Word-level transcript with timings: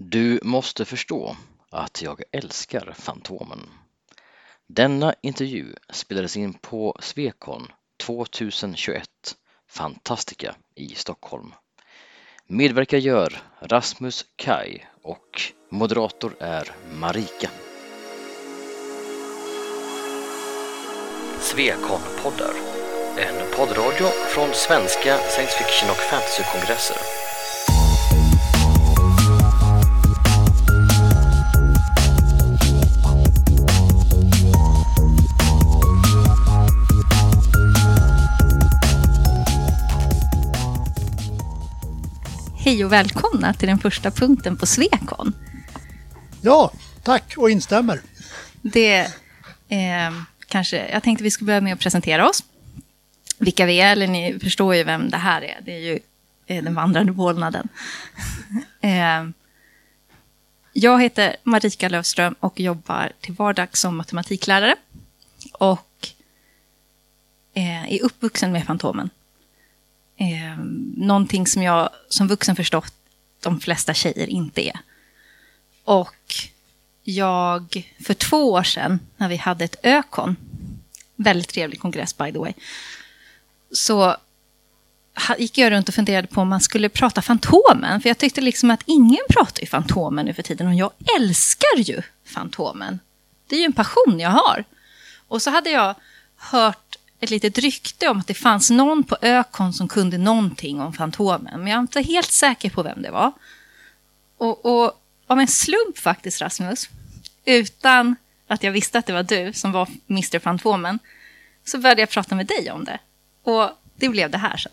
Du 0.00 0.40
måste 0.42 0.84
förstå 0.84 1.36
att 1.70 2.02
jag 2.02 2.22
älskar 2.32 2.94
Fantomen. 2.98 3.68
Denna 4.66 5.14
intervju 5.22 5.74
spelades 5.90 6.36
in 6.36 6.54
på 6.54 6.96
Svekon 7.00 7.72
2021, 7.96 9.08
Fantastica 9.68 10.54
i 10.74 10.88
Stockholm. 10.88 11.54
Medverkar 12.46 12.98
gör 12.98 13.42
Rasmus 13.60 14.24
Kai 14.36 14.80
och 15.02 15.42
moderator 15.70 16.36
är 16.40 16.72
Marika. 16.94 17.50
Svekon-poddar, 21.40 22.54
en 23.16 23.56
poddradio 23.56 24.06
från 24.06 24.54
svenska 24.54 25.18
science 25.18 25.58
fiction 25.58 25.90
och 25.90 25.96
fantasykongresser. 25.96 27.17
Hej 42.68 42.84
och 42.84 42.92
välkomna 42.92 43.54
till 43.54 43.68
den 43.68 43.78
första 43.78 44.10
punkten 44.10 44.56
på 44.56 44.66
Svekon. 44.66 45.32
Ja, 46.40 46.72
tack 47.02 47.34
och 47.36 47.50
instämmer. 47.50 48.00
Det 48.62 48.98
eh, 49.68 50.12
kanske, 50.46 50.88
jag 50.92 51.02
tänkte 51.02 51.24
vi 51.24 51.30
skulle 51.30 51.46
börja 51.46 51.60
med 51.60 51.72
att 51.72 51.80
presentera 51.80 52.28
oss. 52.28 52.44
Vilka 53.38 53.66
vi 53.66 53.80
är, 53.80 53.92
eller 53.92 54.06
ni 54.06 54.38
förstår 54.38 54.74
ju 54.74 54.84
vem 54.84 55.10
det 55.10 55.16
här 55.16 55.42
är. 55.42 55.60
Det 55.64 55.72
är 55.72 55.80
ju 55.80 55.98
eh, 56.46 56.64
den 56.64 56.74
vandrande 56.74 57.12
vålnaden. 57.12 57.68
eh, 58.80 59.28
jag 60.72 61.02
heter 61.02 61.36
Marika 61.42 61.88
Löfström 61.88 62.34
och 62.40 62.60
jobbar 62.60 63.12
till 63.20 63.34
vardags 63.34 63.80
som 63.80 63.96
matematiklärare. 63.96 64.76
Och 65.52 66.08
eh, 67.54 67.92
är 67.92 68.02
uppvuxen 68.02 68.52
med 68.52 68.64
Fantomen 68.64 69.10
eh, 70.18 70.58
någonting 70.96 71.46
som 71.46 71.62
jag 71.62 71.90
som 72.08 72.28
vuxen 72.28 72.56
förstått 72.56 72.92
de 73.40 73.60
flesta 73.60 73.94
tjejer 73.94 74.26
inte 74.26 74.68
är. 74.68 74.80
Och 75.84 76.34
jag, 77.02 77.92
för 78.04 78.14
två 78.14 78.52
år 78.52 78.62
sedan, 78.62 79.00
när 79.16 79.28
vi 79.28 79.36
hade 79.36 79.64
ett 79.64 79.76
ökon, 79.82 80.36
väldigt 81.16 81.48
trevlig 81.48 81.80
kongress 81.80 82.16
by 82.16 82.32
the 82.32 82.38
way, 82.38 82.52
så 83.72 84.16
gick 85.38 85.58
jag 85.58 85.72
runt 85.72 85.88
och 85.88 85.94
funderade 85.94 86.28
på 86.28 86.40
om 86.40 86.48
man 86.48 86.60
skulle 86.60 86.88
prata 86.88 87.22
Fantomen. 87.22 88.00
För 88.00 88.08
jag 88.08 88.18
tyckte 88.18 88.40
liksom 88.40 88.70
att 88.70 88.82
ingen 88.86 89.24
pratar 89.28 89.60
ju 89.60 89.66
Fantomen 89.66 90.26
nu 90.26 90.34
för 90.34 90.42
tiden 90.42 90.66
och 90.66 90.74
jag 90.74 90.90
älskar 91.16 91.78
ju 91.78 92.02
Fantomen. 92.24 93.00
Det 93.46 93.56
är 93.56 93.60
ju 93.60 93.64
en 93.64 93.72
passion 93.72 94.20
jag 94.20 94.30
har. 94.30 94.64
Och 95.28 95.42
så 95.42 95.50
hade 95.50 95.70
jag 95.70 95.94
hört 96.36 96.87
ett 97.20 97.30
litet 97.30 97.58
rykte 97.58 98.08
om 98.08 98.18
att 98.18 98.26
det 98.26 98.34
fanns 98.34 98.70
någon 98.70 99.04
på 99.04 99.16
Ökon 99.22 99.72
som 99.72 99.88
kunde 99.88 100.18
någonting 100.18 100.80
om 100.80 100.92
Fantomen. 100.92 101.60
Men 101.60 101.66
jag 101.66 101.76
är 101.76 101.80
inte 101.80 102.00
helt 102.00 102.30
säker 102.30 102.70
på 102.70 102.82
vem 102.82 103.02
det 103.02 103.10
var. 103.10 103.32
Och, 104.36 104.66
och 104.66 105.02
av 105.26 105.38
en 105.40 105.48
slump 105.48 105.98
faktiskt, 105.98 106.40
Rasmus, 106.40 106.88
utan 107.44 108.16
att 108.46 108.62
jag 108.62 108.72
visste 108.72 108.98
att 108.98 109.06
det 109.06 109.12
var 109.12 109.22
du 109.22 109.52
som 109.52 109.72
var 109.72 109.88
Mr 110.08 110.38
Fantomen, 110.38 110.98
så 111.64 111.78
började 111.78 112.02
jag 112.02 112.10
prata 112.10 112.34
med 112.34 112.46
dig 112.46 112.70
om 112.70 112.84
det. 112.84 113.00
Och 113.42 113.70
det 113.96 114.08
blev 114.08 114.30
det 114.30 114.38
här 114.38 114.56
sen. 114.56 114.72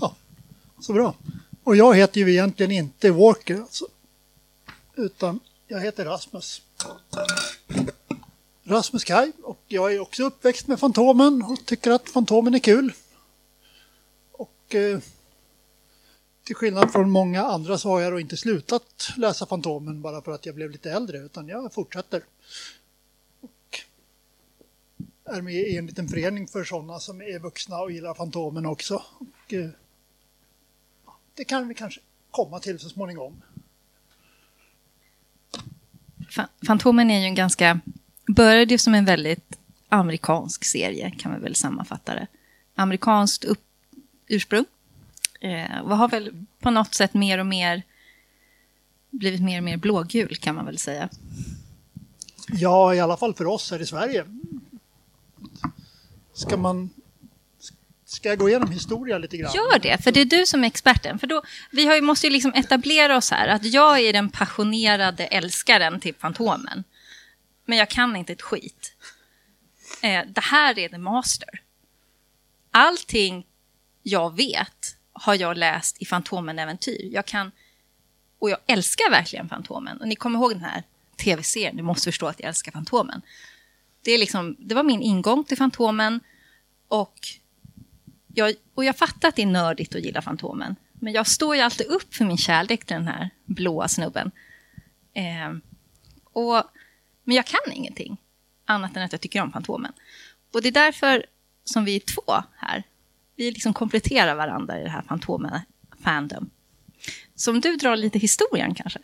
Ja, 0.00 0.14
så 0.80 0.92
bra. 0.92 1.14
Och 1.64 1.76
jag 1.76 1.96
heter 1.96 2.20
ju 2.20 2.30
egentligen 2.30 2.72
inte 2.72 3.10
Walker, 3.10 3.54
alltså. 3.60 3.86
Utan 4.96 5.40
jag 5.68 5.80
heter 5.80 6.04
Rasmus. 6.04 6.62
Rasmus 8.68 9.04
Kaj 9.04 9.32
och 9.42 9.60
jag 9.66 9.94
är 9.94 10.00
också 10.00 10.24
uppväxt 10.24 10.66
med 10.66 10.80
Fantomen 10.80 11.42
och 11.42 11.66
tycker 11.66 11.90
att 11.90 12.08
Fantomen 12.08 12.54
är 12.54 12.58
kul. 12.58 12.92
Och 14.32 14.74
eh, 14.74 15.00
till 16.44 16.56
skillnad 16.56 16.92
från 16.92 17.10
många 17.10 17.42
andra 17.44 17.78
så 17.78 17.88
har 17.88 18.00
jag 18.00 18.12
då 18.12 18.20
inte 18.20 18.36
slutat 18.36 19.12
läsa 19.16 19.46
Fantomen 19.46 20.02
bara 20.02 20.22
för 20.22 20.32
att 20.32 20.46
jag 20.46 20.54
blev 20.54 20.70
lite 20.70 20.90
äldre 20.90 21.18
utan 21.18 21.48
jag 21.48 21.74
fortsätter. 21.74 22.22
Och 23.40 23.80
är 25.24 25.40
med 25.40 25.54
i 25.54 25.76
en 25.76 25.86
liten 25.86 26.08
förening 26.08 26.48
för 26.48 26.64
sådana 26.64 26.98
som 26.98 27.20
är 27.20 27.38
vuxna 27.38 27.80
och 27.80 27.90
gillar 27.90 28.14
Fantomen 28.14 28.66
också. 28.66 29.02
Och, 29.18 29.52
eh, 29.52 29.70
det 31.34 31.44
kan 31.44 31.68
vi 31.68 31.74
kanske 31.74 32.00
komma 32.30 32.60
till 32.60 32.78
så 32.78 32.88
småningom. 32.88 33.42
Fantomen 36.66 37.10
är 37.10 37.18
ju 37.18 37.24
en 37.24 37.34
ganska 37.34 37.80
började 38.28 38.74
ju 38.74 38.78
som 38.78 38.94
en 38.94 39.04
väldigt 39.04 39.58
amerikansk 39.88 40.64
serie, 40.64 41.10
kan 41.10 41.32
man 41.32 41.40
väl 41.40 41.54
sammanfatta 41.54 42.14
det. 42.14 42.26
Amerikanskt 42.74 43.44
upp, 43.44 43.64
ursprung. 44.26 44.64
Eh, 45.40 45.78
och 45.80 45.96
har 45.96 46.08
väl 46.08 46.46
på 46.60 46.70
något 46.70 46.94
sätt 46.94 47.14
mer 47.14 47.38
och 47.38 47.46
mer 47.46 47.82
blivit 49.10 49.42
mer 49.42 49.58
och 49.58 49.64
mer 49.64 49.76
blågul, 49.76 50.36
kan 50.36 50.54
man 50.54 50.66
väl 50.66 50.78
säga. 50.78 51.08
Ja, 52.52 52.94
i 52.94 53.00
alla 53.00 53.16
fall 53.16 53.34
för 53.34 53.46
oss 53.46 53.70
här 53.70 53.82
i 53.82 53.86
Sverige. 53.86 54.24
Ska 56.32 56.56
man 56.56 56.90
Ska 58.04 58.28
jag 58.28 58.38
gå 58.38 58.48
igenom 58.48 58.70
historia 58.70 59.18
lite 59.18 59.36
grann? 59.36 59.52
Gör 59.54 59.78
det, 59.78 59.98
för 60.02 60.12
det 60.12 60.20
är 60.20 60.24
du 60.24 60.46
som 60.46 60.64
är 60.64 60.68
experten. 60.68 61.18
För 61.18 61.26
då, 61.26 61.42
vi 61.70 61.86
har 61.86 61.94
ju, 61.94 62.00
måste 62.00 62.26
ju 62.26 62.32
liksom 62.32 62.52
etablera 62.54 63.16
oss 63.16 63.30
här, 63.30 63.48
att 63.48 63.64
jag 63.64 64.00
är 64.00 64.12
den 64.12 64.30
passionerade 64.30 65.26
älskaren 65.26 66.00
till 66.00 66.14
Fantomen 66.14 66.84
men 67.68 67.78
jag 67.78 67.88
kan 67.88 68.16
inte 68.16 68.32
ett 68.32 68.42
skit. 68.42 68.92
Eh, 70.02 70.24
det 70.26 70.40
här 70.40 70.78
är 70.78 70.88
the 70.88 70.98
master. 70.98 71.62
Allting 72.70 73.46
jag 74.02 74.36
vet 74.36 74.96
har 75.12 75.34
jag 75.34 75.56
läst 75.56 76.02
i 76.02 76.04
Fantomen-äventyr. 76.04 77.10
Jag 77.12 77.26
kan, 77.26 77.52
och 78.38 78.50
jag 78.50 78.58
älskar 78.66 79.10
verkligen 79.10 79.48
Fantomen. 79.48 80.00
Och 80.00 80.08
ni 80.08 80.16
kommer 80.16 80.38
ihåg 80.38 80.52
den 80.52 80.64
här 80.64 80.82
tv-serien, 81.16 81.76
du 81.76 81.82
måste 81.82 82.04
förstå 82.04 82.26
att 82.26 82.40
jag 82.40 82.48
älskar 82.48 82.72
Fantomen. 82.72 83.22
Det, 84.02 84.12
är 84.12 84.18
liksom, 84.18 84.56
det 84.58 84.74
var 84.74 84.82
min 84.82 85.02
ingång 85.02 85.44
till 85.44 85.56
Fantomen. 85.56 86.20
Och 86.88 87.18
jag, 88.34 88.54
och 88.74 88.84
jag 88.84 88.96
fattar 88.96 89.28
att 89.28 89.36
det 89.36 89.42
är 89.42 89.46
nördigt 89.46 89.94
att 89.94 90.02
gilla 90.02 90.22
Fantomen. 90.22 90.76
Men 90.92 91.12
jag 91.12 91.26
står 91.26 91.56
ju 91.56 91.62
alltid 91.62 91.86
upp 91.86 92.14
för 92.14 92.24
min 92.24 92.38
kärlek 92.38 92.84
till 92.84 92.96
den 92.96 93.08
här 93.08 93.30
blåa 93.44 93.88
snubben. 93.88 94.30
Eh, 95.14 95.52
och 96.32 96.64
men 97.28 97.36
jag 97.36 97.46
kan 97.46 97.72
ingenting 97.72 98.16
annat 98.64 98.96
än 98.96 99.02
att 99.02 99.12
jag 99.12 99.20
tycker 99.20 99.42
om 99.42 99.52
Fantomen. 99.52 99.92
Och 100.52 100.62
det 100.62 100.68
är 100.68 100.72
därför 100.72 101.26
som 101.64 101.84
vi 101.84 101.96
är 101.96 102.00
två 102.00 102.42
här. 102.56 102.82
Vi 103.36 103.50
liksom 103.50 103.74
kompletterar 103.74 104.34
varandra 104.34 104.80
i 104.80 104.82
det 104.82 104.90
här 104.90 105.02
Fantomen-fandom. 105.02 106.50
Så 107.34 107.50
om 107.50 107.60
du 107.60 107.76
drar 107.76 107.96
lite 107.96 108.18
historien 108.18 108.74
kanske? 108.74 108.98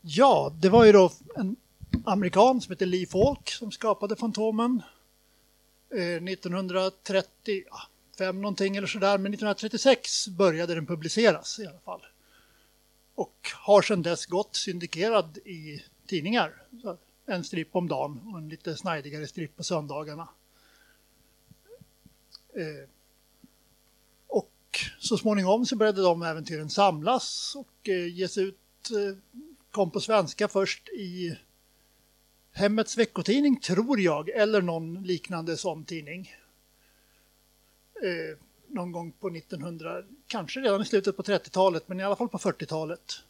Ja, 0.00 0.52
det 0.60 0.68
var 0.68 0.84
ju 0.84 0.92
då 0.92 1.12
en 1.36 1.56
amerikan 2.04 2.60
som 2.60 2.72
heter 2.72 2.86
Lee 2.86 3.06
Falk 3.06 3.50
som 3.50 3.72
skapade 3.72 4.16
Fantomen. 4.16 4.82
Eh, 5.94 6.22
1935 6.22 8.40
någonting 8.40 8.76
eller 8.76 8.86
sådär, 8.86 9.18
men 9.18 9.34
1936 9.34 10.28
började 10.28 10.74
den 10.74 10.86
publiceras 10.86 11.58
i 11.58 11.66
alla 11.66 11.80
fall. 11.84 12.00
Och 13.14 13.50
har 13.54 13.82
sedan 13.82 14.02
dess 14.02 14.26
gått 14.26 14.56
syndikerad 14.56 15.38
i 15.38 15.82
tidningar. 16.06 16.52
Så 16.82 16.96
en 17.26 17.44
stripp 17.44 17.76
om 17.76 17.88
dagen 17.88 18.20
och 18.32 18.38
en 18.38 18.48
lite 18.48 18.76
snajdigare 18.76 19.26
stripp 19.26 19.56
på 19.56 19.64
söndagarna. 19.64 20.28
Eh, 22.54 22.88
och 24.26 24.80
så 24.98 25.18
småningom 25.18 25.66
så 25.66 25.76
började 25.76 26.02
de 26.02 26.22
äventyren 26.22 26.70
samlas 26.70 27.56
och 27.56 27.88
eh, 27.88 28.14
ges 28.14 28.38
ut, 28.38 28.90
eh, 28.90 29.16
kom 29.70 29.90
på 29.90 30.00
svenska 30.00 30.48
först 30.48 30.88
i 30.88 31.38
Hemmets 32.56 32.98
veckotidning 32.98 33.60
tror 33.60 34.00
jag, 34.00 34.28
eller 34.28 34.62
någon 34.62 35.02
liknande 35.02 35.56
sån 35.56 35.84
tidning. 35.84 36.34
Eh, 38.02 38.38
någon 38.68 38.92
gång 38.92 39.12
på 39.12 39.28
1900, 39.28 40.02
kanske 40.26 40.60
redan 40.60 40.82
i 40.82 40.84
slutet 40.84 41.16
på 41.16 41.22
30-talet, 41.22 41.88
men 41.88 42.00
i 42.00 42.04
alla 42.04 42.16
fall 42.16 42.28
på 42.28 42.38
40-talet. 42.38 43.22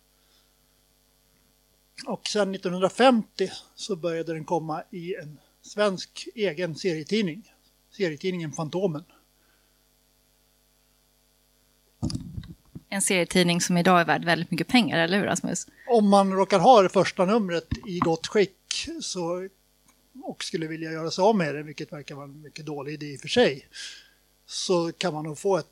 Och 2.07 2.29
sen 2.29 2.55
1950 2.55 3.51
så 3.75 3.97
började 3.97 4.33
den 4.33 4.45
komma 4.45 4.83
i 4.91 5.15
en 5.15 5.39
svensk 5.63 6.29
egen 6.35 6.75
serietidning. 6.75 7.53
Serietidningen 7.91 8.53
Fantomen. 8.53 9.05
En 12.89 13.03
serietidning 13.03 13.61
som 13.61 13.77
idag 13.77 14.01
är 14.01 14.05
värd 14.05 14.25
väldigt 14.25 14.51
mycket 14.51 14.69
pengar, 14.69 14.99
eller 14.99 15.19
hur 15.19 15.25
Rasmus? 15.25 15.67
Om 15.89 16.09
man 16.09 16.33
råkar 16.33 16.59
ha 16.59 16.83
det 16.83 16.89
första 16.89 17.25
numret 17.25 17.69
i 17.87 17.99
gott 17.99 18.27
skick 18.27 18.89
så, 19.01 19.49
och 20.23 20.45
skulle 20.45 20.67
vilja 20.67 20.93
göra 20.93 21.11
sig 21.11 21.23
av 21.23 21.37
med 21.37 21.55
det, 21.55 21.63
vilket 21.63 21.93
verkar 21.93 22.15
vara 22.15 22.25
en 22.25 22.43
mycket 22.43 22.67
dålig 22.67 22.93
idé 22.93 23.07
i 23.07 23.17
och 23.17 23.21
för 23.21 23.29
sig, 23.29 23.69
så 24.47 24.93
kan 24.93 25.15
man 25.15 25.25
nog 25.25 25.39
få 25.39 25.59
ett 25.59 25.71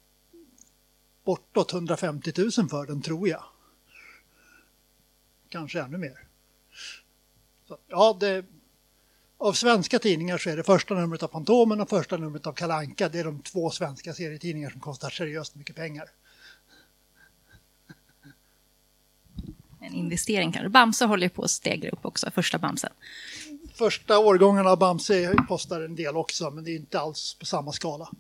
bortåt 1.25 1.73
150 1.73 2.33
000 2.37 2.51
för 2.51 2.87
den 2.87 3.03
tror 3.03 3.29
jag 3.29 3.45
kanske 5.53 5.81
ännu 5.81 5.99
mer. 5.99 6.19
Så, 7.69 7.79
ja, 7.89 8.17
det, 8.21 8.45
av 9.39 9.53
svenska 9.53 9.99
tidningar 9.99 10.39
så 10.39 10.51
är 10.51 10.57
det 10.57 10.65
första 10.65 10.95
numret 10.95 11.23
av 11.23 11.29
Fantomen 11.29 11.81
och 11.81 11.89
första 11.89 12.17
numret 12.17 12.47
av 12.47 12.53
Kalanka. 12.53 13.09
Det 13.09 13.19
är 13.19 13.25
de 13.25 13.43
två 13.43 13.71
svenska 13.71 14.15
serietidningar 14.15 14.71
som 14.71 14.81
kostar 14.81 15.11
seriöst 15.11 15.55
mycket 15.55 15.77
pengar. 15.77 16.11
En 19.81 19.95
investering 19.95 20.53
kanske. 20.53 20.69
Bamse 20.69 21.05
håller 21.05 21.29
på 21.29 21.43
att 21.43 21.51
stegra 21.51 21.91
upp 21.91 22.05
också, 22.05 22.31
första 22.31 22.59
Bamsen. 22.59 22.93
Första 23.75 24.19
årgångarna 24.19 24.71
av 24.71 24.79
Bamse 24.79 25.37
kostar 25.49 25.81
en 25.81 25.97
del 25.97 26.17
också, 26.17 26.51
men 26.51 26.65
det 26.65 26.71
är 26.71 26.77
inte 26.77 27.01
alls 27.01 27.35
på 27.35 27.47
samma 27.47 27.73
skala. 27.73 28.11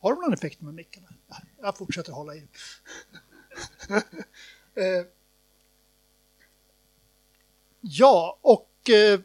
Har 0.00 0.14
du 0.14 0.20
någon 0.20 0.32
effekt 0.32 0.60
med 0.60 0.74
micken? 0.74 1.02
Jag 1.62 1.76
fortsätter 1.76 2.12
hålla 2.12 2.34
i. 2.34 2.42
ja, 7.84 8.38
och 8.40 8.90
eh, 8.90 9.20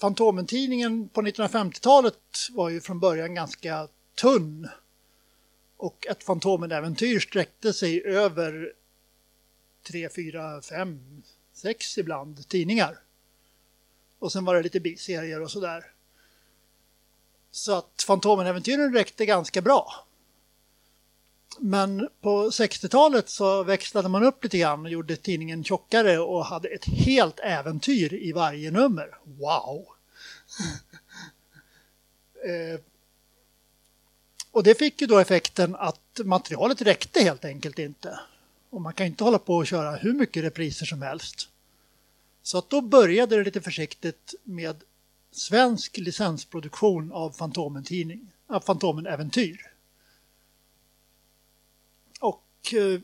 Fantomen-tidningen 0.00 1.08
på 1.08 1.22
1950-talet 1.22 2.18
var 2.50 2.68
ju 2.68 2.80
från 2.80 3.00
början 3.00 3.34
ganska 3.34 3.88
tunn. 4.14 4.68
Och 5.76 6.06
ett 6.06 6.24
Fantomen-äventyr 6.24 7.20
sträckte 7.20 7.72
sig 7.72 8.04
över 8.04 8.72
tre, 9.82 10.08
fyra, 10.08 10.62
fem, 10.62 11.22
sex 11.52 11.98
ibland 11.98 12.48
tidningar. 12.48 12.98
Och 14.18 14.32
sen 14.32 14.44
var 14.44 14.54
det 14.54 14.62
lite 14.62 14.80
biserier 14.80 15.42
och 15.42 15.50
sådär. 15.50 15.92
Så 17.50 17.72
att 17.78 18.04
Fantomen-äventyren 18.06 18.92
räckte 18.92 19.26
ganska 19.26 19.62
bra. 19.62 20.05
Men 21.58 22.08
på 22.20 22.50
60-talet 22.50 23.28
så 23.28 23.62
växlade 23.62 24.08
man 24.08 24.24
upp 24.24 24.44
lite 24.44 24.58
grann 24.58 24.84
och 24.84 24.90
gjorde 24.90 25.16
tidningen 25.16 25.64
tjockare 25.64 26.18
och 26.18 26.46
hade 26.46 26.68
ett 26.68 26.84
helt 26.84 27.40
äventyr 27.40 28.14
i 28.14 28.32
varje 28.32 28.70
nummer. 28.70 29.18
Wow! 29.24 29.86
eh, 32.44 32.80
och 34.50 34.62
det 34.62 34.78
fick 34.78 35.00
ju 35.00 35.06
då 35.06 35.18
effekten 35.18 35.74
att 35.74 36.20
materialet 36.24 36.82
räckte 36.82 37.20
helt 37.20 37.44
enkelt 37.44 37.78
inte. 37.78 38.20
Och 38.70 38.80
man 38.80 38.92
kan 38.92 39.06
inte 39.06 39.24
hålla 39.24 39.38
på 39.38 39.56
och 39.56 39.66
köra 39.66 39.96
hur 39.96 40.12
mycket 40.12 40.44
repriser 40.44 40.86
som 40.86 41.02
helst. 41.02 41.48
Så 42.42 42.58
att 42.58 42.70
då 42.70 42.80
började 42.80 43.36
det 43.36 43.44
lite 43.44 43.60
försiktigt 43.60 44.34
med 44.42 44.76
svensk 45.32 45.98
licensproduktion 45.98 47.12
av 47.12 47.32
Fantomen-äventyr. 47.32 48.18
av 48.46 48.60
Fantomen-äventyr. 48.60 49.75
Och 52.66 52.74
eh, 52.74 53.00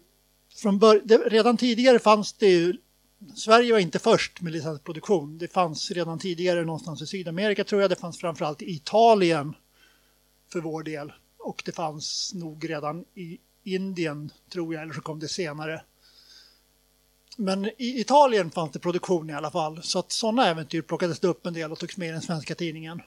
från 0.54 0.78
det, 0.78 1.16
redan 1.16 1.56
tidigare 1.56 1.98
fanns 1.98 2.32
det 2.32 2.48
ju, 2.48 2.76
Sverige 3.34 3.72
var 3.72 3.78
inte 3.78 3.98
först 3.98 4.40
med 4.40 4.52
licensproduktion. 4.52 5.38
Det 5.38 5.52
fanns 5.52 5.90
redan 5.90 6.18
tidigare 6.18 6.64
någonstans 6.64 7.02
i 7.02 7.06
Sydamerika 7.06 7.64
tror 7.64 7.80
jag, 7.80 7.90
det 7.90 7.96
fanns 7.96 8.18
framförallt 8.18 8.62
i 8.62 8.70
Italien 8.70 9.54
för 10.52 10.60
vår 10.60 10.82
del. 10.82 11.12
Och 11.38 11.62
det 11.64 11.72
fanns 11.72 12.34
nog 12.34 12.70
redan 12.70 13.04
i 13.14 13.38
Indien 13.64 14.30
tror 14.52 14.74
jag, 14.74 14.82
eller 14.82 14.92
så 14.92 15.00
kom 15.00 15.18
det 15.18 15.28
senare. 15.28 15.82
Men 17.36 17.64
i 17.64 18.00
Italien 18.00 18.50
fanns 18.50 18.72
det 18.72 18.78
produktion 18.78 19.30
i 19.30 19.32
alla 19.32 19.50
fall, 19.50 19.82
så 19.82 19.98
att 19.98 20.12
sådana 20.12 20.46
äventyr 20.46 20.82
plockades 20.82 21.20
det 21.20 21.28
upp 21.28 21.46
en 21.46 21.54
del 21.54 21.72
och 21.72 21.78
togs 21.78 21.96
med 21.96 22.08
i 22.08 22.12
den 22.12 22.22
svenska 22.22 22.54
tidningen. 22.54 23.02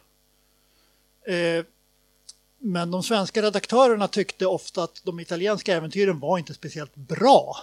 Eh, 1.28 1.66
men 2.66 2.92
de 2.92 3.04
svenska 3.04 3.42
redaktörerna 3.42 4.08
tyckte 4.08 4.46
ofta 4.46 4.84
att 4.84 5.02
de 5.04 5.20
italienska 5.20 5.76
äventyren 5.76 6.20
var 6.20 6.38
inte 6.38 6.54
speciellt 6.54 6.96
bra. 6.96 7.58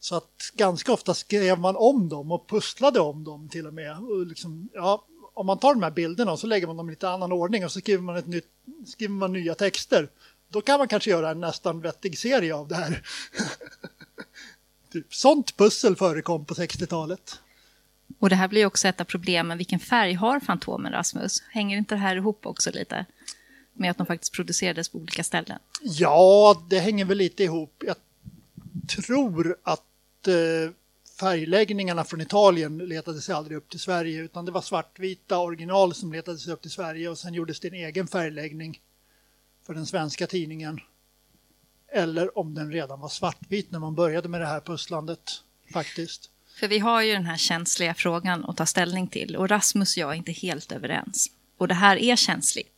Så 0.00 0.16
att 0.16 0.50
ganska 0.54 0.92
ofta 0.92 1.14
skrev 1.14 1.58
man 1.58 1.76
om 1.76 2.08
dem 2.08 2.32
och 2.32 2.48
pusslade 2.48 3.00
om 3.00 3.24
dem 3.24 3.48
till 3.48 3.66
och 3.66 3.74
med. 3.74 3.98
Och 3.98 4.26
liksom, 4.26 4.68
ja, 4.72 5.04
om 5.34 5.46
man 5.46 5.58
tar 5.58 5.74
de 5.74 5.82
här 5.82 5.90
bilderna 5.90 6.32
och 6.32 6.38
så 6.38 6.46
lägger 6.46 6.66
man 6.66 6.76
dem 6.76 6.88
i 6.88 6.92
lite 6.92 7.08
annan 7.08 7.32
ordning 7.32 7.64
och 7.64 7.72
så 7.72 7.80
skriver 7.80 8.02
man, 8.02 8.16
ett 8.16 8.26
nytt, 8.26 8.48
skriver 8.86 9.14
man 9.14 9.32
nya 9.32 9.54
texter. 9.54 10.08
Då 10.48 10.60
kan 10.60 10.78
man 10.78 10.88
kanske 10.88 11.10
göra 11.10 11.30
en 11.30 11.40
nästan 11.40 11.80
vettig 11.80 12.18
serie 12.18 12.54
av 12.54 12.68
det 12.68 12.74
här. 12.74 13.02
typ, 14.92 15.14
sånt 15.14 15.56
pussel 15.56 15.96
förekom 15.96 16.44
på 16.44 16.54
60-talet. 16.54 17.40
Och 18.18 18.30
det 18.30 18.36
här 18.36 18.48
blir 18.48 18.66
också 18.66 18.88
ett 18.88 19.00
av 19.00 19.04
problemen. 19.04 19.58
Vilken 19.58 19.80
färg 19.80 20.14
har 20.14 20.40
Fantomen, 20.40 20.92
Rasmus? 20.92 21.42
Hänger 21.50 21.78
inte 21.78 21.94
det 21.94 22.00
här 22.00 22.16
ihop 22.16 22.46
också 22.46 22.70
lite? 22.70 23.06
Med 23.72 23.90
att 23.90 23.98
de 23.98 24.06
faktiskt 24.06 24.32
producerades 24.32 24.88
på 24.88 24.98
olika 24.98 25.24
ställen? 25.24 25.58
Ja, 25.82 26.62
det 26.70 26.78
hänger 26.78 27.04
väl 27.04 27.18
lite 27.18 27.44
ihop. 27.44 27.84
Jag 27.86 27.96
tror 28.88 29.56
att 29.62 30.28
eh, 30.28 30.72
färgläggningarna 31.20 32.04
från 32.04 32.20
Italien 32.20 32.78
letade 32.78 33.20
sig 33.20 33.34
aldrig 33.34 33.56
upp 33.56 33.68
till 33.68 33.80
Sverige 33.80 34.22
utan 34.22 34.44
det 34.44 34.52
var 34.52 34.60
svartvita 34.60 35.38
original 35.38 35.94
som 35.94 36.12
letade 36.12 36.38
sig 36.38 36.52
upp 36.52 36.62
till 36.62 36.70
Sverige 36.70 37.08
och 37.08 37.18
sen 37.18 37.34
gjordes 37.34 37.60
det 37.60 37.68
en 37.68 37.74
egen 37.74 38.06
färgläggning 38.06 38.80
för 39.66 39.74
den 39.74 39.86
svenska 39.86 40.26
tidningen. 40.26 40.80
Eller 41.88 42.38
om 42.38 42.54
den 42.54 42.72
redan 42.72 43.00
var 43.00 43.08
svartvit 43.08 43.70
när 43.70 43.78
man 43.78 43.94
började 43.94 44.28
med 44.28 44.40
det 44.40 44.46
här 44.46 44.60
pusslandet 44.60 45.30
faktiskt. 45.72 46.30
För 46.60 46.68
vi 46.68 46.78
har 46.78 47.02
ju 47.02 47.12
den 47.12 47.26
här 47.26 47.36
känsliga 47.36 47.94
frågan 47.94 48.44
att 48.44 48.56
ta 48.56 48.66
ställning 48.66 49.08
till 49.08 49.36
och 49.36 49.48
Rasmus 49.48 49.96
och 49.96 50.00
jag 50.00 50.10
är 50.10 50.14
inte 50.14 50.32
helt 50.32 50.72
överens. 50.72 51.30
Och 51.58 51.68
det 51.68 51.74
här 51.74 51.96
är 51.96 52.16
känsligt. 52.16 52.71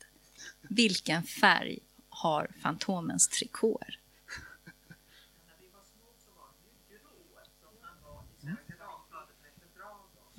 Vilken 0.69 1.23
färg 1.23 1.79
har 2.09 2.51
Fantomens 2.63 3.29
trikåer? 3.29 3.99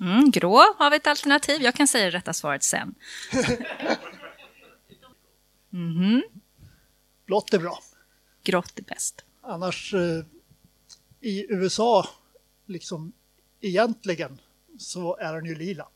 Mm, 0.00 0.30
grå 0.30 0.74
har 0.78 0.90
vi 0.90 0.96
ett 0.96 1.06
alternativ. 1.06 1.62
Jag 1.62 1.74
kan 1.74 1.88
säga 1.88 2.04
det 2.04 2.10
rätta 2.10 2.32
svaret 2.32 2.62
sen. 2.62 2.94
Mm. 5.72 6.22
Blått 7.26 7.54
är 7.54 7.58
bra. 7.58 7.78
Grått 8.42 8.78
är 8.78 8.82
bäst. 8.82 9.24
Annars 9.42 9.94
eh, 9.94 10.24
i 11.20 11.46
USA, 11.48 12.08
liksom 12.66 13.12
egentligen, 13.60 14.40
så 14.78 15.16
är 15.16 15.34
den 15.34 15.44
ju 15.44 15.54
lila. 15.54 15.88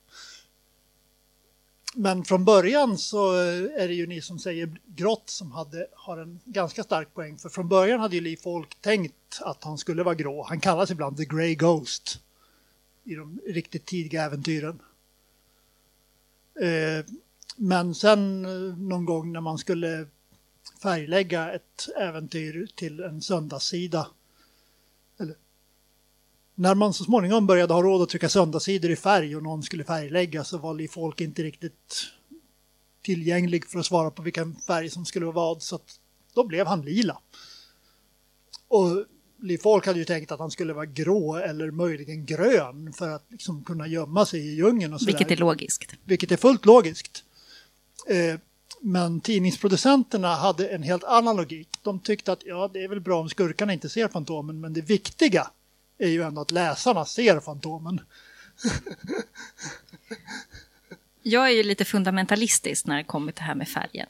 Men 1.94 2.24
från 2.24 2.44
början 2.44 2.98
så 2.98 3.34
eh, 3.34 3.82
är 3.82 3.88
det 3.88 3.94
ju 3.94 4.06
ni 4.06 4.22
som 4.22 4.38
säger 4.38 4.80
grått 4.86 5.30
som 5.30 5.52
hade, 5.52 5.86
har 5.94 6.18
en 6.18 6.40
ganska 6.44 6.82
stark 6.82 7.14
poäng. 7.14 7.38
För 7.38 7.48
från 7.48 7.68
början 7.68 8.00
hade 8.00 8.14
ju 8.14 8.20
Lee 8.20 8.36
Folk 8.36 8.80
tänkt 8.80 9.40
att 9.40 9.64
han 9.64 9.78
skulle 9.78 10.02
vara 10.02 10.14
grå. 10.14 10.42
Han 10.48 10.60
kallas 10.60 10.90
ibland 10.90 11.16
The 11.16 11.24
Grey 11.24 11.54
Ghost 11.54 12.20
i 13.04 13.14
de 13.14 13.40
riktigt 13.46 13.86
tidiga 13.86 14.22
äventyren. 14.22 14.82
Eh, 16.60 17.06
men 17.56 17.94
sen 17.94 18.44
eh, 18.44 18.78
någon 18.78 19.04
gång 19.04 19.32
när 19.32 19.40
man 19.40 19.58
skulle 19.58 20.06
färglägga 20.82 21.52
ett 21.52 21.88
äventyr 21.96 22.68
till 22.74 23.00
en 23.00 23.22
söndagssida. 23.22 24.06
När 26.60 26.74
man 26.74 26.94
så 26.94 27.04
småningom 27.04 27.46
började 27.46 27.74
ha 27.74 27.82
råd 27.82 28.02
att 28.02 28.08
trycka 28.08 28.28
söndagssidor 28.28 28.90
i 28.90 28.96
färg 28.96 29.36
och 29.36 29.42
någon 29.42 29.62
skulle 29.62 29.84
färglägga 29.84 30.44
så 30.44 30.58
var 30.58 30.88
folk 30.88 31.20
inte 31.20 31.42
riktigt 31.42 32.06
tillgänglig 33.02 33.66
för 33.66 33.78
att 33.78 33.86
svara 33.86 34.10
på 34.10 34.22
vilken 34.22 34.56
färg 34.56 34.90
som 34.90 35.04
skulle 35.04 35.26
vara 35.26 35.34
vad. 35.34 35.62
Så 35.62 35.78
då 36.34 36.46
blev 36.46 36.66
han 36.66 36.82
lila. 36.82 37.18
Och 38.68 39.06
folk 39.62 39.86
hade 39.86 39.98
ju 39.98 40.04
tänkt 40.04 40.32
att 40.32 40.38
han 40.38 40.50
skulle 40.50 40.72
vara 40.72 40.86
grå 40.86 41.36
eller 41.36 41.70
möjligen 41.70 42.26
grön 42.26 42.92
för 42.92 43.08
att 43.08 43.24
liksom 43.28 43.64
kunna 43.64 43.86
gömma 43.86 44.26
sig 44.26 44.40
i 44.40 44.54
djungeln. 44.54 44.94
Och 44.94 45.00
så 45.00 45.06
Vilket 45.06 45.28
där. 45.28 45.36
är 45.36 45.40
logiskt. 45.40 45.94
Vilket 46.04 46.32
är 46.32 46.36
fullt 46.36 46.66
logiskt. 46.66 47.24
Eh, 48.08 48.40
men 48.80 49.20
tidningsproducenterna 49.20 50.34
hade 50.34 50.68
en 50.68 50.82
helt 50.82 51.04
annan 51.04 51.36
logik. 51.36 51.68
De 51.82 52.00
tyckte 52.00 52.32
att 52.32 52.42
ja, 52.44 52.70
det 52.72 52.84
är 52.84 52.88
väl 52.88 53.00
bra 53.00 53.20
om 53.20 53.28
skurkarna 53.28 53.72
inte 53.72 53.88
ser 53.88 54.08
Fantomen, 54.08 54.60
men 54.60 54.72
det 54.72 54.80
viktiga 54.80 55.50
är 56.00 56.08
ju 56.08 56.22
ändå 56.22 56.40
att 56.40 56.50
läsarna 56.50 57.04
ser 57.04 57.40
Fantomen. 57.40 58.00
Jag 61.22 61.46
är 61.46 61.50
ju 61.50 61.62
lite 61.62 61.84
fundamentalistisk 61.84 62.86
när 62.86 62.96
det 62.96 63.04
kommer 63.04 63.32
till 63.32 63.40
det 63.40 63.46
här 63.46 63.54
med 63.54 63.68
färgen. 63.68 64.08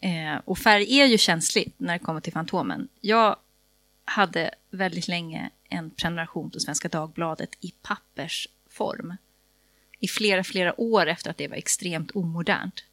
Eh, 0.00 0.40
och 0.44 0.58
färg 0.58 1.00
är 1.00 1.06
ju 1.06 1.18
känsligt 1.18 1.74
när 1.76 1.92
det 1.92 1.98
kommer 1.98 2.20
till 2.20 2.32
Fantomen. 2.32 2.88
Jag 3.00 3.36
hade 4.04 4.54
väldigt 4.70 5.08
länge 5.08 5.50
en 5.68 5.90
prenumeration 5.90 6.50
på 6.50 6.60
Svenska 6.60 6.88
Dagbladet 6.88 7.56
i 7.60 7.74
pappersform. 7.82 9.16
I 9.98 10.08
flera, 10.08 10.44
flera 10.44 10.80
år 10.80 11.06
efter 11.06 11.30
att 11.30 11.38
det 11.38 11.48
var 11.48 11.56
extremt 11.56 12.10
omodernt 12.10 12.84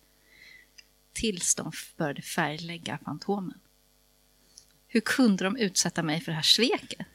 tills 1.14 1.56
de 1.56 1.72
började 1.98 2.22
färglägga 2.22 3.00
Fantomen. 3.06 3.60
Hur 4.88 5.02
kunde 5.02 5.44
de 5.44 5.58
utsätta 5.58 6.04
mig 6.04 6.22
för 6.22 6.32
det 6.32 6.36
här 6.36 6.42
sveket? 6.42 7.08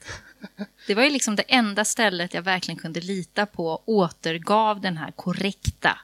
Det 0.86 0.94
var 0.94 1.02
ju 1.02 1.10
liksom 1.10 1.36
det 1.36 1.42
enda 1.42 1.84
stället 1.84 2.34
jag 2.34 2.42
verkligen 2.42 2.78
kunde 2.78 3.00
lita 3.00 3.46
på 3.46 3.82
återgav 3.84 4.80
den 4.80 4.96
här 4.96 5.10
korrekta 5.10 5.98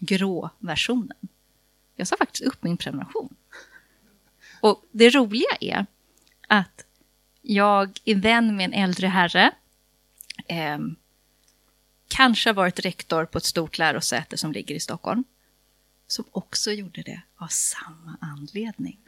grå 0.00 0.50
versionen. 0.58 1.16
Jag 1.96 2.08
sa 2.08 2.16
faktiskt 2.16 2.44
upp 2.44 2.62
min 2.62 2.76
prenumeration. 2.76 3.34
Och 4.60 4.84
det 4.90 5.10
roliga 5.10 5.56
är 5.60 5.86
att 6.48 6.84
jag 7.42 8.00
är 8.04 8.14
vän 8.14 8.56
med 8.56 8.64
en 8.64 8.72
äldre 8.72 9.06
herre. 9.06 9.50
Eh, 10.46 10.78
kanske 12.08 12.48
har 12.48 12.54
varit 12.54 12.80
rektor 12.80 13.24
på 13.24 13.38
ett 13.38 13.44
stort 13.44 13.78
lärosäte 13.78 14.36
som 14.36 14.52
ligger 14.52 14.74
i 14.74 14.80
Stockholm. 14.80 15.24
Som 16.10 16.24
också 16.30 16.70
gjorde 16.72 17.02
det 17.02 17.22
av 17.36 17.46
samma 17.46 18.16
anledning. 18.20 18.98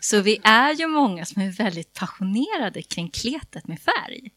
Så 0.00 0.20
vi 0.20 0.40
är 0.44 0.74
ju 0.74 0.86
många 0.86 1.24
som 1.24 1.42
är 1.42 1.50
väldigt 1.50 1.92
passionerade 1.92 2.82
kring 2.82 3.10
kletet 3.10 3.66
med 3.66 3.80
färg. 3.80 4.30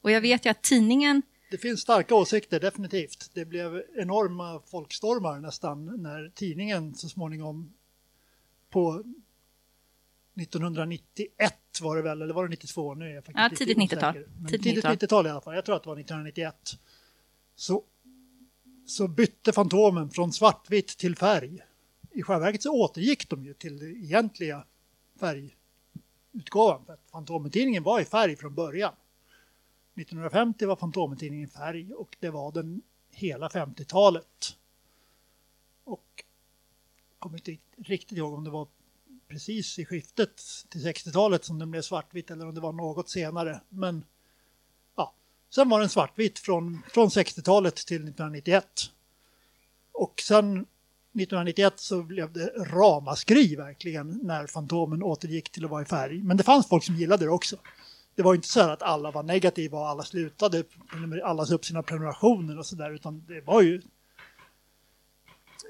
Och 0.00 0.10
jag 0.10 0.20
vet 0.20 0.46
ju 0.46 0.50
att 0.50 0.62
tidningen 0.62 1.22
Det 1.50 1.58
finns 1.58 1.80
starka 1.80 2.14
åsikter, 2.14 2.60
definitivt. 2.60 3.30
Det 3.34 3.44
blev 3.44 3.82
enorma 3.96 4.62
folkstormar 4.66 5.40
nästan 5.40 6.02
när 6.02 6.28
tidningen 6.34 6.94
så 6.94 7.08
småningom 7.08 7.72
på 8.70 9.04
1991 10.40 11.54
var 11.82 11.96
det 11.96 12.02
väl, 12.02 12.22
eller 12.22 12.34
var 12.34 12.42
det 12.44 12.50
92? 12.50 12.94
Nu 12.94 13.04
är 13.10 13.14
jag 13.14 13.24
faktiskt 13.24 13.60
Ja, 13.60 13.66
tidigt 13.66 13.78
90-tal. 13.78 14.10
osäker. 14.16 14.30
Men 14.38 14.46
Tidigt 14.46 14.62
Tidigt 14.62 14.84
90-tal. 14.84 14.96
90-tal 14.96 15.26
i 15.26 15.30
alla 15.30 15.40
fall. 15.40 15.54
Jag 15.54 15.64
tror 15.64 15.76
att 15.76 15.82
det 15.82 15.88
var 15.88 15.96
1991. 16.00 16.78
Så, 17.56 17.84
så 18.86 19.08
bytte 19.08 19.52
Fantomen 19.52 20.10
från 20.10 20.32
svartvitt 20.32 20.88
till 20.88 21.16
färg. 21.16 21.60
I 22.12 22.22
själva 22.22 22.46
verket 22.46 22.62
så 22.62 22.72
återgick 22.72 23.28
de 23.30 23.44
ju 23.44 23.54
till 23.54 23.78
det 23.78 23.90
egentliga 23.90 24.64
färgutgåvan. 25.20 26.84
För 26.86 26.92
att 26.92 27.10
Fantomen-tidningen 27.10 27.82
var 27.82 28.00
i 28.00 28.04
färg 28.04 28.36
från 28.36 28.54
början. 28.54 28.94
1950 29.94 30.66
var 30.66 30.76
Fantomen-tidningen 30.76 31.48
färg 31.48 31.94
och 31.94 32.16
det 32.20 32.30
var 32.30 32.52
den 32.52 32.82
hela 33.10 33.48
50-talet. 33.48 34.56
Och 35.84 36.24
jag 37.10 37.18
kommer 37.18 37.38
inte 37.38 37.62
riktigt 37.76 38.18
ihåg 38.18 38.34
om 38.34 38.44
det 38.44 38.50
var 38.50 38.68
precis 39.28 39.78
i 39.78 39.84
skiftet 39.84 40.42
till 40.68 40.86
60-talet 40.86 41.44
som 41.44 41.58
den 41.58 41.70
blev 41.70 41.82
svartvit 41.82 42.30
eller 42.30 42.46
om 42.46 42.54
det 42.54 42.60
var 42.60 42.72
något 42.72 43.08
senare. 43.08 43.60
Men 43.68 44.04
sen 45.50 45.68
var 45.68 45.80
den 45.80 45.88
svartvit 45.88 46.38
från, 46.38 46.82
från 46.92 47.08
60-talet 47.08 47.76
till 47.76 47.96
1991. 47.96 48.66
Och 49.92 50.20
sen 50.20 50.66
1991 51.20 51.74
så 51.76 52.02
blev 52.02 52.32
det 52.32 52.46
ramaskri 52.46 53.56
verkligen 53.56 54.20
när 54.22 54.46
Fantomen 54.46 55.02
återgick 55.02 55.50
till 55.50 55.64
att 55.64 55.70
vara 55.70 55.82
i 55.82 55.84
färg. 55.84 56.22
Men 56.22 56.36
det 56.36 56.42
fanns 56.42 56.68
folk 56.68 56.84
som 56.84 56.94
gillade 56.96 57.24
det 57.24 57.30
också. 57.30 57.56
Det 58.14 58.22
var 58.22 58.34
inte 58.34 58.48
så 58.48 58.60
här 58.60 58.68
att 58.68 58.82
alla 58.82 59.10
var 59.10 59.22
negativa 59.22 59.78
och 59.78 59.88
alla 59.88 60.02
slutade, 60.02 60.64
alla 61.24 61.46
sa 61.46 61.54
upp 61.54 61.64
sina 61.64 61.82
prenumerationer 61.82 62.58
och 62.58 62.66
sådär, 62.66 62.90
utan 62.90 63.24
det 63.26 63.40
var 63.40 63.62
ju 63.62 63.82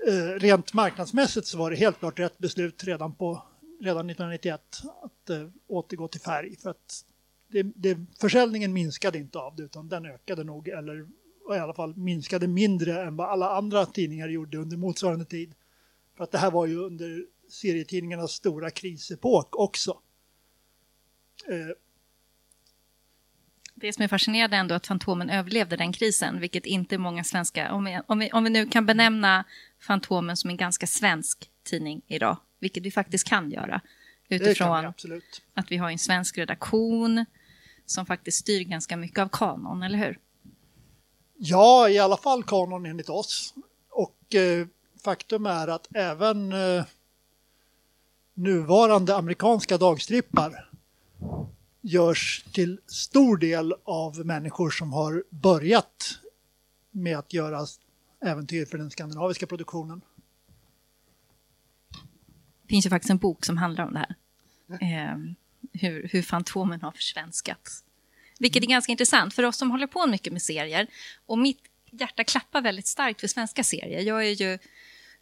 eh, 0.08 0.38
rent 0.38 0.72
marknadsmässigt 0.72 1.46
så 1.46 1.58
var 1.58 1.70
det 1.70 1.76
helt 1.76 1.98
klart 1.98 2.18
rätt 2.18 2.38
beslut 2.38 2.84
redan, 2.84 3.14
på, 3.14 3.42
redan 3.80 4.10
1991 4.10 4.60
att 5.02 5.30
eh, 5.30 5.48
återgå 5.66 6.08
till 6.08 6.20
färg. 6.20 6.56
För 6.56 6.70
att 6.70 7.04
det, 7.48 7.62
det, 7.62 7.98
försäljningen 8.20 8.72
minskade 8.72 9.18
inte 9.18 9.38
av 9.38 9.56
det 9.56 9.62
utan 9.62 9.88
den 9.88 10.06
ökade 10.06 10.44
nog, 10.44 10.68
eller 10.68 11.06
i 11.54 11.58
alla 11.58 11.74
fall 11.74 11.96
minskade 11.96 12.48
mindre 12.48 13.02
än 13.02 13.16
vad 13.16 13.28
alla 13.28 13.56
andra 13.56 13.86
tidningar 13.86 14.28
gjorde 14.28 14.58
under 14.58 14.76
motsvarande 14.76 15.24
tid. 15.24 15.54
För 16.16 16.24
att 16.24 16.32
det 16.32 16.38
här 16.38 16.50
var 16.50 16.66
ju 16.66 16.78
under 16.78 17.26
serietidningarnas 17.48 18.32
stora 18.32 18.70
krisepok 18.70 19.56
också. 19.56 20.00
Eh, 21.48 21.76
Det 23.74 23.92
som 23.92 24.04
är 24.04 24.08
fascinerande 24.08 24.56
ändå 24.56 24.74
att 24.74 24.86
Fantomen 24.86 25.30
överlevde 25.30 25.76
den 25.76 25.92
krisen, 25.92 26.40
vilket 26.40 26.66
inte 26.66 26.98
många 26.98 27.24
svenska... 27.24 27.72
Om 27.72 27.84
vi, 27.84 28.00
om 28.06 28.18
vi, 28.18 28.32
om 28.32 28.44
vi 28.44 28.50
nu 28.50 28.66
kan 28.66 28.86
benämna 28.86 29.44
Fantomen 29.80 30.36
som 30.36 30.50
en 30.50 30.56
ganska 30.56 30.86
svensk 30.86 31.50
tidning 31.62 32.02
idag, 32.06 32.36
vilket 32.58 32.82
vi 32.82 32.90
faktiskt 32.90 33.28
kan 33.28 33.50
göra, 33.50 33.66
kan 33.68 33.82
vi 34.28 34.36
utifrån 34.36 34.84
absolut. 34.84 35.42
att 35.54 35.70
vi 35.70 35.76
har 35.76 35.90
en 35.90 35.98
svensk 35.98 36.38
redaktion 36.38 37.24
som 37.86 38.06
faktiskt 38.06 38.38
styr 38.38 38.64
ganska 38.64 38.96
mycket 38.96 39.18
av 39.18 39.28
kanon, 39.28 39.82
eller 39.82 39.98
hur? 39.98 40.18
Ja, 41.36 41.88
i 41.88 41.98
alla 41.98 42.16
fall 42.16 42.44
kanon 42.44 42.86
enligt 42.86 43.08
oss. 43.08 43.54
Och 43.90 44.34
eh, 44.34 44.66
faktum 45.04 45.46
är 45.46 45.68
att 45.68 45.88
även 45.94 46.52
eh, 46.52 46.84
nuvarande 48.34 49.16
amerikanska 49.16 49.78
dagstrippar 49.78 50.70
görs 51.80 52.44
till 52.52 52.80
stor 52.86 53.36
del 53.36 53.74
av 53.84 54.26
människor 54.26 54.70
som 54.70 54.92
har 54.92 55.24
börjat 55.30 56.18
med 56.90 57.18
att 57.18 57.32
göra 57.32 57.66
äventyr 58.20 58.64
för 58.64 58.78
den 58.78 58.90
skandinaviska 58.90 59.46
produktionen. 59.46 60.00
Det 62.62 62.68
finns 62.68 62.86
ju 62.86 62.90
faktiskt 62.90 63.10
en 63.10 63.18
bok 63.18 63.44
som 63.44 63.56
handlar 63.56 63.86
om 63.86 63.92
det 63.92 63.98
här. 63.98 64.14
Eh, 64.80 65.16
hur, 65.78 66.08
hur 66.12 66.22
Fantomen 66.22 66.82
har 66.82 66.92
försvenskats. 66.92 67.84
Vilket 68.38 68.62
är 68.62 68.66
ganska 68.66 68.92
intressant 68.92 69.34
för 69.34 69.42
oss 69.42 69.56
som 69.56 69.70
håller 69.70 69.86
på 69.86 70.06
mycket 70.06 70.32
med 70.32 70.42
serier. 70.42 70.86
Och 71.26 71.38
mitt 71.38 71.60
hjärta 71.90 72.24
klappar 72.24 72.60
väldigt 72.60 72.86
starkt 72.86 73.20
för 73.20 73.28
svenska 73.28 73.64
serier. 73.64 74.00
Jag 74.00 74.26
är 74.26 74.30
ju, 74.30 74.58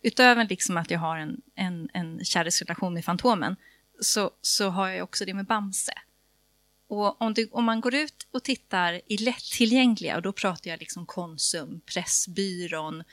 utöver 0.03 0.49
liksom 0.49 0.77
att 0.77 0.91
jag 0.91 0.99
har 0.99 1.19
en, 1.19 1.41
en, 1.55 1.89
en 1.93 2.25
kärleksrelation 2.25 2.95
med 2.95 3.05
Fantomen, 3.05 3.57
så, 4.01 4.31
så 4.41 4.69
har 4.69 4.89
jag 4.89 5.05
också 5.05 5.25
det 5.25 5.35
med 5.35 5.47
Bamse. 5.47 5.93
Och 6.89 7.23
om, 7.23 7.35
du, 7.35 7.49
om 7.53 7.65
man 7.65 7.81
går 7.81 7.95
ut 7.95 8.27
och 8.31 8.43
tittar 8.43 9.01
i 9.07 9.17
lättillgängliga, 9.17 10.17
och 10.17 10.23
då 10.23 10.33
pratar 10.33 10.71
jag 10.71 10.81
liksom 10.81 11.07
Konsum, 11.07 11.81
Pressbyrån, 11.81 13.05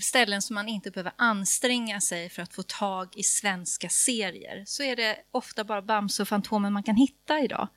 ställen 0.00 0.42
som 0.42 0.54
man 0.54 0.68
inte 0.68 0.90
behöver 0.90 1.12
anstränga 1.16 2.00
sig 2.00 2.28
för 2.28 2.42
att 2.42 2.54
få 2.54 2.62
tag 2.62 3.08
i 3.16 3.22
svenska 3.22 3.88
serier, 3.88 4.64
så 4.66 4.82
är 4.82 4.96
det 4.96 5.16
ofta 5.30 5.64
bara 5.64 5.82
Bamse 5.82 6.22
och 6.22 6.28
Fantomen 6.28 6.72
man 6.72 6.82
kan 6.82 6.96
hitta 6.96 7.40
idag. 7.40 7.68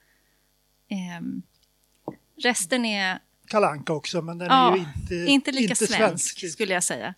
Eh, 0.87 1.21
resten 2.43 2.85
är 2.85 3.19
Kalanka 3.47 3.93
också, 3.93 4.21
men 4.21 4.37
den 4.37 4.47
Ja, 4.47 4.73
är 4.73 4.77
ju 4.77 4.85
inte, 5.01 5.31
inte 5.31 5.51
lika 5.51 5.71
inte 5.71 5.87
svensk, 5.87 6.51
skulle 6.51 6.73
jag 6.73 6.83
säga. 6.83 7.13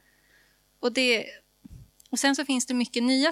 Och, 0.79 0.93
det, 0.93 1.25
och 2.09 2.19
sen 2.19 2.35
så 2.35 2.45
finns 2.45 2.65
det 2.65 2.73
mycket 2.73 3.03
nya 3.03 3.31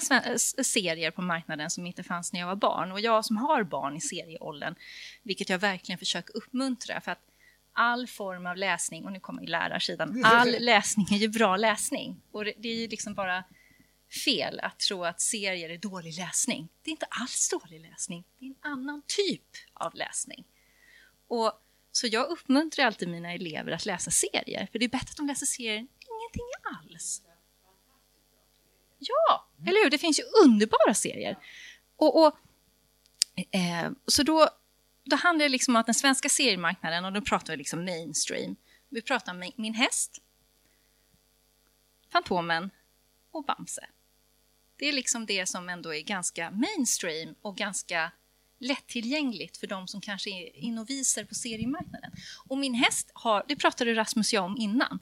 serier 0.63 1.11
på 1.11 1.21
marknaden 1.21 1.69
som 1.69 1.85
inte 1.85 2.03
fanns 2.03 2.33
när 2.33 2.39
jag 2.39 2.47
var 2.47 2.55
barn. 2.55 2.91
Och 2.91 2.99
jag 2.99 3.25
som 3.25 3.37
har 3.37 3.63
barn 3.63 3.97
i 3.97 4.01
serieåldern, 4.01 4.75
vilket 5.23 5.49
jag 5.49 5.59
verkligen 5.59 5.99
försöker 5.99 6.37
uppmuntra, 6.37 7.01
för 7.01 7.11
att 7.11 7.19
all 7.73 8.07
form 8.07 8.45
av 8.45 8.57
läsning, 8.57 9.05
och 9.05 9.11
nu 9.11 9.19
kommer 9.19 9.41
ju 9.41 9.47
lärarsidan, 9.47 10.25
all 10.25 10.55
läsning 10.59 11.07
är 11.11 11.17
ju 11.17 11.27
bra 11.27 11.57
läsning. 11.57 12.21
Och 12.31 12.45
det, 12.45 12.53
det 12.57 12.67
är 12.67 12.75
ju 12.75 12.87
liksom 12.87 13.13
bara 13.13 13.43
fel 14.25 14.59
att 14.59 14.79
tro 14.79 15.03
att 15.03 15.21
serier 15.21 15.69
är 15.69 15.77
dålig 15.77 16.13
läsning. 16.17 16.69
Det 16.81 16.89
är 16.89 16.91
inte 16.91 17.05
alls 17.09 17.49
dålig 17.49 17.81
läsning, 17.81 18.23
det 18.39 18.45
är 18.45 18.49
en 18.49 18.71
annan 18.71 19.01
typ 19.07 19.47
av 19.73 19.95
läsning. 19.95 20.45
Och, 21.27 21.51
så 21.91 22.07
jag 22.07 22.29
uppmuntrar 22.29 22.85
alltid 22.85 23.09
mina 23.09 23.33
elever 23.33 23.71
att 23.71 23.85
läsa 23.85 24.11
serier, 24.11 24.67
för 24.71 24.79
det 24.79 24.85
är 24.85 24.89
bättre 24.89 25.09
att 25.09 25.17
de 25.17 25.27
läser 25.27 25.45
serier 25.45 25.77
än 25.77 25.87
ingenting 25.99 26.49
alls. 26.63 27.21
Ja, 28.99 29.47
eller 29.67 29.83
hur? 29.83 29.89
Det 29.89 29.97
finns 29.97 30.19
ju 30.19 30.23
underbara 30.43 30.93
serier. 30.93 31.37
Och, 31.95 32.25
och, 32.25 32.37
eh, 33.51 33.91
så 34.07 34.23
då, 34.23 34.49
då 35.03 35.15
handlar 35.15 35.45
det 35.45 35.49
liksom 35.49 35.75
om 35.75 35.79
att 35.79 35.85
den 35.85 35.95
svenska 35.95 36.29
seriemarknaden, 36.29 37.05
och 37.05 37.13
då 37.13 37.21
pratar 37.21 37.53
vi 37.53 37.57
liksom 37.57 37.85
mainstream. 37.85 38.55
Vi 38.89 39.01
pratar 39.01 39.31
om 39.31 39.51
min, 39.55 39.73
häst, 39.73 40.21
Fantomen 42.11 42.69
och 43.31 43.45
Bamse. 43.45 43.85
Det 44.75 44.89
är 44.89 44.93
liksom 44.93 45.25
det 45.25 45.45
som 45.45 45.69
ändå 45.69 45.93
är 45.93 46.01
ganska 46.01 46.51
mainstream 46.51 47.35
och 47.41 47.57
ganska 47.57 48.11
lättillgängligt 48.59 49.57
för 49.57 49.67
de 49.67 49.87
som 49.87 50.01
kanske 50.01 50.29
är 50.29 50.71
noviser 50.71 51.25
på 51.25 51.35
seriemarknaden. 51.35 52.11
Och 52.45 52.57
min 52.57 52.73
häst 52.73 53.11
har, 53.13 53.45
det 53.47 53.55
pratade 53.55 53.93
Rasmus 53.93 54.29
och 54.29 54.33
jag 54.33 54.45
om 54.45 54.57
innan, 54.57 54.99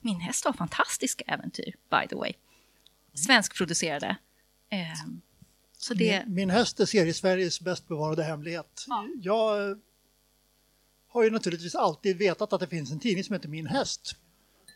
min 0.00 0.20
häst 0.20 0.44
har 0.44 0.52
fantastiska 0.52 1.24
äventyr, 1.26 1.74
by 1.90 2.08
the 2.08 2.16
way. 2.16 2.32
Svenskproducerade. 3.14 4.16
Ehm, 4.70 5.20
det, 5.94 6.24
Min, 6.26 6.34
min 6.34 6.50
häst 6.50 6.80
är 6.80 6.86
Seriesveriges 6.86 7.60
bäst 7.60 7.88
bevarade 7.88 8.22
hemlighet. 8.22 8.84
Ja. 8.88 9.08
Jag 9.20 9.70
eh, 9.70 9.76
har 11.08 11.22
ju 11.22 11.30
naturligtvis 11.30 11.74
alltid 11.74 12.18
vetat 12.18 12.52
att 12.52 12.60
det 12.60 12.66
finns 12.66 12.92
en 12.92 13.00
tidning 13.00 13.24
som 13.24 13.32
heter 13.32 13.48
Min 13.48 13.66
häst. 13.66 14.16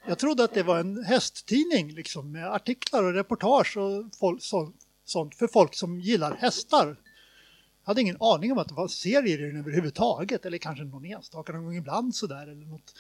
Jag 0.06 0.18
trodde 0.18 0.44
att 0.44 0.54
det 0.54 0.62
var 0.62 0.78
en 0.78 1.04
hästtidning 1.04 1.92
liksom, 1.92 2.32
med 2.32 2.52
artiklar 2.52 3.02
och 3.02 3.14
reportage 3.14 3.76
och 3.76 4.04
folk, 4.20 4.42
så, 4.42 4.72
sånt 5.04 5.34
för 5.34 5.46
folk 5.46 5.74
som 5.74 6.00
gillar 6.00 6.36
hästar. 6.36 6.86
Jag 6.86 7.86
hade 7.86 8.00
ingen 8.00 8.16
aning 8.20 8.52
om 8.52 8.58
att 8.58 8.68
det 8.68 8.74
var 8.74 8.88
serier 8.88 9.42
i 9.42 9.46
den 9.46 9.56
överhuvudtaget 9.56 10.46
eller 10.46 10.58
kanske 10.58 10.84
någon 10.84 11.04
enstaka 11.04 11.52
någon 11.52 11.64
gång 11.64 11.76
ibland 11.76 12.14
sådär 12.14 12.42
eller 12.42 12.66
något. 12.66 12.94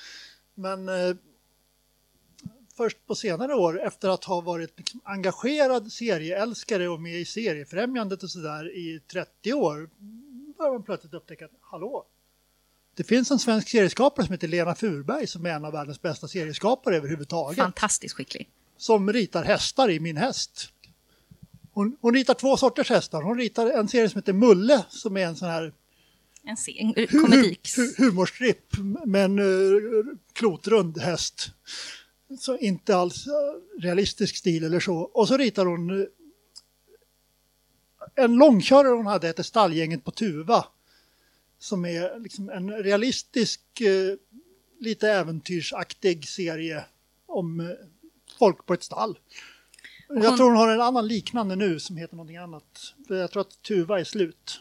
Men 0.54 0.88
eh, 0.88 1.16
först 2.76 3.06
på 3.06 3.14
senare 3.14 3.54
år 3.54 3.80
efter 3.86 4.08
att 4.08 4.24
ha 4.24 4.40
varit 4.40 4.78
liksom 4.78 5.00
engagerad 5.04 5.92
serieälskare 5.92 6.88
och 6.88 7.00
med 7.00 7.20
i 7.20 7.24
seriefrämjandet 7.24 8.22
och 8.22 8.30
sådär 8.30 8.76
i 8.76 9.00
30 9.12 9.52
år 9.52 9.90
börjar 10.58 10.72
man 10.72 10.82
plötsligt 10.82 11.14
upptäcka 11.14 11.44
att 11.44 11.50
hallå, 11.60 12.04
det 12.94 13.04
finns 13.04 13.30
en 13.30 13.38
svensk 13.38 13.68
serieskapare 13.68 14.26
som 14.26 14.32
heter 14.32 14.48
Lena 14.48 14.74
Furberg 14.74 15.26
som 15.26 15.46
är 15.46 15.50
en 15.50 15.64
av 15.64 15.72
världens 15.72 16.02
bästa 16.02 16.28
serieskapare 16.28 16.96
överhuvudtaget. 16.96 17.58
fantastiskt 17.58 18.14
skicklig. 18.14 18.48
Som 18.76 19.12
ritar 19.12 19.44
hästar 19.44 19.90
i 19.90 20.00
Min 20.00 20.16
häst. 20.16 20.68
Hon, 21.72 21.96
hon 22.00 22.14
ritar 22.14 22.34
två 22.34 22.56
sorters 22.56 22.90
hästar. 22.90 23.22
Hon 23.22 23.38
ritar 23.38 23.66
en 23.70 23.88
serie 23.88 24.08
som 24.08 24.18
heter 24.18 24.32
Mulle 24.32 24.84
som 24.88 25.16
är 25.16 25.26
en 25.26 25.36
sån 25.36 25.48
här 25.48 25.72
En, 26.42 26.56
se- 26.56 26.78
en 26.96 27.06
komedik. 27.06 27.68
hu- 27.76 27.94
humorstripp 27.98 28.76
med 29.04 29.24
en 29.24 29.38
uh, 29.38 30.04
klotrund 30.32 30.98
häst. 30.98 31.50
Så 32.40 32.58
inte 32.58 32.96
alls 32.96 33.26
eh, 33.26 33.32
realistisk 33.82 34.36
stil 34.36 34.64
eller 34.64 34.80
så. 34.80 34.96
Och 34.96 35.28
så 35.28 35.36
ritar 35.36 35.66
hon 35.66 36.00
eh, 36.00 36.06
en 38.14 38.34
långkörare 38.34 38.94
hon 38.94 39.06
hade 39.06 39.26
heter 39.26 39.42
Stallgänget 39.42 40.04
på 40.04 40.10
Tuva. 40.10 40.64
Som 41.58 41.84
är 41.84 42.18
liksom 42.20 42.50
en 42.50 42.70
realistisk, 42.72 43.80
eh, 43.80 44.16
lite 44.80 45.10
äventyrsaktig 45.10 46.28
serie 46.28 46.84
om 47.26 47.76
folk 48.38 48.66
på 48.66 48.74
ett 48.74 48.82
stall. 48.82 49.18
Jag 50.08 50.14
hon- 50.28 50.36
tror 50.36 50.46
hon 50.48 50.56
har 50.56 50.68
en 50.74 50.80
annan 50.80 51.08
liknande 51.08 51.56
nu 51.56 51.80
som 51.80 51.96
heter 51.96 52.16
någonting 52.16 52.36
annat. 52.36 52.94
Jag 53.08 53.30
tror 53.30 53.40
att 53.40 53.62
Tuva 53.62 54.00
är 54.00 54.04
slut. 54.04 54.60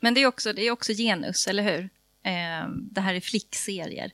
Men 0.00 0.14
det 0.14 0.20
är 0.22 0.26
också, 0.26 0.52
det 0.52 0.62
är 0.62 0.70
också 0.70 0.92
genus, 0.92 1.46
eller 1.46 1.62
hur? 1.62 1.80
Eh, 2.22 2.68
det 2.90 3.00
här 3.00 3.14
är 3.14 3.20
flickserier. 3.20 4.12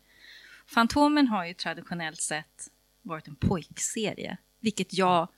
Fantomen 0.67 1.29
har 1.29 1.47
ju 1.47 1.55
traditionellt 1.55 2.21
sett 2.21 2.71
varit 3.03 3.29
en 3.29 3.37
pojkserie, 3.37 4.37
vilket 4.61 4.95
jag... 4.95 5.29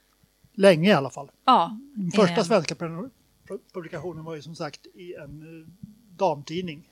Länge 0.52 0.90
i 0.90 0.92
alla 0.92 1.10
fall. 1.10 1.30
Ja, 1.44 1.78
Den 1.94 2.10
första 2.10 2.40
eh, 2.40 2.44
svenska 2.44 2.74
pu- 2.74 3.60
publikationen 3.72 4.24
var 4.24 4.34
ju 4.34 4.42
som 4.42 4.54
sagt 4.54 4.86
i 4.86 5.14
en 5.14 5.42
eh, 5.42 5.68
damtidning. 6.16 6.88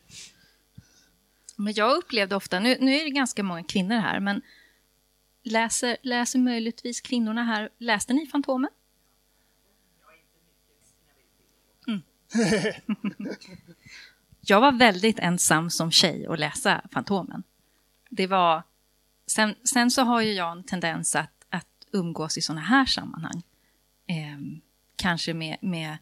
Men 1.57 1.73
jag 1.77 1.97
upplevde 1.97 2.37
ofta, 2.37 2.61
nu, 2.61 2.77
nu 2.81 2.95
är 2.95 3.05
det 3.05 3.11
ganska 3.11 3.43
många 3.43 3.63
kvinnor 3.63 3.97
här, 3.97 4.21
men 4.21 4.43
läser, 5.43 5.97
läser 6.03 6.39
möjligtvis 6.39 7.01
kvinnorna 7.01 7.45
här, 7.45 7.71
läste 7.79 8.13
ni 8.13 8.27
Fantomen? 8.27 8.71
Mm. 11.87 12.03
jag 14.41 14.61
var 14.61 14.73
väldigt 14.73 15.19
ensam 15.19 15.71
som 15.71 15.91
tjej 15.91 16.27
att 16.27 16.39
läsa 16.39 16.83
Fantomen. 16.93 17.43
Det 18.17 18.27
var... 18.27 18.63
Sen, 19.27 19.55
sen 19.65 19.91
så 19.91 20.03
har 20.03 20.21
ju 20.21 20.33
jag 20.33 20.53
en 20.53 20.65
tendens 20.65 21.17
att, 21.17 21.45
att 21.49 21.87
umgås 21.93 22.39
i 22.39 22.43
såna 22.43 22.61
här 22.61 22.87
sammanhang. 22.87 23.43
Eh, 24.07 24.39
kanske 24.97 25.35
med, 25.35 25.57
med 25.61 25.99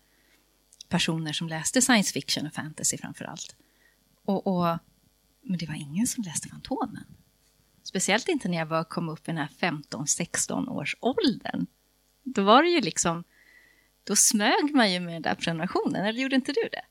personer 0.89 1.33
som 1.33 1.49
läste 1.49 1.83
science 1.83 2.13
fiction 2.13 2.47
och 2.47 2.53
fantasy 2.53 2.99
framför 2.99 3.25
allt. 3.25 3.57
Och, 4.25 4.47
och, 4.47 4.79
men 5.43 5.59
det 5.59 5.67
var 5.67 5.75
ingen 5.75 6.07
som 6.07 6.25
läste 6.25 6.49
Fantomen. 6.49 7.05
Speciellt 7.83 8.29
inte 8.29 8.49
när 8.49 8.59
jag 8.59 8.67
var, 8.67 8.85
kom 8.85 9.09
upp 9.09 9.29
i 9.29 9.33
den 9.33 9.37
här 9.37 9.49
15-16 9.61 10.69
års 10.69 10.97
åldern. 11.01 11.67
Då 12.23 12.43
var 12.43 12.63
det 12.63 12.69
ju 12.69 12.81
liksom... 12.81 13.25
Då 14.05 14.17
smög 14.17 14.75
man 14.75 14.93
ju 14.93 15.01
med 15.01 15.15
den 15.15 15.23
där 15.23 15.35
prenumerationen, 15.35 16.05
eller 16.05 16.21
gjorde 16.21 16.37
inte 16.37 16.53
du 16.53 16.69
det? 16.73 16.85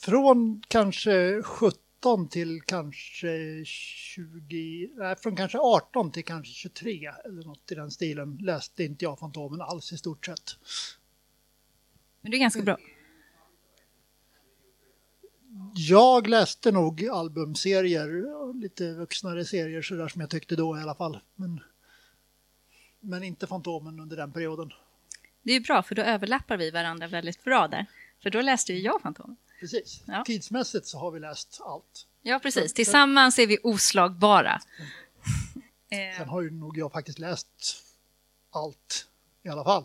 Från 0.00 0.62
kanske 0.68 1.42
70... 1.42 1.85
17 1.96 2.28
till 2.28 2.62
kanske 2.62 3.64
20, 3.64 4.90
nej 4.96 5.16
från 5.16 5.36
kanske 5.36 5.58
18 5.58 6.10
till 6.10 6.24
kanske 6.24 6.52
23 6.52 7.12
eller 7.24 7.44
något 7.44 7.72
i 7.72 7.74
den 7.74 7.90
stilen 7.90 8.36
läste 8.36 8.84
inte 8.84 9.04
jag 9.04 9.18
Fantomen 9.18 9.60
alls 9.60 9.92
i 9.92 9.98
stort 9.98 10.26
sett. 10.26 10.56
Men 12.20 12.30
det 12.30 12.36
är 12.36 12.38
ganska 12.38 12.62
bra. 12.62 12.78
Jag 15.74 16.26
läste 16.26 16.72
nog 16.72 17.08
albumserier, 17.08 18.54
lite 18.60 18.92
vuxnare 18.92 19.44
serier 19.44 19.82
sådär 19.82 20.08
som 20.08 20.20
jag 20.20 20.30
tyckte 20.30 20.56
då 20.56 20.78
i 20.78 20.80
alla 20.80 20.94
fall. 20.94 21.20
Men, 21.34 21.60
men 23.00 23.22
inte 23.22 23.46
Fantomen 23.46 24.00
under 24.00 24.16
den 24.16 24.32
perioden. 24.32 24.72
Det 25.42 25.52
är 25.52 25.60
bra, 25.60 25.82
för 25.82 25.94
då 25.94 26.02
överlappar 26.02 26.56
vi 26.56 26.70
varandra 26.70 27.08
väldigt 27.08 27.44
bra 27.44 27.68
där. 27.68 27.86
För 28.22 28.30
då 28.30 28.40
läste 28.40 28.72
ju 28.72 28.78
jag 28.78 29.02
Fantomen. 29.02 29.36
Precis. 29.60 30.02
Ja. 30.06 30.24
Tidsmässigt 30.26 30.86
så 30.86 30.98
har 30.98 31.10
vi 31.10 31.20
läst 31.20 31.60
allt. 31.64 32.06
Ja, 32.22 32.38
precis. 32.38 32.74
Tillsammans 32.74 33.38
är 33.38 33.46
vi 33.46 33.58
oslagbara. 33.62 34.60
Eh, 35.90 36.18
Sen 36.18 36.28
har 36.28 36.42
ju 36.42 36.50
nog 36.50 36.78
jag 36.78 36.92
faktiskt 36.92 37.18
läst 37.18 37.48
allt 38.50 39.06
i 39.42 39.48
alla 39.48 39.64
fall. 39.64 39.84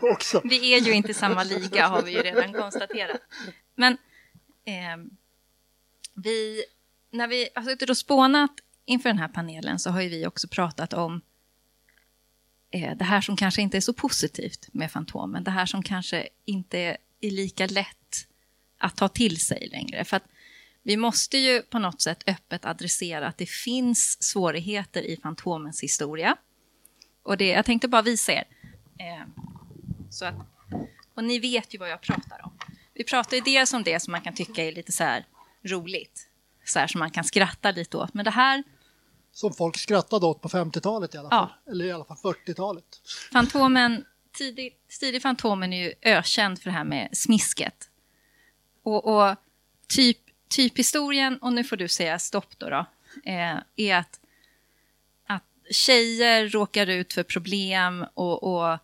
Också. 0.00 0.40
Vi 0.44 0.74
är 0.74 0.80
ju 0.80 0.92
inte 0.92 1.14
samma 1.14 1.44
liga 1.44 1.88
har 1.88 2.02
vi 2.02 2.12
ju 2.12 2.22
redan 2.22 2.52
konstaterat. 2.52 3.20
Men 3.74 3.96
ehm, 4.64 5.10
vi, 6.14 6.64
när 7.10 7.28
vi 7.28 7.48
har 7.54 7.62
suttit 7.62 7.90
och 7.90 7.96
spånat 7.96 8.50
inför 8.84 9.08
den 9.08 9.18
här 9.18 9.28
panelen 9.28 9.78
så 9.78 9.90
har 9.90 10.00
ju 10.00 10.08
vi 10.08 10.26
också 10.26 10.48
pratat 10.48 10.92
om 10.92 11.20
eh, 12.70 12.96
det 12.96 13.04
här 13.04 13.20
som 13.20 13.36
kanske 13.36 13.62
inte 13.62 13.76
är 13.76 13.80
så 13.80 13.92
positivt 13.92 14.68
med 14.72 14.92
Fantomen. 14.92 15.44
Det 15.44 15.50
här 15.50 15.66
som 15.66 15.82
kanske 15.82 16.28
inte 16.44 16.78
är 17.20 17.30
lika 17.30 17.66
lätt 17.66 17.96
att 18.82 18.96
ta 18.96 19.08
till 19.08 19.40
sig 19.40 19.68
längre. 19.72 20.04
För 20.04 20.16
att 20.16 20.24
vi 20.82 20.96
måste 20.96 21.38
ju 21.38 21.62
på 21.62 21.78
något 21.78 22.00
sätt 22.00 22.22
öppet 22.26 22.64
adressera 22.64 23.26
att 23.26 23.38
det 23.38 23.48
finns 23.48 24.22
svårigheter 24.22 25.02
i 25.02 25.16
Fantomens 25.22 25.82
historia. 25.82 26.36
Och 27.22 27.36
det, 27.36 27.48
jag 27.48 27.64
tänkte 27.64 27.88
bara 27.88 28.02
visa 28.02 28.32
er. 28.32 28.44
Eh, 28.98 29.26
så 30.10 30.24
att, 30.24 30.34
och 31.14 31.24
ni 31.24 31.38
vet 31.38 31.74
ju 31.74 31.78
vad 31.78 31.90
jag 31.90 32.00
pratar 32.00 32.40
om. 32.44 32.52
Vi 32.94 33.04
pratar 33.04 33.36
ju 33.36 33.42
dels 33.42 33.72
om 33.72 33.82
det 33.82 34.00
som 34.00 34.12
man 34.12 34.20
kan 34.20 34.34
tycka 34.34 34.64
är 34.64 34.72
lite 34.72 34.92
så 34.92 35.04
här 35.04 35.26
roligt. 35.64 36.28
Så 36.64 36.78
här 36.78 36.86
som 36.86 36.98
man 36.98 37.10
kan 37.10 37.24
skratta 37.24 37.70
lite 37.70 37.96
åt. 37.96 38.14
Men 38.14 38.24
det 38.24 38.30
här, 38.30 38.62
Som 39.32 39.52
folk 39.52 39.78
skrattade 39.78 40.26
åt 40.26 40.42
på 40.42 40.48
50-talet 40.48 41.14
i 41.14 41.18
alla 41.18 41.30
fall. 41.30 41.48
Eller 41.70 41.84
i 41.84 41.92
alla 41.92 42.04
fall 42.04 42.16
40-talet. 42.16 42.84
Fantomen, 43.32 44.04
tidig, 44.32 44.76
tidig 45.00 45.22
Fantomen 45.22 45.72
är 45.72 45.84
ju 45.84 45.94
ökänd 46.02 46.58
för 46.58 46.70
det 46.70 46.76
här 46.76 46.84
med 46.84 47.08
smisket. 47.12 47.88
Och, 48.82 49.04
och 49.04 49.36
typ, 49.88 50.18
typ 50.48 50.78
historien, 50.78 51.38
och 51.38 51.52
nu 51.52 51.64
får 51.64 51.76
du 51.76 51.88
säga 51.88 52.18
stopp 52.18 52.58
då, 52.58 52.68
då 52.68 52.86
eh, 53.24 53.56
är 53.76 53.96
att, 53.96 54.20
att 55.26 55.44
tjejer 55.70 56.48
råkar 56.48 56.86
ut 56.86 57.12
för 57.12 57.22
problem 57.22 58.06
och, 58.14 58.42
och, 58.42 58.78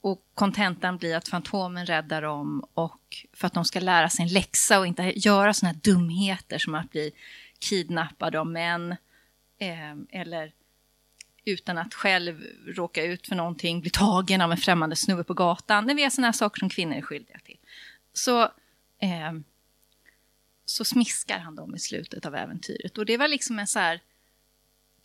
och 0.00 0.24
kontentan 0.34 0.98
blir 0.98 1.16
att 1.16 1.28
Fantomen 1.28 1.86
räddar 1.86 2.22
dem 2.22 2.66
och 2.74 3.26
för 3.32 3.46
att 3.46 3.54
de 3.54 3.64
ska 3.64 3.80
lära 3.80 4.08
sig 4.08 4.22
en 4.22 4.32
läxa 4.32 4.78
och 4.78 4.86
inte 4.86 5.12
göra 5.16 5.54
såna 5.54 5.72
här 5.72 5.78
dumheter 5.82 6.58
som 6.58 6.74
att 6.74 6.90
bli 6.90 7.12
kidnappade 7.58 8.40
av 8.40 8.46
män 8.46 8.96
eh, 9.58 10.20
eller 10.20 10.52
utan 11.44 11.78
att 11.78 11.94
själv 11.94 12.46
råka 12.66 13.04
ut 13.04 13.26
för 13.26 13.34
någonting, 13.34 13.80
bli 13.80 13.90
tagen 13.90 14.40
av 14.40 14.52
en 14.52 14.56
främmande 14.56 14.96
snubbe 14.96 15.24
på 15.24 15.34
gatan. 15.34 15.86
Det 15.86 15.92
är 15.92 16.10
såna 16.10 16.26
här 16.26 16.32
saker 16.32 16.58
som 16.58 16.70
kvinnor 16.70 16.96
är 16.96 17.02
skyldiga 17.02 17.38
till. 17.38 17.58
Så, 18.12 18.50
eh, 19.02 19.32
så 20.64 20.84
smiskar 20.84 21.38
han 21.38 21.56
dem 21.56 21.74
i 21.74 21.78
slutet 21.78 22.26
av 22.26 22.34
äventyret. 22.34 22.98
Och 22.98 23.06
det 23.06 23.16
var 23.16 23.28
liksom 23.28 23.58
en 23.58 23.66
så 23.66 23.78
här 23.78 24.00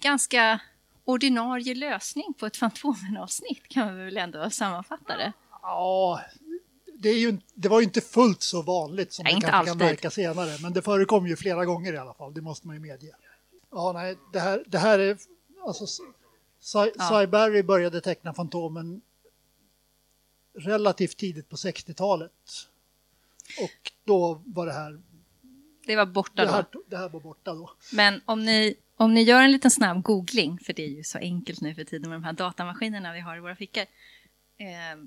ganska 0.02 0.62
ordinarie 1.06 1.76
lösning 1.76 2.34
på 2.40 2.46
ett 2.46 2.58
Fantomen-avsnitt, 2.58 3.68
kan 3.68 3.98
vi 3.98 4.04
väl 4.04 4.18
ändå 4.18 4.50
sammanfatta 4.50 5.18
det. 5.18 5.34
Ja, 5.62 6.22
det, 6.94 7.10
är 7.10 7.20
ju, 7.20 7.38
det 7.54 7.70
var 7.70 7.80
ju 7.80 7.84
inte 7.84 8.02
fullt 8.02 8.42
så 8.42 8.62
vanligt 8.62 9.14
som 9.14 9.24
Nej, 9.24 9.34
inte 9.34 9.48
kanske 9.48 9.72
kan 9.72 9.78
verka 9.78 10.12
senare. 10.12 10.58
Men 10.62 10.74
det 10.74 10.82
förekom 10.82 11.28
ju 11.28 11.36
flera 11.36 11.66
gånger 11.66 11.94
i 11.94 11.98
alla 11.98 12.14
fall, 12.14 12.34
det 12.34 12.42
måste 12.42 12.68
man 12.68 12.76
ju 12.76 12.80
medge. 12.82 13.12
Ja, 13.72 13.92
nej, 13.94 14.18
det 14.34 14.40
här, 14.40 14.64
det 14.68 14.78
här 14.78 15.00
är... 15.00 15.18
Alltså, 15.66 15.88
Cy, 16.60 16.92
Ja. 16.96 17.10
Cy 17.10 17.28
Barry 17.28 17.64
började 17.64 18.02
teckna 18.02 18.34
Fantomen 18.34 19.02
relativt 20.54 21.18
tidigt 21.18 21.50
på 21.50 21.56
60-talet. 21.56 22.32
Och 23.62 23.92
då 24.06 24.42
var 24.46 24.66
det 24.66 24.74
här, 24.74 25.02
Det 25.88 25.96
var 25.96 26.06
borta 26.06 26.42
det 26.42 26.48
då. 26.48 26.54
här, 26.54 26.66
det 26.88 26.98
här 26.98 27.10
var 27.10 27.20
borta 27.20 27.54
då. 27.54 27.72
Men 27.94 28.22
om 28.26 28.46
ni, 28.46 28.76
om 28.98 29.14
ni 29.14 29.22
gör 29.22 29.42
en 29.42 29.52
liten 29.52 29.72
snabb 29.72 30.04
googling, 30.04 30.60
för 30.60 30.74
det 30.74 30.84
är 30.84 30.90
ju 30.90 31.04
så 31.04 31.18
enkelt 31.18 31.62
nu 31.62 31.76
för 31.76 31.84
tiden 31.84 32.10
med 32.10 32.20
de 32.20 32.24
här 32.24 32.34
datamaskinerna 32.34 33.14
vi 33.14 33.20
har 33.20 33.38
i 33.38 33.40
våra 33.40 33.56
fickor, 33.56 33.82
eh, 34.58 35.00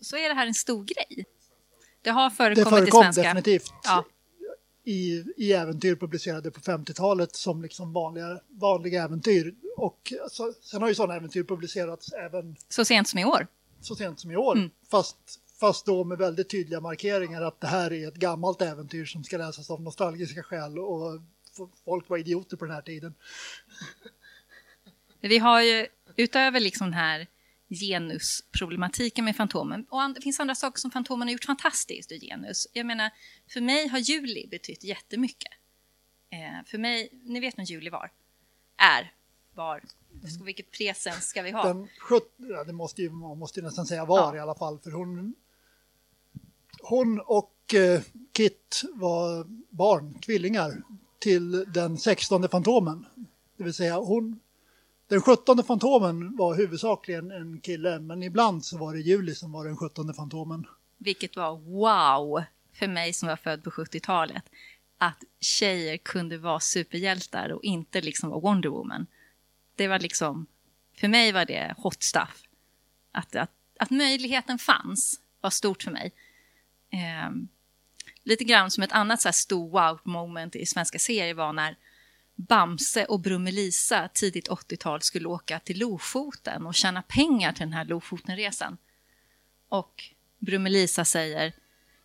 så 0.00 0.16
är 0.16 0.28
det 0.28 0.34
här 0.34 0.46
en 0.46 0.54
stor 0.54 0.84
grej. 0.84 1.24
Det 2.02 2.10
har 2.10 2.30
Det 2.30 2.36
förekommit 2.36 2.68
förekom 2.68 3.00
i 3.00 3.04
svenska. 3.04 3.22
definitivt 3.22 3.72
Ja, 3.84 4.04
i, 4.84 5.24
i 5.36 5.52
äventyr 5.52 5.96
publicerade 5.96 6.50
på 6.50 6.60
50-talet 6.60 7.36
som 7.36 7.62
liksom 7.62 7.92
vanliga, 7.92 8.40
vanliga 8.48 9.02
äventyr. 9.04 9.54
Och 9.76 10.12
så, 10.30 10.52
sen 10.62 10.82
har 10.82 10.88
ju 10.88 10.94
sådana 10.94 11.14
äventyr 11.16 11.42
publicerats 11.44 12.12
även 12.12 12.56
så 12.68 12.84
sent 12.84 13.08
som 13.08 13.18
i 13.20 13.24
år. 13.24 13.46
så 13.80 13.94
sent 13.96 14.20
som 14.20 14.30
i 14.30 14.36
år. 14.36 14.56
Mm. 14.56 14.70
Fast, 14.90 15.16
fast 15.60 15.86
då 15.86 16.04
med 16.04 16.18
väldigt 16.18 16.50
tydliga 16.50 16.80
markeringar 16.80 17.42
att 17.42 17.60
det 17.60 17.66
här 17.66 17.92
är 17.92 18.08
ett 18.08 18.14
gammalt 18.14 18.62
äventyr 18.62 19.04
som 19.04 19.24
ska 19.24 19.36
läsas 19.38 19.70
av 19.70 19.82
nostalgiska 19.82 20.42
skäl 20.42 20.78
och 20.78 21.20
folk 21.84 22.08
var 22.08 22.18
idioter 22.18 22.56
på 22.56 22.64
den 22.64 22.74
här 22.74 22.82
tiden. 22.82 23.14
Vi 25.20 25.38
har 25.38 25.62
ju 25.62 25.86
utöver 26.16 26.60
liksom 26.60 26.86
den 26.86 26.94
här 26.94 27.26
genusproblematiken 27.70 29.24
med 29.24 29.36
Fantomen, 29.36 29.86
och 29.90 30.14
det 30.14 30.20
finns 30.20 30.40
andra 30.40 30.54
saker 30.54 30.78
som 30.78 30.90
Fantomen 30.90 31.28
har 31.28 31.32
gjort 31.32 31.44
fantastiskt 31.44 32.12
ur 32.12 32.18
genus. 32.18 32.66
Jag 32.72 32.86
menar, 32.86 33.10
för 33.52 33.60
mig 33.60 33.88
har 33.88 33.98
Juli 33.98 34.46
betytt 34.50 34.84
jättemycket. 34.84 35.52
Eh, 36.30 36.66
för 36.66 36.78
mig, 36.78 37.08
ni 37.12 37.40
vet 37.40 37.58
vem 37.58 37.64
Juli 37.64 37.90
var? 37.90 38.10
Är, 38.76 39.12
var, 39.54 39.82
Vilket 40.44 40.70
presens 40.70 41.28
ska 41.28 41.42
vi 41.42 41.50
ha? 41.50 41.64
Den 41.64 41.88
17, 42.00 42.28
ja, 42.36 42.64
det 42.64 42.72
måste 42.72 43.02
ju, 43.02 43.10
man 43.10 43.38
måste 43.38 43.60
ju 43.60 43.66
nästan 43.66 43.86
säga 43.86 44.04
var 44.04 44.18
Ja. 44.18 44.36
i 44.36 44.40
alla 44.40 44.54
fall, 44.54 44.78
för 44.78 44.90
hon, 44.90 45.34
hon 46.82 47.20
och 47.20 47.74
eh, 47.74 48.00
Kit 48.32 48.82
var 48.94 49.46
barn, 49.70 50.20
tvillingar, 50.20 50.82
till 51.18 51.64
den 51.72 51.98
16 51.98 52.48
Fantomen. 52.48 53.06
Det 53.56 53.64
vill 53.64 53.74
säga 53.74 53.96
hon, 53.96 54.40
den 55.08 55.22
17 55.22 55.64
Fantomen 55.64 56.36
var 56.36 56.54
huvudsakligen 56.54 57.30
en 57.30 57.60
kille, 57.60 57.98
men 57.98 58.22
ibland 58.22 58.64
så 58.64 58.78
var 58.78 58.94
det 58.94 59.00
Juli 59.00 59.34
som 59.34 59.52
var 59.52 59.64
den 59.64 59.76
17 59.76 60.14
Fantomen. 60.14 60.66
Vilket 60.98 61.36
var 61.36 61.56
wow 61.58 62.42
för 62.72 62.88
mig 62.88 63.12
som 63.12 63.28
var 63.28 63.36
född 63.36 63.64
på 63.64 63.70
70-talet. 63.70 64.44
Att 64.98 65.24
tjejer 65.40 65.96
kunde 65.96 66.38
vara 66.38 66.60
superhjältar 66.60 67.52
och 67.52 67.64
inte 67.64 68.00
liksom 68.00 68.30
vara 68.30 68.40
Wonder 68.40 68.68
Woman. 68.68 69.06
Det 69.74 69.88
var 69.88 69.98
liksom, 69.98 70.46
för 70.96 71.08
mig 71.08 71.32
var 71.32 71.44
det 71.44 71.74
hot 71.76 72.02
stuff. 72.02 72.42
Att, 73.12 73.36
att, 73.36 73.50
att 73.78 73.90
möjligheten 73.90 74.58
fanns 74.58 75.20
var 75.40 75.50
stort 75.50 75.82
för 75.82 75.90
mig. 75.90 76.12
Eh, 76.90 77.30
lite 78.22 78.44
grann 78.44 78.70
som 78.70 78.82
ett 78.82 78.92
annat 78.92 79.20
så 79.20 79.28
här 79.28 79.32
stor 79.32 79.70
wow 79.70 80.00
moment 80.04 80.56
i 80.56 80.66
svenska 80.66 80.98
serier 80.98 81.34
var 81.34 81.52
när 81.52 81.76
Bamse 82.34 83.04
och 83.04 83.20
Brummelisa 83.20 84.08
tidigt 84.14 84.48
80-tal 84.48 85.02
skulle 85.02 85.28
åka 85.28 85.60
till 85.60 85.78
Lofoten 85.78 86.66
och 86.66 86.74
tjäna 86.74 87.02
pengar 87.02 87.52
till 87.52 87.60
den 87.60 87.72
här 87.72 87.84
Lofotenresan. 87.84 88.78
Och 89.68 90.04
Brummelisa 90.38 91.04
säger 91.04 91.52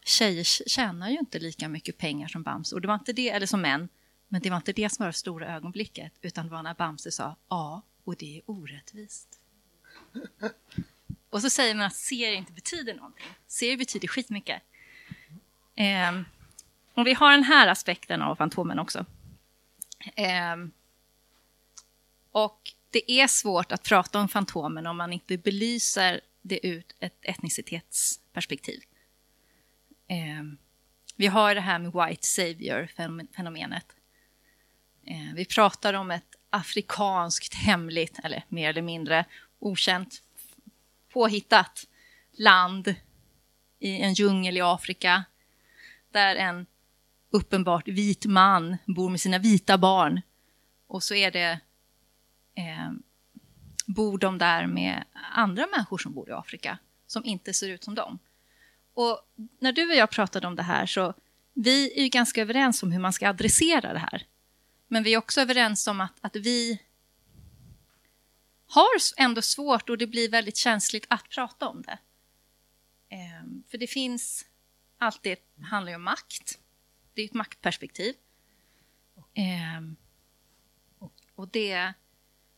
tjejer 0.05 0.43
tjänar 0.43 1.09
ju 1.09 1.17
inte 1.17 1.39
lika 1.39 1.69
mycket 1.69 1.97
pengar 1.97 2.27
som 2.27 2.43
Bamse. 2.43 2.75
Och 2.75 2.81
det 2.81 2.87
var 2.87 2.95
inte 2.95 3.13
det, 3.13 3.29
eller 3.29 3.45
som 3.45 3.61
män, 3.61 3.89
men 4.27 4.41
det 4.41 4.49
var 4.49 4.57
inte 4.57 4.73
det 4.73 4.89
som 4.89 5.03
var 5.03 5.07
det 5.07 5.13
stora 5.13 5.55
ögonblicket, 5.55 6.13
utan 6.21 6.45
det 6.45 6.51
var 6.51 6.63
när 6.63 6.73
Bamse 6.73 7.11
sa 7.11 7.35
ja, 7.49 7.81
och 8.03 8.15
det 8.15 8.37
är 8.37 8.41
orättvist. 8.45 9.39
Och 11.29 11.41
så 11.41 11.49
säger 11.49 11.75
man 11.75 11.85
att 11.85 11.95
serier 11.95 12.33
inte 12.33 12.51
betyder 12.51 12.93
någonting. 12.93 13.25
Serier 13.47 13.77
betyder 13.77 14.07
skitmycket. 14.07 14.61
Eh, 15.75 16.21
och 16.93 17.07
vi 17.07 17.13
har 17.13 17.31
den 17.31 17.43
här 17.43 17.67
aspekten 17.67 18.21
av 18.21 18.35
Fantomen 18.35 18.79
också. 18.79 19.05
Eh, 20.15 20.55
och 22.31 22.59
det 22.91 23.11
är 23.11 23.27
svårt 23.27 23.71
att 23.71 23.83
prata 23.83 24.19
om 24.19 24.27
Fantomen 24.27 24.87
om 24.87 24.97
man 24.97 25.13
inte 25.13 25.37
belyser 25.37 26.21
det 26.41 26.67
ur 26.67 26.83
ett 26.99 27.17
etnicitetsperspektiv. 27.21 28.79
Eh, 30.07 30.43
vi 31.15 31.27
har 31.27 31.55
det 31.55 31.61
här 31.61 31.79
med 31.79 31.91
white 31.93 32.27
savior-fenomenet. 32.27 33.85
Eh, 35.05 35.33
vi 35.35 35.45
pratar 35.45 35.93
om 35.93 36.11
ett 36.11 36.35
afrikanskt 36.49 37.53
hemligt, 37.53 38.19
eller 38.23 38.43
mer 38.47 38.69
eller 38.69 38.81
mindre 38.81 39.25
okänt, 39.59 40.23
påhittat 41.09 41.87
land 42.31 42.95
i 43.79 44.01
en 44.01 44.13
djungel 44.13 44.57
i 44.57 44.61
Afrika 44.61 45.23
där 46.13 46.35
en 46.35 46.65
uppenbart 47.29 47.87
vit 47.87 48.25
man 48.25 48.77
bor 48.85 49.09
med 49.09 49.21
sina 49.21 49.37
vita 49.37 49.77
barn. 49.77 50.21
Och 50.87 51.03
så 51.03 51.15
är 51.15 51.31
det 51.31 51.59
eh, 52.55 52.91
bor 53.85 54.17
de 54.17 54.37
där 54.37 54.67
med 54.67 55.03
andra 55.33 55.67
människor 55.67 55.97
som 55.97 56.13
bor 56.13 56.29
i 56.29 56.33
Afrika 56.33 56.77
som 57.07 57.25
inte 57.25 57.53
ser 57.53 57.69
ut 57.69 57.83
som 57.83 57.95
dem. 57.95 58.19
Och 58.93 59.19
när 59.59 59.71
du 59.71 59.89
och 59.89 59.95
jag 59.95 60.09
pratade 60.09 60.47
om 60.47 60.55
det 60.55 60.63
här 60.63 60.85
så 60.85 61.13
vi 61.53 61.99
är 61.99 62.03
ju 62.03 62.09
ganska 62.09 62.41
överens 62.41 62.83
om 62.83 62.91
hur 62.91 62.99
man 62.99 63.13
ska 63.13 63.29
adressera 63.29 63.93
det 63.93 63.99
här. 63.99 64.25
Men 64.87 65.03
vi 65.03 65.13
är 65.13 65.17
också 65.17 65.41
överens 65.41 65.87
om 65.87 66.01
att, 66.01 66.13
att 66.21 66.35
vi 66.35 66.81
har 68.65 68.87
ändå 69.17 69.41
svårt 69.41 69.89
och 69.89 69.97
det 69.97 70.07
blir 70.07 70.29
väldigt 70.29 70.57
känsligt 70.57 71.05
att 71.09 71.29
prata 71.29 71.67
om 71.67 71.81
det. 71.81 71.97
Eh, 73.09 73.43
för 73.71 73.77
det 73.77 73.87
finns 73.87 74.45
alltid, 75.03 75.37
det 75.55 75.65
handlar 75.65 75.91
ju 75.91 75.95
om 75.95 76.03
makt. 76.03 76.59
Det 77.13 77.21
är 77.21 77.25
ett 77.25 77.33
maktperspektiv. 77.33 78.15
Ehm, 79.33 79.95
och 81.35 81.47
det, 81.47 81.93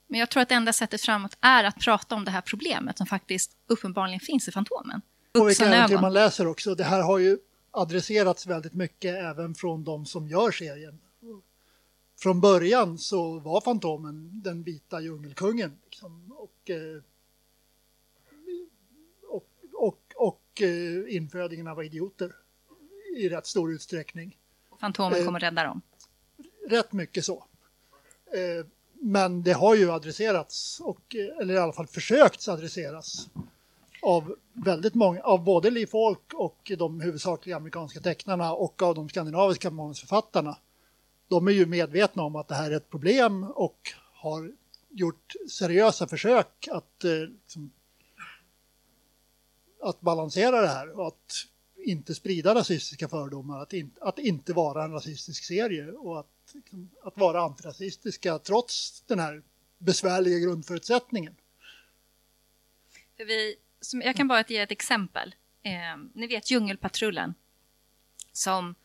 men 0.08 0.20
jag 0.20 0.30
tror 0.30 0.42
att 0.44 0.50
det 0.50 0.56
enda 0.56 0.74
sättet 0.74 1.02
framåt 1.02 1.38
är 1.42 1.64
att 1.64 1.80
prata 1.80 2.16
om 2.16 2.26
det 2.26 2.32
här 2.32 2.42
problemet 2.42 2.98
som 2.98 3.08
faktiskt 3.08 3.58
uppenbarligen 3.68 4.20
finns 4.20 4.48
i 4.48 4.52
Fantomen. 4.52 5.02
Och 5.32 5.50
vilka 5.50 5.66
äventyr 5.66 5.82
Vuxenögon. 5.82 6.02
man 6.02 6.14
läser 6.14 6.48
också. 6.48 6.76
Det 6.76 6.84
här 6.84 7.02
har 7.02 7.18
ju 7.18 7.38
adresserats 7.72 8.46
väldigt 8.48 8.74
mycket 8.74 9.16
även 9.16 9.56
från 9.56 9.84
de 9.84 10.06
som 10.06 10.28
gör 10.28 10.52
serien. 10.52 11.00
Från 12.20 12.42
början 12.42 12.98
så 12.98 13.40
var 13.40 13.62
Fantomen 13.62 14.42
den 14.42 14.64
vita 14.64 15.02
djungelkungen. 15.02 15.78
Liksom, 15.86 16.32
och, 16.32 16.70
eh, 16.70 17.02
och, 19.74 20.00
och, 20.16 20.42
och 20.56 20.62
eh, 20.62 21.16
infödingarna 21.16 21.76
var 21.76 21.84
idioter 21.84 22.36
i 23.18 23.30
rätt 23.30 23.46
stor 23.46 23.74
utsträckning. 23.74 24.38
Fantomen 24.82 25.20
Eh, 25.20 25.26
kommer 25.26 25.40
rädda 25.40 25.64
dem. 25.64 25.82
Rätt 26.70 26.92
mycket 26.92 27.26
så. 27.26 27.46
Eh, 28.34 28.66
Men 29.02 29.44
det 29.44 29.54
har 29.54 29.76
ju 29.76 29.92
adresserats, 29.92 30.80
och, 30.80 31.16
eh, 31.16 31.38
eller 31.42 31.54
i 31.54 31.58
alla 31.58 31.74
fall 31.74 31.88
försökts 31.88 32.48
adresseras 32.48 33.30
av 34.02 34.36
väldigt 34.54 34.94
många, 34.94 35.22
av 35.22 35.44
både 35.44 35.70
Lee 35.72 35.88
Falk 35.88 36.34
och 36.34 36.72
de 36.78 37.02
huvudsakliga 37.02 37.56
amerikanska 37.56 38.00
tecknarna 38.00 38.54
och 38.54 38.82
av 38.82 38.96
de 38.96 39.10
skandinaviska 39.10 39.72
manusförfattarna. 39.72 40.58
De 41.28 41.48
är 41.48 41.52
ju 41.52 41.66
medvetna 41.66 42.24
om 42.24 42.36
att 42.36 42.48
det 42.48 42.56
här 42.56 42.72
är 42.72 42.76
ett 42.76 42.90
problem 42.90 43.44
och 43.44 43.92
har 44.14 44.52
gjort 44.90 45.34
seriösa 45.50 46.08
försök 46.08 46.68
att, 46.72 47.04
eh, 47.04 47.12
liksom, 47.12 47.72
att 49.86 50.02
balansera 50.02 50.62
det 50.62 50.68
här 50.68 51.00
och 51.00 51.08
att 51.08 51.46
inte 51.86 52.16
sprida 52.16 52.56
rasistiska 52.56 53.10
fördomar, 53.10 53.62
att, 53.62 53.74
in, 53.74 53.92
att 54.02 54.20
inte 54.20 54.54
vara 54.54 54.84
en 54.84 54.92
rasistisk 54.92 55.44
serie 55.44 55.92
och 55.92 56.20
att, 56.20 56.28
liksom, 56.54 56.90
att 57.04 57.18
vara 57.18 57.42
antirasistiska 57.42 58.40
trots 58.40 59.02
den 59.02 59.20
här 59.20 59.42
besvärliga 59.78 60.40
grundförutsättningen. 60.40 61.36
För 63.18 63.26
vi, 63.26 63.56
som, 63.82 64.02
jag 64.02 64.16
kan 64.16 64.28
bara 64.28 64.44
ge 64.48 64.58
ett 64.58 64.72
exempel. 64.72 65.36
Eh, 65.64 65.72
ni 66.14 66.28
vet 66.28 66.52
Djungelpatrullen 66.52 67.34
som 68.32 68.76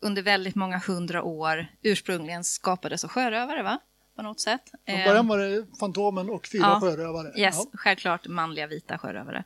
under 0.00 0.22
väldigt 0.22 0.54
många 0.54 0.78
hundra 0.78 1.22
år 1.22 1.66
ursprungligen 1.82 2.44
skapades 2.44 3.04
av 3.04 3.10
sjörövare, 3.10 3.62
va? 3.62 3.78
På 4.16 4.22
något 4.22 4.40
sätt. 4.40 4.62
Från 4.86 5.04
början 5.04 5.28
var 5.28 5.38
det 5.38 5.66
Fantomen 5.80 6.30
och 6.30 6.46
fyra 6.46 6.62
ja. 6.62 6.80
sjörövare. 6.80 7.40
Yes, 7.40 7.56
Ja. 7.56 7.70
självklart 7.72 8.26
manliga 8.26 8.66
vita 8.66 8.98
sjörövare. 8.98 9.44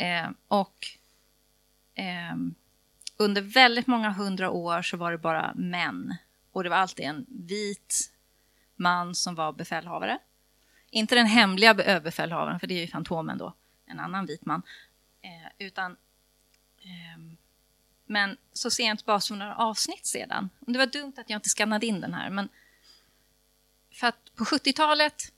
Eh, 0.00 0.30
och 0.48 0.86
eh, 1.94 2.36
under 3.16 3.42
väldigt 3.42 3.86
många 3.86 4.10
hundra 4.10 4.50
år 4.50 4.82
så 4.82 4.96
var 4.96 5.12
det 5.12 5.18
bara 5.18 5.54
män. 5.54 6.14
Och 6.52 6.62
det 6.62 6.70
var 6.70 6.76
alltid 6.76 7.04
en 7.04 7.26
vit 7.28 8.12
man 8.76 9.14
som 9.14 9.34
var 9.34 9.52
befälhavare. 9.52 10.18
Inte 10.90 11.14
den 11.14 11.26
hemliga 11.26 11.70
överbefälhavaren, 11.70 12.60
för 12.60 12.66
det 12.66 12.74
är 12.74 12.80
ju 12.80 12.86
Fantomen 12.86 13.38
då, 13.38 13.54
en 13.86 14.00
annan 14.00 14.26
vit 14.26 14.44
man. 14.44 14.62
Eh, 15.22 15.66
utan, 15.66 15.96
ehm, 16.82 17.36
men 18.06 18.36
så 18.52 18.70
sent 18.70 19.04
bara 19.04 19.20
som 19.20 19.38
några 19.38 19.56
avsnitt 19.56 20.06
sedan. 20.06 20.50
Det 20.60 20.78
var 20.78 20.86
dumt 20.86 21.14
att 21.16 21.30
jag 21.30 21.38
inte 21.38 21.48
skannade 21.48 21.86
in 21.86 22.00
den 22.00 22.14
här, 22.14 22.30
men 22.30 22.48
för 23.92 24.06
att 24.06 24.34
på 24.34 24.44
70-talet 24.44 25.32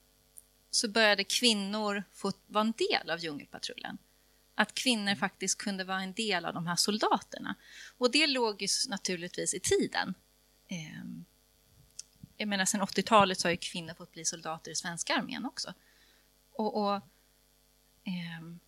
så 0.70 0.88
började 0.88 1.24
kvinnor 1.24 2.04
få 2.12 2.32
vara 2.46 2.64
en 2.64 2.72
del 2.72 3.10
av 3.10 3.18
djungelpatrullen. 3.18 3.98
Att 4.54 4.74
kvinnor 4.74 5.14
faktiskt 5.14 5.58
kunde 5.58 5.84
vara 5.84 6.02
en 6.02 6.12
del 6.12 6.44
av 6.44 6.54
de 6.54 6.66
här 6.66 6.76
soldaterna. 6.76 7.54
Och 7.98 8.10
det 8.10 8.26
låg 8.26 8.62
ju 8.62 8.68
naturligtvis 8.88 9.54
i 9.54 9.60
tiden. 9.60 10.14
Ehm, 10.68 11.24
Jag 12.36 12.48
menar, 12.48 12.64
sen 12.64 12.80
80-talet 12.82 13.40
så 13.40 13.48
har 13.48 13.50
ju 13.50 13.56
kvinnor 13.56 13.94
fått 13.94 14.12
bli 14.12 14.24
soldater 14.24 14.70
i 14.70 14.74
svenska 14.74 15.14
armén 15.14 15.44
också. 15.44 15.74
Och, 16.52 16.82
och 16.82 17.00
ehm, 18.04 18.58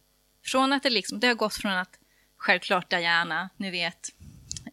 från 0.45 0.73
att 0.73 0.83
det 0.83 0.91
liksom, 0.91 1.21
det 1.21 1.27
har 1.27 1.35
gått 1.35 1.55
från 1.55 1.73
att 1.73 1.99
självklart 2.37 2.91
Diana, 2.91 3.51
ni 3.57 3.71
vet, 3.71 4.11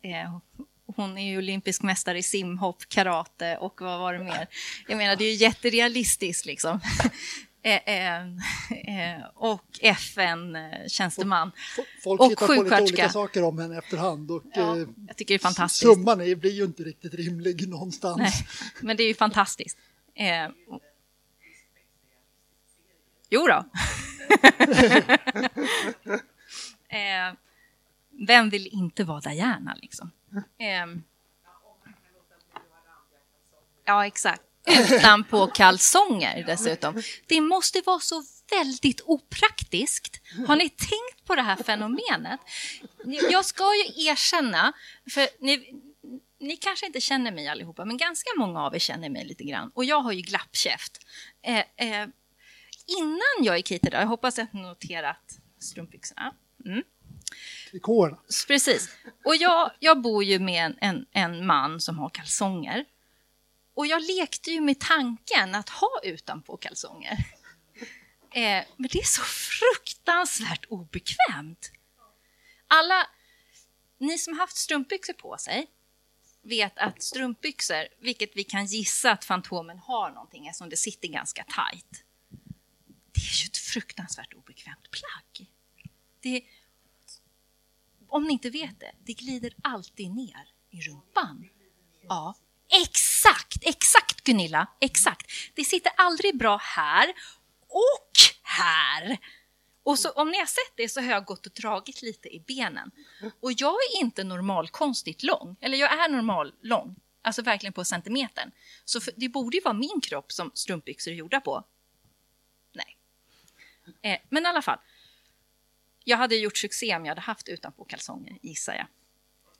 eh, 0.02 0.39
hon 0.86 1.17
är 1.17 1.32
ju 1.32 1.38
olympisk 1.38 1.82
mästare 1.82 2.17
i 2.17 2.24
simhopp, 2.24 2.84
karate 2.89 3.58
och 3.58 3.82
vad 3.82 4.00
var 4.00 4.13
det 4.13 4.24
mer? 4.24 4.47
Jag 4.88 4.97
menar, 4.97 5.15
det 5.15 5.26
är 5.26 5.32
ju 5.32 5.36
jätterealistiskt 5.36 6.45
liksom. 6.45 6.80
Eh, 7.63 7.82
eh, 7.86 8.21
eh, 8.71 9.21
och 9.34 9.80
FN-tjänsteman. 9.82 11.52
Folk 12.04 12.21
Och 12.21 12.32
hittar 12.32 12.47
på 12.47 12.63
lite 12.63 12.82
olika 12.82 13.10
saker 13.10 13.43
om 13.43 13.60
henne 13.60 13.78
efterhand 13.78 14.32
och 14.32 14.43
Ja, 14.54 14.78
eh, 14.78 14.88
jag 15.08 15.17
tycker 15.17 15.34
det 15.34 15.38
är 15.38 15.39
fantastiskt. 15.39 15.93
summan 15.93 16.21
är, 16.21 16.36
blir 16.36 16.52
ju 16.52 16.63
inte 16.63 16.84
riktigt 16.84 17.13
rimlig 17.13 17.69
någonstans. 17.69 18.17
Nej, 18.17 18.32
men 18.82 18.97
det 18.97 19.04
är 19.04 19.08
ju 19.08 19.13
fantastiskt. 19.13 19.78
Eh, 20.15 20.50
jo 23.30 23.47
då. 23.47 23.65
vem 28.28 28.50
vill 28.50 28.67
inte 28.67 29.04
vara 29.04 29.19
Diana 29.19 29.76
liksom? 29.82 30.12
Ja, 33.86 34.06
exakt. 34.06 34.41
Utanpå 34.67 35.47
kalsonger 35.47 36.43
dessutom. 36.47 37.02
Det 37.28 37.41
måste 37.41 37.82
vara 37.86 38.00
så 38.00 38.24
väldigt 38.52 39.02
opraktiskt. 39.06 40.21
Har 40.47 40.56
ni 40.56 40.69
tänkt 40.69 41.26
på 41.26 41.36
det 41.36 41.41
här 41.41 41.56
fenomenet? 41.56 42.39
Jag 43.32 43.45
ska 43.45 43.63
ju 43.63 44.08
erkänna, 44.08 44.74
för 45.10 45.28
ni, 45.39 45.82
ni 46.39 46.58
kanske 46.58 46.86
inte 46.86 47.02
känner 47.02 47.32
mig 47.32 47.47
allihopa, 47.47 47.86
men 47.86 47.97
ganska 47.97 48.30
många 48.38 48.62
av 48.62 48.76
er 48.76 48.80
känner 48.80 49.10
mig 49.10 49.26
lite 49.26 49.43
grann. 49.43 49.71
Och 49.74 49.86
jag 49.86 50.02
har 50.02 50.12
ju 50.12 50.21
glappkäft. 50.21 51.06
Eh, 51.43 51.60
eh, 51.60 52.08
innan 53.00 53.43
jag 53.45 53.58
gick 53.58 53.71
hit 53.71 53.88
idag, 53.88 54.02
jag 54.02 54.08
hoppas 54.08 54.39
att 54.39 54.54
ni 54.54 54.62
noterat 54.62 55.38
strumpbyxorna. 55.60 56.34
Mm. 56.65 56.84
Trikåerna. 57.71 58.17
Precis. 58.47 58.89
Och 59.26 59.36
jag, 59.36 59.71
jag 59.80 60.02
bor 60.02 60.24
ju 60.24 60.39
med 60.39 60.65
en, 60.65 60.78
en, 60.82 61.06
en 61.12 61.45
man 61.45 61.82
som 61.82 62.00
har 62.00 62.10
kalsonger. 62.10 62.86
Och 63.73 63.88
jag 63.88 64.01
lekte 64.01 64.51
ju 64.51 64.62
med 64.62 64.79
tanken 64.79 65.55
att 65.55 65.69
ha 65.69 65.99
utanpå 66.03 66.57
kalsonger. 66.57 67.17
Eh, 68.34 68.65
men 68.77 68.89
det 68.91 68.99
är 68.99 69.03
så 69.03 69.21
fruktansvärt 69.21 70.65
obekvämt. 70.69 71.71
Alla, 72.67 73.07
ni 73.97 74.17
som 74.17 74.39
haft 74.39 74.57
strumpbyxor 74.57 75.13
på 75.13 75.38
sig 75.38 75.67
vet 76.41 76.77
att 76.77 77.03
strumpbyxor, 77.03 77.88
vilket 77.99 78.31
vi 78.36 78.43
kan 78.43 78.65
gissa 78.65 79.12
att 79.12 79.25
Fantomen 79.25 79.79
har 79.79 80.12
någonting 80.12 80.47
eftersom 80.47 80.69
det 80.69 80.77
sitter 80.77 81.07
ganska 81.07 81.43
tajt. 81.43 82.03
Det 83.12 83.21
är 83.21 83.43
ju 83.43 83.45
ett 83.45 83.57
fruktansvärt 83.57 84.34
obekvämt 84.34 84.91
plagg. 84.91 85.51
Det, 86.19 86.43
om 88.07 88.23
ni 88.23 88.34
inte 88.34 88.49
vet 88.49 88.79
det, 88.79 88.91
det 89.05 89.13
glider 89.13 89.53
alltid 89.62 90.12
ner 90.12 90.53
i 90.69 90.81
rumpan. 90.81 91.49
Ja, 92.01 92.36
exakt, 92.86 93.11
exakt 93.61 94.23
Gunilla, 94.23 94.67
exakt. 94.79 95.31
Det 95.53 95.63
sitter 95.63 95.91
aldrig 95.97 96.37
bra 96.37 96.57
här 96.57 97.13
och 97.67 98.11
här. 98.43 99.17
Och 99.83 99.99
så, 99.99 100.09
om 100.09 100.31
ni 100.31 100.37
har 100.37 100.45
sett 100.45 100.73
det 100.75 100.89
så 100.89 101.01
har 101.01 101.11
jag 101.11 101.25
gått 101.25 101.45
och 101.45 101.53
dragit 101.53 102.01
lite 102.01 102.35
i 102.35 102.39
benen. 102.39 102.91
Och 103.39 103.51
jag 103.51 103.73
är 103.73 104.01
inte 104.01 104.23
normalkonstigt 104.23 105.23
lång, 105.23 105.55
eller 105.61 105.77
jag 105.77 105.93
är 105.93 106.09
normal 106.09 106.53
lång, 106.61 106.95
alltså 107.21 107.41
verkligen 107.41 107.73
på 107.73 107.85
centimetern. 107.85 108.51
Så 108.85 109.01
för, 109.01 109.13
det 109.17 109.29
borde 109.29 109.57
ju 109.57 109.63
vara 109.63 109.73
min 109.73 110.01
kropp 110.01 110.31
som 110.31 110.51
strumpbyxor 110.53 111.11
är 111.11 111.15
gjorda 111.15 111.41
på. 111.41 111.63
Nej. 112.73 112.97
Eh, 114.01 114.19
men 114.29 114.43
i 114.45 114.47
alla 114.49 114.61
fall, 114.61 114.79
jag 116.03 116.17
hade 116.17 116.35
gjort 116.35 116.57
succé 116.57 116.95
om 116.95 117.05
jag 117.05 117.11
hade 117.11 117.21
haft 117.21 117.47
utanpå 117.47 117.85
kalsonger, 117.85 118.37
gissar 118.41 118.73
jag. 118.73 118.87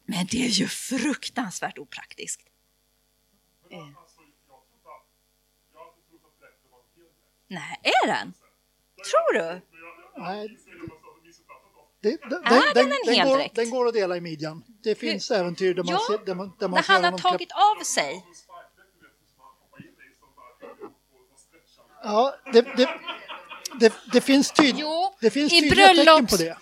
Men 0.06 0.26
det 0.26 0.46
är 0.46 0.50
ju 0.50 0.68
fruktansvärt 0.68 1.78
opraktiskt. 1.78 2.51
Eh. 3.72 3.88
Nej, 7.48 7.80
är 7.84 8.08
den? 8.08 8.34
Tror 9.12 9.34
du? 9.34 9.62
Nej. 10.18 10.58
Det, 12.02 12.18
den, 12.30 12.44
Är 12.46 12.74
den 12.74 12.84
en 12.86 12.90
den, 13.06 13.16
hel 13.16 13.28
går, 13.28 13.48
den 13.54 13.70
går 13.70 13.88
att 13.88 13.94
dela 13.94 14.18
i 14.18 14.22
midjan. 14.22 14.64
Det 14.84 14.96
finns 14.96 15.32
äventyr 15.32 15.74
där 15.74 15.84
man, 15.84 15.94
Ja, 15.94 16.00
ser, 16.10 16.26
där 16.26 16.36
man, 16.36 16.54
där 16.60 16.68
man 16.68 16.76
När 16.78 16.84
ser 16.84 16.94
han 16.94 17.04
har 17.04 17.20
tagit 17.20 17.52
av 17.52 17.84
sig. 17.84 18.26
Ja, 22.04 22.36
det, 22.54 22.62
det, 22.62 22.90
det, 23.80 23.94
det 24.14 24.22
finns, 24.22 24.52
tyd, 24.52 24.76
Jo, 24.78 25.16
det 25.22 25.30
finns 25.30 25.54
i 25.54 25.62
tydliga 25.62 25.88
tecken 25.88 26.06
bröllops- 26.06 26.30
på 26.30 26.38
det. 26.38 26.58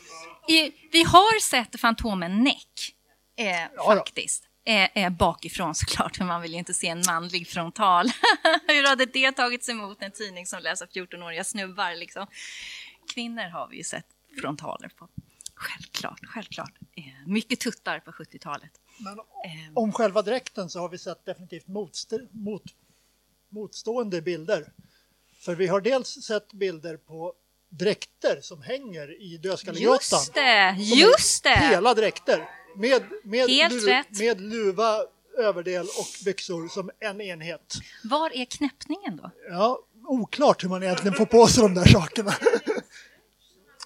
I, 0.54 0.74
vi 0.92 1.04
har 1.04 1.40
sett 1.40 1.80
Fantomen 1.80 2.44
Neck, 2.44 2.96
eh, 3.36 3.46
Ja 3.76 3.96
faktiskt. 3.96 4.49
Eh, 4.70 5.10
bakifrån 5.10 5.76
såklart, 5.76 6.18
för 6.18 6.26
man 6.26 6.42
vill 6.42 6.52
ju 6.52 6.58
inte 6.58 6.74
se 6.74 6.88
en 6.88 7.02
manlig 7.08 7.48
frontal. 7.48 8.06
Hur 8.68 8.88
hade 8.88 9.06
det 9.06 9.32
tagits 9.32 9.70
emot 9.70 9.98
en 10.02 10.12
tidning 10.12 10.46
som 10.46 10.60
läser 10.62 10.86
14-åriga 10.86 11.44
snubbar? 11.44 11.96
Liksom? 11.96 12.28
Kvinnor 13.14 13.50
har 13.50 13.68
vi 13.68 13.78
ju 13.78 13.84
sett 13.84 14.06
frontaler 14.42 14.90
på. 14.98 15.08
Självklart, 15.56 16.20
självklart. 16.26 16.72
Eh, 16.96 17.04
mycket 17.28 17.60
tuttar 17.60 18.00
på 18.00 18.12
70-talet. 18.12 18.72
Men 19.00 19.20
Eh, 19.20 19.72
om 19.76 19.92
själva 19.94 20.22
dräkten 20.22 20.70
så 20.70 20.80
har 20.80 20.90
vi 20.90 20.98
sett 20.98 21.26
definitivt 21.26 21.68
motst- 21.68 22.28
mot, 22.32 22.64
motstående 23.50 24.22
bilder. 24.22 24.72
För 25.40 25.56
vi 25.56 25.68
har 25.68 25.82
dels 25.82 26.08
sett 26.24 26.54
bilder 26.54 26.98
på 26.98 27.34
dräkter 27.70 28.40
som 28.42 28.62
hänger 28.62 29.22
i 29.22 29.38
Dödskallegatan. 29.38 29.96
just 30.02 30.34
det, 30.34 30.76
just 30.80 31.44
det! 31.44 31.60
Hela 31.60 31.94
dräkter 31.94 32.50
med, 32.76 33.04
med, 33.24 33.50
Helt 33.50 33.88
rätt. 33.88 34.20
med 34.20 34.42
luva, 34.42 34.98
överdel 35.38 35.86
och 35.86 36.26
byxor 36.26 36.68
som 36.68 36.90
en 37.00 37.22
enhet. 37.22 37.74
Var 38.04 38.36
är 38.36 38.46
knäppningen 38.46 39.18
då? 39.18 39.32
Ja, 39.50 39.80
oklart 40.08 40.64
hur 40.64 40.70
man 40.70 40.84
egentligen 40.84 41.18
får 41.18 41.26
på 41.26 41.48
sig 41.48 41.64
de 41.64 41.74
där 41.74 41.86
sakerna. 41.86 42.34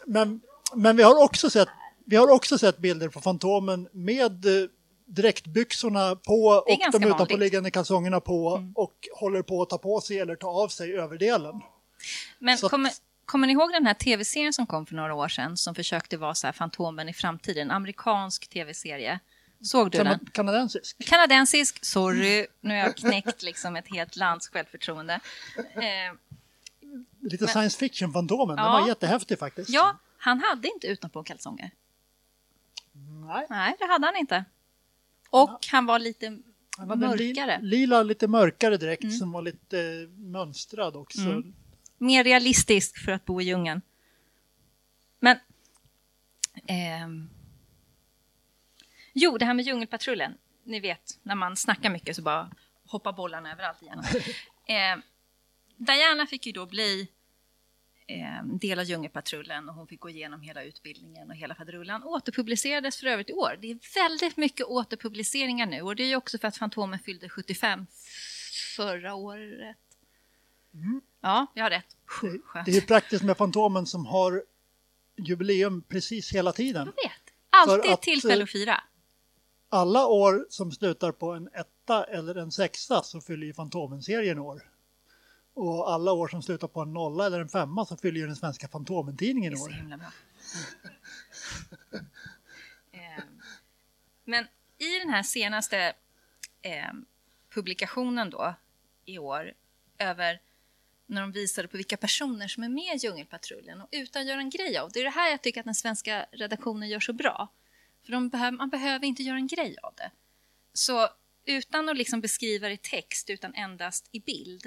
men, 0.05 0.41
men 0.73 0.97
vi 0.97 1.03
har 1.03 1.23
också 1.23 1.49
sett 1.49 1.69
vi 2.05 2.15
har 2.15 2.31
också 2.31 2.57
sett 2.57 2.77
bilder 2.77 3.09
på 3.09 3.21
Fantomen 3.21 3.87
med 3.91 4.45
eh, 4.45 4.69
dräktbyxorna 5.05 6.15
på 6.15 6.45
och 6.45 6.63
de 6.67 6.75
ganska 6.75 6.97
utanpå 6.97 7.17
vanligt. 7.17 7.39
liggande 7.39 7.71
kalsongerna 7.71 8.19
på 8.19 8.71
och 8.75 8.93
håller 9.15 9.41
på 9.41 9.61
att 9.61 9.69
ta 9.69 9.77
på 9.77 10.01
sig 10.01 10.19
eller 10.19 10.35
ta 10.35 10.47
av 10.47 10.67
sig 10.67 10.93
överdelen. 10.93 11.61
Men 12.39 12.57
kommer, 12.57 12.91
kommer 13.25 13.47
ni 13.47 13.53
ihåg 13.53 13.71
den 13.71 13.85
här 13.85 13.93
tv-serien 13.93 14.53
som 14.53 14.67
kom 14.67 14.85
för 14.85 14.95
några 14.95 15.13
år 15.13 15.27
sedan 15.27 15.57
som 15.57 15.75
försökte 15.75 16.17
vara 16.17 16.35
så 16.35 16.47
här 16.47 16.51
Fantomen 16.51 17.09
i 17.09 17.13
framtiden? 17.13 17.71
Amerikansk 17.71 18.47
tv-serie. 18.47 19.19
Såg 19.61 19.91
du 19.91 19.97
den? 19.97 20.07
Kan- 20.07 20.25
Kanadensisk. 20.31 21.05
Kanadensisk, 21.05 21.85
sorry, 21.85 22.47
nu 22.61 22.69
har 22.69 22.77
jag 22.81 22.97
knäckt 22.97 23.43
liksom 23.43 23.75
ett 23.75 23.87
helt 23.87 24.15
lands 24.15 24.47
självförtroende. 24.49 25.19
Eh, 25.75 26.13
Lite 27.21 27.47
science 27.47 27.77
fiction-Fantomen. 27.79 28.55
Den 28.55 28.65
Ja. 28.65 28.71
var 28.71 28.87
jättehäftig 28.87 29.39
faktiskt. 29.39 29.69
ja, 29.69 29.97
han 30.17 30.39
hade 30.39 30.67
inte 30.67 30.87
utanpå 30.87 31.23
kalsonger. 31.23 31.71
Nej, 33.25 33.47
Nej, 33.49 33.75
det 33.79 33.85
hade 33.85 34.05
han 34.05 34.15
inte. 34.15 34.45
Och 35.29 35.59
han 35.71 35.85
var 35.85 35.99
lite 35.99 36.37
han 36.77 36.89
hade 36.89 37.07
mörkare. 37.07 37.59
lila, 37.61 38.03
lite 38.03 38.27
mörkare 38.27 38.77
dräkt 38.77 39.03
Mm. 39.03 39.15
som 39.17 39.31
var 39.31 39.41
lite 39.41 39.79
eh, 39.79 40.09
mönstrad 40.09 40.95
också. 40.95 41.19
Mm. 41.19 41.53
Mer 42.03 42.23
realistisk 42.23 42.97
för 42.97 43.11
att 43.11 43.25
bo 43.25 43.41
i 43.41 43.43
djungeln. 43.43 43.81
Men... 45.19 45.37
ehm, 46.67 47.29
jo, 49.13 49.37
det 49.37 49.45
här 49.45 49.53
med 49.53 49.65
Djungelpatrullen. 49.65 50.37
Ni 50.63 50.79
vet, 50.79 51.19
när 51.23 51.35
man 51.35 51.57
snackar 51.57 51.89
mycket 51.89 52.15
så 52.15 52.21
bara 52.21 52.51
hoppar 52.85 53.13
bollarna 53.13 53.51
överallt 53.51 53.83
i 53.83 53.85
hjärnan. 53.85 54.05
Eh, 54.67 54.97
Diana 55.77 56.27
fick 56.27 56.45
ju 56.45 56.51
då 56.51 56.65
bli 56.65 57.07
eh, 58.07 58.43
del 58.43 58.79
av 58.79 58.85
Djungelpatrullen 58.85 59.69
och 59.69 59.75
hon 59.75 59.87
fick 59.87 59.99
gå 59.99 60.09
igenom 60.09 60.41
hela 60.41 60.63
utbildningen 60.63 61.29
och 61.29 61.35
hela 61.35 61.55
faderullan. 61.55 62.03
Återpublicerades 62.03 62.97
för 62.97 63.07
övrigt 63.07 63.29
i 63.29 63.33
år. 63.33 63.57
Det 63.61 63.71
är 63.71 64.09
väldigt 64.09 64.37
mycket 64.37 64.65
återpubliceringar 64.65 65.65
nu 65.65 65.81
och 65.81 65.95
det 65.95 66.03
är 66.03 66.07
ju 66.07 66.15
också 66.15 66.37
för 66.37 66.47
att 66.47 66.57
Fantomen 66.57 66.99
fyllde 66.99 67.29
75 67.29 67.87
förra 68.75 69.13
året. 69.13 69.77
Ja, 71.21 71.47
jag 71.53 71.63
har 71.63 71.69
rätt. 71.69 71.97
Det, 72.21 72.39
Skönt. 72.45 72.65
det 72.65 72.77
är 72.77 72.81
praktiskt 72.81 73.23
med 73.23 73.37
Fantomen 73.37 73.85
som 73.85 74.05
har 74.05 74.43
jubileum 75.15 75.81
precis 75.81 76.33
hela 76.33 76.51
tiden. 76.51 76.85
Jag 76.95 77.09
vet. 77.09 77.21
Alltid 77.49 77.91
att, 77.91 78.01
tillfälle 78.01 78.41
eh, 78.41 78.43
att 78.43 78.49
fira. 78.49 78.83
Alla 79.69 80.05
år 80.07 80.45
som 80.49 80.71
slutar 80.71 81.11
på 81.11 81.31
en 81.31 81.49
etta 81.53 82.03
eller 82.03 82.35
en 82.35 82.51
sexa 82.51 83.03
så 83.03 83.21
fyller 83.21 83.47
ju 83.47 83.53
Fantomen-serien 83.53 84.39
år. 84.39 84.69
Och 85.53 85.91
alla 85.91 86.11
år 86.11 86.27
som 86.27 86.41
slutar 86.41 86.67
på 86.67 86.81
en 86.81 86.93
nolla 86.93 87.25
eller 87.25 87.39
en 87.39 87.49
femma 87.49 87.85
så 87.85 87.97
fyller 87.97 88.19
ju 88.19 88.27
den 88.27 88.35
svenska 88.35 88.67
Det 88.67 88.71
Fantomen-tidningen 88.71 89.53
är 89.53 89.57
så 89.57 89.65
år. 89.65 89.69
himla 89.69 89.97
bra. 89.97 90.11
Ehm, 92.91 93.41
Men 94.23 94.47
i 94.77 94.99
den 94.99 95.09
här 95.09 95.23
senaste 95.23 95.93
ehm, 96.61 97.05
publikationen 97.49 98.29
då 98.29 98.55
i 99.05 99.17
år 99.17 99.53
över 99.97 100.41
när 101.05 101.21
de 101.21 101.31
visade 101.31 101.67
på 101.67 101.77
vilka 101.77 101.97
personer 101.97 102.47
som 102.47 102.63
är 102.63 102.69
med 102.69 102.95
i 102.95 102.97
Djungelpatrullen 102.97 103.81
och 103.81 103.89
utan 103.91 104.21
att 104.21 104.27
göra 104.27 104.39
en 104.39 104.49
grej 104.49 104.77
av. 104.77 104.91
Det 104.91 104.99
är 104.99 105.03
det 105.03 105.09
här 105.09 105.31
jag 105.31 105.41
tycker 105.41 105.59
att 105.59 105.65
den 105.65 105.75
svenska 105.75 106.25
redaktionen 106.31 106.89
gör 106.89 106.99
så 106.99 107.13
bra. 107.13 107.53
För 108.05 108.11
de 108.11 108.29
behöver, 108.29 108.57
man 108.57 108.69
behöver 108.69 109.05
inte 109.05 109.23
göra 109.23 109.37
en 109.37 109.47
grej 109.47 109.75
av 109.83 109.93
det. 109.95 110.11
Så 110.73 111.09
utan 111.45 111.89
att 111.89 111.97
liksom 111.97 112.21
beskriva 112.21 112.67
det 112.67 112.73
i 112.73 112.77
text 112.77 113.29
utan 113.29 113.53
endast 113.55 114.09
i 114.11 114.19
bild 114.19 114.65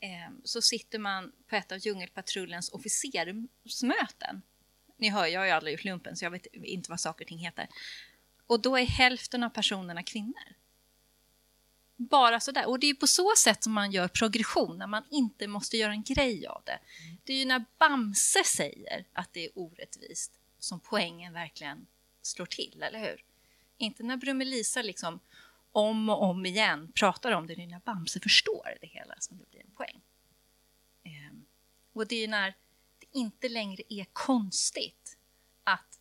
eh, 0.00 0.34
så 0.44 0.62
sitter 0.62 0.98
man 0.98 1.32
på 1.46 1.56
ett 1.56 1.72
av 1.72 1.78
Djungelpatrullens 1.78 2.68
officersmöten. 2.68 4.42
Ni 4.96 5.08
hör, 5.08 5.26
jag 5.26 5.40
har 5.40 5.46
ju 5.46 5.52
aldrig 5.52 5.72
gjort 5.72 5.84
lumpen 5.84 6.16
så 6.16 6.24
jag 6.24 6.30
vet 6.30 6.46
inte 6.46 6.90
vad 6.90 7.00
saker 7.00 7.24
och 7.24 7.28
ting 7.28 7.38
heter. 7.38 7.68
Och 8.46 8.62
då 8.62 8.76
är 8.76 8.86
hälften 8.86 9.42
av 9.42 9.50
personerna 9.50 10.02
kvinnor. 10.02 10.54
Bara 12.08 12.40
sådär. 12.40 12.68
Och 12.68 12.78
det 12.78 12.90
är 12.90 12.94
på 12.94 13.06
så 13.06 13.32
sätt 13.36 13.62
som 13.62 13.72
man 13.72 13.92
gör 13.92 14.08
progression, 14.08 14.78
när 14.78 14.86
man 14.86 15.04
inte 15.10 15.46
måste 15.46 15.76
göra 15.76 15.92
en 15.92 16.02
grej 16.02 16.46
av 16.46 16.62
det. 16.66 16.78
Det 17.24 17.32
är 17.32 17.36
ju 17.36 17.44
när 17.44 17.64
Bamse 17.78 18.44
säger 18.44 19.04
att 19.12 19.32
det 19.32 19.44
är 19.44 19.50
orättvist 19.54 20.32
som 20.58 20.80
poängen 20.80 21.32
verkligen 21.32 21.86
slår 22.22 22.46
till, 22.46 22.82
eller 22.82 22.98
hur? 22.98 23.24
Inte 23.76 24.02
när 24.02 24.16
Brummelisa 24.16 24.82
liksom 24.82 25.20
om 25.72 26.08
och 26.08 26.22
om 26.22 26.46
igen 26.46 26.92
pratar 26.92 27.32
om 27.32 27.46
det 27.46 27.54
Det 27.54 27.62
är 27.62 27.66
när 27.66 27.80
Bamse 27.80 28.20
förstår 28.20 28.76
det 28.80 28.86
hela 28.86 29.14
som 29.18 29.38
det 29.38 29.50
blir 29.50 29.60
en 29.60 29.70
poäng. 29.70 30.00
Ehm, 31.04 31.44
och 31.92 32.06
det 32.06 32.14
är 32.14 32.20
ju 32.20 32.28
när 32.28 32.54
det 32.98 33.06
inte 33.12 33.48
längre 33.48 33.82
är 33.88 34.06
konstigt 34.12 35.16
att 35.64 36.00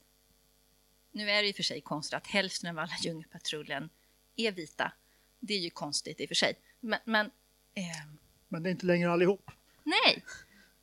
nu 1.12 1.32
är 1.32 1.42
det 1.42 1.50
i 1.50 1.52
och 1.52 1.56
för 1.56 1.64
sig 1.64 1.82
konstigt 1.82 2.14
att 2.14 2.28
hälften 2.28 2.70
av 2.70 2.80
alla 2.80 2.96
Djungelpatrullen 3.02 3.90
är 4.36 4.52
vita. 4.52 4.92
Det 5.40 5.54
är 5.54 5.60
ju 5.60 5.70
konstigt 5.70 6.20
i 6.22 6.26
och 6.26 6.28
för 6.28 6.36
sig. 6.36 6.56
Men, 6.80 7.00
men, 7.06 7.26
ehm, 7.74 8.18
Men 8.48 8.64
det 8.64 8.70
är 8.70 8.72
inte 8.72 8.86
längre 8.86 9.12
allihop. 9.12 9.52
nej, 9.84 10.24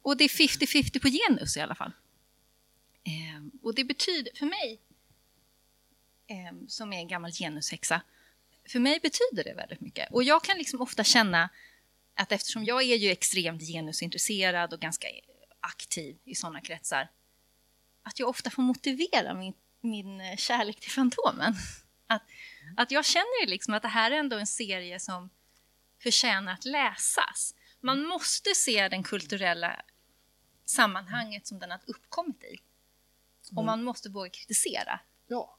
och 0.03 0.17
det 0.17 0.25
är 0.25 0.29
50-50 0.29 0.99
på 1.01 1.09
genus 1.09 1.57
i 1.57 1.61
alla 1.61 1.75
fall. 1.75 1.93
Ehm, 3.05 3.51
och 3.63 3.75
det 3.75 3.85
betyder, 3.85 4.33
för 4.35 4.47
mig, 4.47 4.81
ehm, 6.27 6.69
som 6.69 6.93
är 6.93 6.97
en 6.99 7.09
gammal 7.09 7.33
genushäxa, 7.33 8.01
för 8.69 8.79
mig 8.79 9.01
betyder 9.03 9.45
det 9.45 9.55
väldigt 9.55 9.81
mycket. 9.81 10.13
Och 10.13 10.23
jag 10.25 10.45
kan 10.45 10.59
liksom 10.59 10.81
ofta 10.81 11.05
känna 11.05 11.49
att 12.15 12.33
eftersom 12.33 12.65
jag 12.65 12.83
är 12.83 12.97
ju 12.97 13.11
extremt 13.11 13.63
genusintresserad 13.63 14.73
och 14.73 14.81
ganska 14.81 15.09
aktiv 15.61 16.17
i 16.25 16.35
sådana 16.35 16.61
kretsar, 16.61 17.09
att 18.03 18.19
jag 18.19 18.29
ofta 18.29 18.51
får 18.51 18.63
motivera 18.63 19.35
min, 19.35 19.55
min 19.81 20.21
eh, 20.21 20.37
kärlek 20.37 20.81
till 20.81 20.91
Fantomen. 20.91 21.55
Att, 22.07 22.23
att 22.77 22.91
jag 22.91 23.05
känner 23.05 23.41
ju 23.41 23.47
liksom 23.47 23.75
att 23.75 23.83
det 23.83 23.89
här 23.89 24.11
är 24.11 24.17
ändå 24.17 24.37
en 24.37 24.47
serie 24.47 25.01
som 25.01 25.31
förtjänar 26.03 26.53
att 26.53 26.65
läsas. 26.65 27.55
Man 27.81 28.03
måste 28.07 28.55
se 28.55 28.89
den 28.89 29.03
kulturella 29.03 29.83
sammanhanget 30.65 31.47
som 31.47 31.59
den 31.59 31.71
har 31.71 31.81
uppkommit 31.87 32.45
i. 32.45 32.57
Och 33.57 33.65
man 33.65 33.85
måste 33.85 34.09
våga 34.09 34.31
kritisera. 34.31 35.01
Ja. 35.27 35.59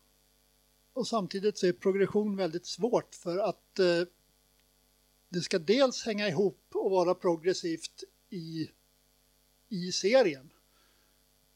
Och 0.93 1.07
samtidigt 1.07 1.57
så 1.57 1.67
är 1.67 1.73
progression 1.73 2.35
väldigt 2.35 2.65
svårt 2.65 3.15
för 3.15 3.37
att 3.37 3.79
eh, 3.79 4.03
det 5.29 5.41
ska 5.41 5.59
dels 5.59 6.05
hänga 6.05 6.27
ihop 6.27 6.69
och 6.73 6.91
vara 6.91 7.15
progressivt 7.15 8.03
i, 8.29 8.71
i 9.69 9.91
serien. 9.91 10.49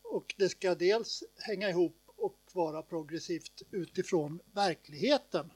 Och 0.01 0.35
det 0.37 0.49
ska 0.49 0.75
dels 0.75 1.23
hänga 1.39 1.69
ihop 1.69 2.00
vara 2.55 2.81
progressivt 2.81 3.61
utifrån 3.71 4.39
verkligheten. 4.53 5.51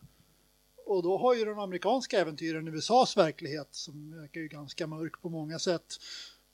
Och 0.85 1.03
då 1.03 1.17
har 1.17 1.35
ju 1.35 1.45
de 1.45 1.59
amerikanska 1.59 2.19
äventyren 2.19 2.67
USAs 2.67 3.17
verklighet 3.17 3.67
som 3.71 4.19
verkar 4.19 4.41
ju 4.41 4.47
ganska 4.47 4.87
mörk 4.87 5.21
på 5.21 5.29
många 5.29 5.59
sätt. 5.59 5.95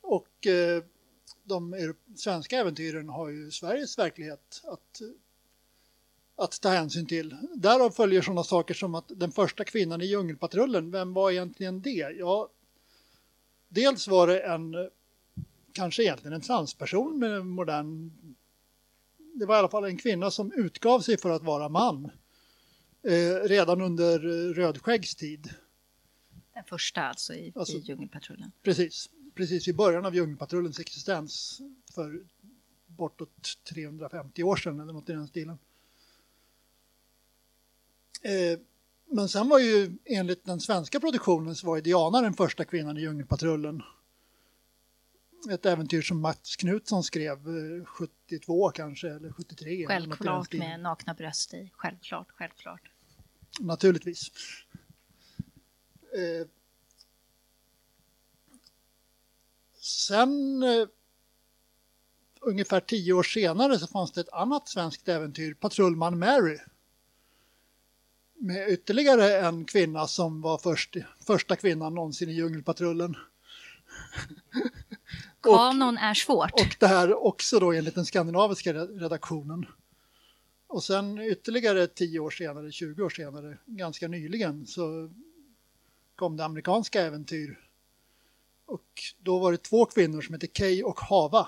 Och 0.02 0.48
eh, 0.48 0.84
de 1.44 1.94
svenska 2.16 2.58
äventyren 2.58 3.10
har 3.10 3.30
ju 3.30 3.52
Sveriges 3.52 4.00
verklighet 4.00 4.62
att, 4.64 5.02
att 6.36 6.62
ta 6.62 6.70
hänsyn 6.70 7.06
till. 7.06 7.38
Därav 7.56 7.90
följer 7.90 8.22
sådana 8.22 8.44
saker 8.44 8.74
som 8.74 8.96
att 8.96 9.06
den 9.08 9.32
första 9.32 9.64
kvinnan 9.64 10.02
i 10.02 10.06
Djungelpatrullen, 10.06 10.92
vem 10.92 11.14
var 11.14 11.32
egentligen 11.32 11.82
det? 11.82 12.16
Ja, 12.18 12.50
dels 13.70 14.08
var 14.08 14.28
det 14.28 14.40
en, 14.40 14.90
kanske 15.72 16.04
egentligen 16.04 16.34
en 16.34 16.42
transperson 16.42 17.20
med 17.20 17.32
en 17.32 17.48
modern... 17.48 18.12
Det 19.34 19.46
var 19.46 19.56
i 19.56 19.60
alla 19.60 19.70
fall 19.70 19.84
en 19.86 19.98
kvinna 19.98 20.32
som 20.32 20.52
utgav 20.52 21.00
sig 21.00 21.18
för 21.18 21.30
att 21.30 21.44
vara 21.44 21.70
man. 21.70 22.12
Eh, 23.04 23.48
redan 23.48 23.82
under 23.82 24.26
eh, 24.26 24.54
Rödskäggs 24.54 25.16
tid. 25.16 25.50
Den 26.54 26.64
första 26.64 27.02
alltså 27.02 27.34
i, 27.34 27.54
Alltså- 27.56 27.78
i 27.78 27.80
Djungelpatrullen. 27.80 28.52
Precis, 28.64 29.10
precis 29.36 29.68
i 29.68 29.74
början 29.74 30.06
av 30.06 30.16
Djungelpatrullens 30.16 30.80
existens 30.80 31.62
för 31.96 32.24
bortåt 32.88 33.58
350 33.70 34.44
år 34.44 34.56
sedan 34.56 34.80
eller 34.80 34.94
något 34.94 35.10
i 35.10 35.14
den 35.14 35.28
stilen. 35.28 35.58
Eh, 38.22 38.60
men 39.06 39.30
sen 39.30 39.50
var 39.50 39.60
ju 39.60 39.98
enligt 40.06 40.46
den 40.46 40.60
svenska 40.60 41.00
produktionen 41.00 41.56
så 41.56 41.68
var 41.68 41.76
ju 41.76 41.82
Diana 41.82 42.22
den 42.22 42.34
första 42.34 42.66
kvinnan 42.66 42.98
i 42.98 43.02
Djungelpatrullen. 43.02 43.82
Ett 45.50 45.66
äventyr 45.66 46.02
som 46.02 46.22
Mats 46.22 46.56
Knutsson 46.56 47.04
skrev 47.04 47.38
eh, 47.48 47.86
72 47.86 48.72
kanske 48.72 49.10
eller 49.10 49.32
73. 49.32 49.86
eller 49.90 50.08
något 50.08 50.18
i 50.18 50.20
den 50.20 50.28
Självklart 50.28 50.54
med 50.54 50.80
nakna 50.80 51.14
bröst 51.14 51.54
i. 51.54 51.72
Självklart, 51.74 52.28
självklart. 52.32 52.82
Naturligtvis. 53.60 54.32
Eh, 56.14 56.48
sen 59.80 60.64
eh, 60.64 60.88
ungefär 62.42 62.80
tio 62.80 63.14
år 63.14 63.24
senare 63.24 63.80
så 63.80 63.88
fanns 63.88 64.12
det 64.12 64.22
ett 64.22 64.34
annat 64.34 64.70
svenskt 64.70 65.08
äventyr, 65.08 65.54
Patrullman 65.54 66.20
Mary. 66.20 66.60
Med 68.34 68.70
ytterligare 68.70 69.38
en 69.40 69.66
kvinna 69.66 70.08
som 70.08 70.42
var 70.42 70.58
först, 70.58 70.96
första 71.28 71.56
kvinnan 71.56 71.96
någonsin 71.96 72.30
i 72.30 72.34
Djungelpatrullen. 72.34 73.16
Och- 75.42 75.56
Kanon 75.58 75.98
är 75.98 76.14
svårt. 76.14 76.52
och 76.54 76.76
det 76.80 76.88
här 76.88 77.24
också 77.26 77.60
då 77.60 77.72
enligt 77.74 77.96
den 77.96 78.06
skandinaviska 78.06 78.74
re- 78.74 79.00
redaktionen. 79.00 79.66
Och 80.68 80.84
sen 80.84 81.20
ytterligare 81.20 81.88
10 81.88 82.20
år 82.20 82.30
senare, 82.32 82.72
20 82.72 83.04
år 83.04 83.10
senare, 83.10 83.58
ganska 83.66 84.08
nyligen 84.08 84.68
så 84.68 85.10
kom 86.16 86.38
det 86.38 86.46
amerikanska 86.46 87.02
äventyr. 87.02 87.60
Och 88.66 89.02
då 89.20 89.40
var 89.40 89.52
det 89.52 89.58
två 89.58 89.86
kvinnor 89.86 90.22
som 90.22 90.34
heter 90.34 90.48
Kay 90.48 90.84
och 90.84 91.00
Hava. 91.00 91.48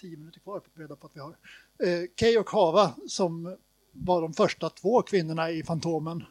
10 0.00 0.16
minuter 0.16 0.40
kvar 0.40 0.60
på 0.60 0.80
reda 0.80 0.96
på 0.96 1.06
att 1.06 1.16
vi 1.16 1.20
har. 1.20 1.36
Eh, 1.78 2.06
Kay 2.14 2.38
och 2.38 2.50
Hava 2.50 2.94
som 3.08 3.56
var 3.92 4.22
de 4.22 4.34
första 4.34 4.70
två 4.70 5.02
kvinnorna 5.02 5.50
i 5.50 5.62
Fantomen. 5.62 6.24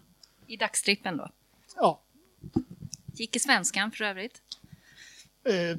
I 0.47 0.57
dagstrippen 0.57 1.17
då. 1.17 1.29
Ja, 1.75 2.01
Gick 3.13 3.35
i 3.35 3.39
svenskan 3.39 3.91
för 3.91 4.03
övrigt. 4.03 4.41
Eh, 5.45 5.77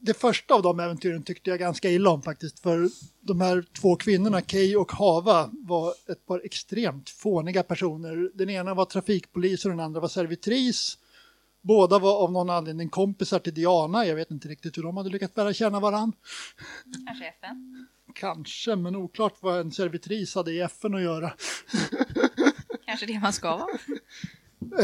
det 0.00 0.14
första 0.14 0.54
av 0.54 0.62
de 0.62 0.80
äventyren 0.80 1.22
tyckte 1.22 1.50
jag 1.50 1.58
ganska 1.58 1.90
illa 1.90 2.10
om 2.10 2.22
faktiskt. 2.22 2.60
För 2.60 2.88
de 3.20 3.40
här 3.40 3.64
två 3.80 3.96
kvinnorna, 3.96 4.40
Kay 4.42 4.76
och 4.76 4.92
Hava, 4.92 5.50
var 5.52 5.94
ett 6.08 6.26
par 6.26 6.40
extremt 6.44 7.10
fåniga 7.10 7.62
personer. 7.62 8.30
Den 8.34 8.50
ena 8.50 8.74
var 8.74 8.84
trafikpolis 8.84 9.64
och 9.64 9.70
den 9.70 9.80
andra 9.80 10.00
var 10.00 10.08
servitris. 10.08 10.98
Båda 11.60 11.98
var 11.98 12.22
av 12.22 12.32
någon 12.32 12.50
anledning 12.50 12.88
kompisar 12.88 13.38
till 13.38 13.54
Diana. 13.54 14.06
Jag 14.06 14.16
vet 14.16 14.30
inte 14.30 14.48
riktigt 14.48 14.78
hur 14.78 14.82
de 14.82 14.96
hade 14.96 15.10
lyckats 15.10 15.36
lära 15.36 15.52
känna 15.52 15.80
varann. 15.80 16.12
Kanske 17.06 17.24
FN. 17.24 17.86
Kanske, 18.14 18.76
men 18.76 18.96
oklart 18.96 19.34
vad 19.40 19.60
en 19.60 19.72
servitris 19.72 20.34
hade 20.34 20.52
i 20.52 20.60
FN 20.60 20.94
att 20.94 21.02
göra. 21.02 21.32
Kanske 22.86 23.06
det 23.06 23.20
man 23.20 23.32
ska 23.32 23.56
vara. 23.56 23.68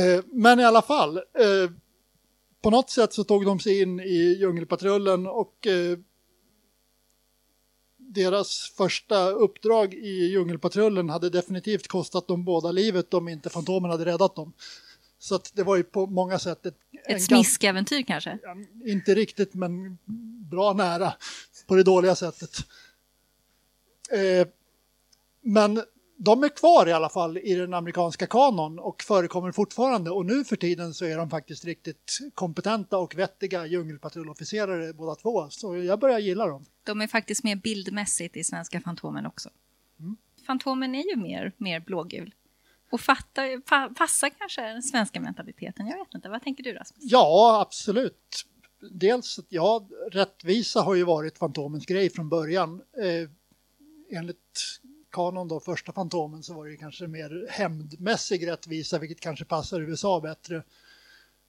Eh, 0.01 0.25
Men 0.33 0.61
i 0.61 0.65
alla 0.65 0.83
fall, 0.83 1.17
eh, 1.17 1.71
på 2.65 2.71
något 2.71 2.91
sätt 2.91 3.13
så 3.13 3.25
tog 3.25 3.45
de 3.45 3.61
sig 3.61 3.83
in 3.83 4.01
i 4.01 4.37
Djungelpatrullen 4.41 5.27
och 5.27 5.67
eh, 5.67 5.99
deras 7.97 8.73
första 8.77 9.31
uppdrag 9.31 9.95
i 9.95 10.27
Djungelpatrullen 10.27 11.11
hade 11.11 11.31
definitivt 11.31 11.89
kostat 11.89 12.29
dem 12.29 12.45
båda 12.45 12.73
livet 12.73 13.15
om 13.15 13.29
inte 13.29 13.51
Fantomen 13.51 13.91
hade 13.91 14.05
räddat 14.05 14.37
dem. 14.37 14.53
Så 15.19 15.35
att 15.35 15.51
det 15.55 15.63
var 15.63 15.77
ju 15.77 15.83
på 15.83 16.07
många 16.07 16.39
sätt 16.39 16.67
ett, 16.67 16.77
Ett 17.09 17.23
smiskäventyr 17.23 18.03
kanske. 18.03 18.39
Inte 18.87 19.15
riktigt, 19.15 19.55
men 19.55 19.99
bra 20.51 20.73
nära 20.73 21.13
på 21.67 21.75
det 21.75 21.83
dåliga 21.83 22.15
sättet. 22.15 22.57
Eh, 24.11 24.49
men 25.41 25.83
de 26.17 26.45
är 26.45 26.49
kvar 26.49 26.89
i 26.89 26.93
alla 26.93 27.09
fall 27.09 27.39
i 27.39 27.55
den 27.55 27.75
amerikanska 27.75 28.27
kanon 28.27 28.79
och 28.79 29.03
förekommer 29.03 29.53
fortfarande. 29.53 30.11
Och 30.11 30.27
nu 30.27 30.45
för 30.45 30.57
tiden 30.57 30.95
så 30.95 31.05
är 31.05 31.17
de 31.17 31.31
faktiskt 31.31 31.65
riktigt 31.65 32.19
kompetenta 32.35 32.99
och 32.99 33.15
vettiga 33.15 33.67
djungelpatrullofficerare 33.67 34.93
båda 34.93 35.15
två. 35.15 35.51
Så 35.51 35.77
jag 35.77 35.99
börjar 35.99 36.19
gilla 36.19 36.47
dem. 36.47 36.65
De 36.85 37.01
är 37.01 37.07
faktiskt 37.07 37.45
mer 37.45 37.57
bildmässigt 37.57 38.37
i 38.37 38.45
svenska 38.45 38.81
Fantomen 38.81 39.27
också. 39.27 39.51
Fantomen 40.47 40.95
är 40.95 41.11
ju 41.11 41.17
mer, 41.17 41.53
mer 41.57 41.81
blågul. 41.81 42.35
Och 42.91 43.01
fattar, 43.01 43.61
pa, 43.61 43.95
passar 43.99 44.31
kanske 44.31 44.63
den 44.63 44.83
svenska 44.83 45.21
mentaliteten. 45.21 45.87
Jag 45.87 45.99
vet 45.99 46.15
inte. 46.15 46.29
Vad 46.29 46.43
tänker 46.43 46.65
du 46.65 46.73
Rasmus? 46.73 46.99
Ja, 47.01 47.61
absolut. 47.67 48.47
Dels, 48.91 49.41
ja, 49.49 49.89
rättvisa 50.13 50.81
har 50.81 50.95
ju 50.95 51.05
varit 51.05 51.39
Fantomens 51.39 51.87
grej 51.87 52.11
från 52.11 52.29
början. 52.29 52.83
Eh, 53.03 53.31
enligt 54.19 54.81
kanon 55.15 55.49
då, 55.49 55.61
första 55.61 55.93
Fantomen, 55.93 56.43
så 56.43 56.55
var 56.55 56.65
det 56.65 56.71
ju 56.71 56.77
kanske 56.77 57.07
mer 57.07 57.47
hämndmässig 57.51 58.47
rättvisa, 58.47 58.99
vilket 58.99 59.21
kanske 59.21 59.45
passar 59.45 59.81
USA 59.81 60.21
bättre. 60.21 60.63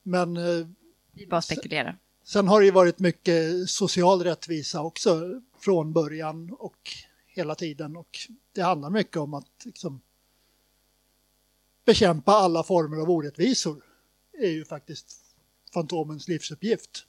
Men 0.03 0.37
eh, 0.37 0.67
Vi 1.11 1.27
bara 1.27 1.41
spekulerar. 1.41 1.97
sen 2.23 2.47
har 2.47 2.59
det 2.59 2.65
ju 2.65 2.71
varit 2.71 2.99
mycket 2.99 3.69
social 3.69 4.23
rättvisa 4.23 4.81
också 4.81 5.41
från 5.59 5.93
början 5.93 6.55
och 6.59 6.91
hela 7.27 7.55
tiden. 7.55 7.97
Och 7.97 8.17
det 8.51 8.61
handlar 8.61 8.89
mycket 8.89 9.17
om 9.17 9.33
att 9.33 9.65
liksom, 9.65 10.01
bekämpa 11.85 12.31
alla 12.31 12.63
former 12.63 12.97
av 12.97 13.09
orättvisor. 13.09 13.83
är 14.33 14.49
ju 14.49 14.65
faktiskt 14.65 15.21
Fantomens 15.73 16.27
livsuppgift. 16.27 17.05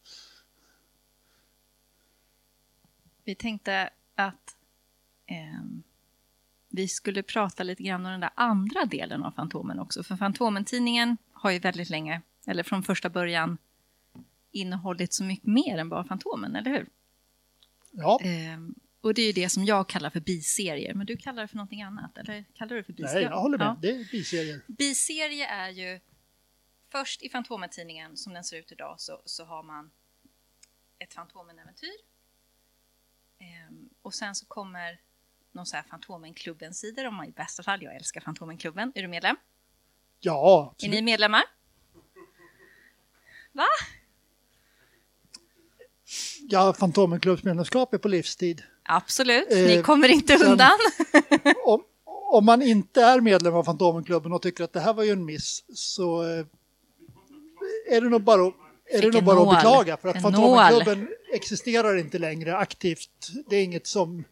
Vi 3.25 3.35
tänkte 3.35 3.91
att 4.15 4.57
ehm, 5.27 5.83
vi 6.69 6.89
skulle 6.89 7.23
prata 7.23 7.63
lite 7.63 7.83
grann 7.83 8.07
om 8.07 8.13
den 8.13 8.21
där 8.21 8.31
andra 8.35 8.85
delen 8.85 9.23
av 9.23 9.31
Fantomen 9.33 9.79
också. 9.79 10.03
För 10.03 10.17
Fantomen-tidningen 10.17 11.17
har 11.33 11.51
ju 11.51 11.59
väldigt 11.59 11.91
länge, 11.91 12.23
eller 12.47 12.63
från 12.63 12.83
första 12.83 13.09
början, 13.11 13.59
innehållit 14.51 15.13
så 15.15 15.25
mycket 15.25 15.47
mer 15.47 15.79
än 15.79 15.89
bara 15.89 16.05
Fantomen, 16.05 16.57
eller 16.57 16.71
hur? 16.71 16.89
Ja, 17.91 18.21
Ehm, 18.23 18.75
och 19.01 19.15
det 19.15 19.23
är 19.23 19.27
ju 19.27 19.33
det 19.33 19.49
som 19.49 19.65
jag 19.65 19.89
kallar 19.89 20.11
för 20.11 20.21
biserier, 20.21 20.95
men 20.95 21.07
du 21.07 21.17
kallar 21.17 21.43
det 21.43 21.49
för 21.49 21.57
någonting 21.57 21.83
annat, 21.83 22.19
eller 22.19 22.45
kallar 22.55 22.69
du 22.69 22.77
det 22.77 22.85
för 22.85 22.93
biserier? 22.93 23.15
nej, 23.15 23.37
jag 23.37 23.41
håller 23.41 23.59
med. 23.59 23.67
Ja. 23.67 23.79
Det 23.83 23.91
är 23.91 24.11
biserier. 24.11 24.61
Biserie 24.67 25.47
är 25.47 25.71
ju 25.71 26.01
först 26.89 27.23
i 27.23 27.29
Fantomen-tidningen 27.29 28.17
som 28.17 28.33
den 28.35 28.45
ser 28.45 28.57
ut 28.57 28.73
idag 28.73 28.95
så, 29.01 29.23
så 29.25 29.45
har 29.45 29.63
man 29.63 29.91
ett 30.99 31.15
Fantomen-äventyr. 31.15 31.97
Ehm, 33.39 33.89
och 34.03 34.15
sen 34.15 34.35
så 34.35 34.47
kommer 34.47 35.01
någon 35.57 35.67
så 35.67 35.77
här 35.77 35.83
Fantomen-klubben-sidor 35.91 37.07
om 37.07 37.15
man 37.15 37.27
i 37.27 37.31
bästa 37.33 37.63
fall. 37.63 37.83
Jag 37.83 37.97
älskar 37.97 38.21
Fantomen-klubben. 38.21 38.93
Är 38.95 39.03
du 39.03 39.09
medlem? 39.09 39.37
Ja, 40.21 40.63
Är 40.67 40.71
absolut. 40.73 40.95
ni 40.95 41.03
medlemmar? 41.03 41.43
Va? 43.53 43.67
har 46.53 46.73
Fantomenklubbsmedlemskap 46.73 47.95
är 47.95 47.99
på 47.99 48.09
livstid. 48.09 48.63
Absolut, 48.83 49.53
Eh, 49.53 49.59
ni 49.59 49.83
kommer 49.83 50.09
inte 50.09 50.39
sen- 50.39 50.51
undan. 50.51 50.79
Om, 51.65 51.83
om 52.05 52.45
man 52.45 52.63
inte 52.63 53.03
är 53.03 53.21
medlem 53.21 53.55
av 53.55 53.65
Fantomenklubben 53.65 54.33
och 54.33 54.43
tycker 54.43 54.65
att 54.65 54.73
det 54.73 54.81
här 54.81 54.95
var 54.95 55.05
ju 55.05 55.11
en 55.11 55.25
miss 55.25 55.65
så 55.75 56.23
eh, 56.23 56.47
är 57.91 58.01
det 58.01 58.09
nog 58.09 58.23
bara, 58.23 58.47
att- 58.49 58.55
är 58.91 59.03
det 59.03 59.11
nog 59.11 59.25
bara 59.25 59.43
att 59.51 59.57
beklaga 59.57 59.97
för 59.97 60.09
att 60.09 60.17
En 60.17 60.23
Fantomenklubben 60.23 61.09
existerar 61.33 61.97
inte 61.97 62.19
längre 62.19 62.57
aktivt. 62.57 63.29
Det 63.51 63.57
är 63.57 63.63
inget 63.65 63.87
som 63.87 64.25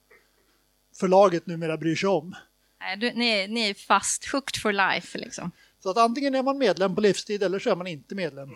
förlaget 0.97 1.47
numera 1.47 1.77
bryr 1.77 1.97
sig 1.97 2.09
om. 2.09 2.35
Nej, 2.81 2.97
du, 2.97 3.13
ni, 3.13 3.47
ni 3.49 3.61
är 3.71 3.75
fast 3.75 4.25
hooked 4.25 4.63
for 4.63 4.73
life 4.73 5.19
liksom. 5.19 5.51
Så 5.83 5.91
att 5.91 5.97
antingen 5.97 6.35
är 6.35 6.43
man 6.43 6.59
medlem 6.59 6.95
på 6.95 7.01
livstid 7.01 7.43
eller 7.43 7.59
så 7.59 7.71
är 7.71 7.77
man 7.77 7.87
inte 7.87 8.15
medlem 8.15 8.51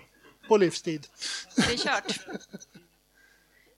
på 0.49 0.57
livstid. 0.57 1.07
Det 1.57 1.63
är 1.63 1.77
kört. 1.77 2.21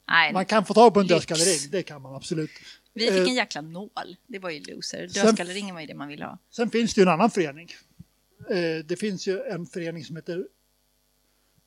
Nej, 0.08 0.32
Man 0.32 0.46
kan 0.46 0.64
få 0.64 0.74
tag 0.74 0.94
på 0.94 1.00
en 1.00 1.06
dödskallering, 1.06 1.70
det 1.70 1.82
kan 1.82 2.02
man 2.02 2.14
absolut. 2.14 2.50
vi 2.92 3.06
fick 3.06 3.18
eh, 3.18 3.22
en 3.28 3.34
jäkla 3.34 3.60
nål. 3.60 4.16
Det 4.26 4.38
var 4.38 4.50
ju 4.50 4.60
loser. 4.60 5.06
Dödskalleringen 5.06 5.74
var 5.74 5.80
ju 5.80 5.86
det 5.86 5.94
man 5.94 6.08
ville 6.08 6.24
ha. 6.24 6.38
Sen 6.50 6.70
finns 6.70 6.94
det 6.94 7.00
ju 7.00 7.02
en 7.02 7.08
annan 7.12 7.30
förening. 7.30 7.72
Eh, 8.50 8.84
Det 8.84 8.96
finns 9.00 9.26
ju 9.28 9.40
en 9.42 9.66
förening 9.66 10.04
som 10.04 10.16
heter... 10.16 10.44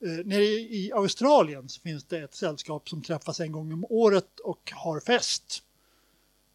eh, 0.05 0.25
Nere 0.25 0.43
i 0.43 0.91
Australien 0.95 1.69
så 1.69 1.81
finns 1.81 2.03
det 2.03 2.17
ett 2.19 2.35
sällskap 2.35 2.89
som 2.89 3.01
träffas 3.03 3.39
en 3.39 3.51
gång 3.51 3.73
om 3.73 3.85
året 3.89 4.39
och 4.39 4.71
har 4.75 4.99
fest. 4.99 5.63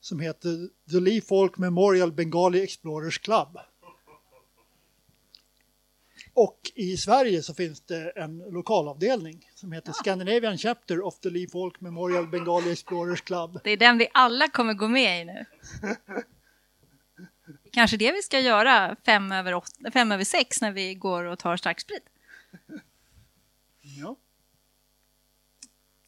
Som 0.00 0.20
heter 0.20 0.68
The 0.90 1.00
Lee 1.00 1.20
Folk 1.20 1.58
Memorial 1.58 2.12
Bengali 2.12 2.62
Explorers 2.62 3.18
Club. 3.18 3.58
Och 6.34 6.72
i 6.74 6.96
Sverige 6.96 7.42
så 7.42 7.54
finns 7.54 7.80
det 7.80 8.10
en 8.10 8.38
lokalavdelning 8.38 9.50
som 9.54 9.72
heter 9.72 9.92
Scandinavian 9.92 10.58
Chapter 10.58 11.06
of 11.06 11.20
the 11.20 11.30
Lee 11.30 11.48
Folk 11.48 11.80
Memorial 11.80 12.26
Bengali 12.26 12.72
Explorers 12.72 13.20
Club. 13.20 13.60
Det 13.64 13.70
är 13.70 13.76
den 13.76 13.98
vi 13.98 14.08
alla 14.14 14.48
kommer 14.48 14.74
gå 14.74 14.88
med 14.88 15.22
i 15.22 15.24
nu. 15.24 15.44
Kanske 17.72 17.96
det 17.96 18.12
vi 18.12 18.22
ska 18.22 18.40
göra 18.40 18.96
fem 19.04 19.32
över, 19.32 19.54
åtta, 19.54 19.90
fem 19.92 20.12
över 20.12 20.24
sex 20.24 20.60
när 20.60 20.72
vi 20.72 20.94
går 20.94 21.24
och 21.24 21.38
tar 21.38 21.56
starksprit. 21.56 22.02
Ja. 23.80 24.16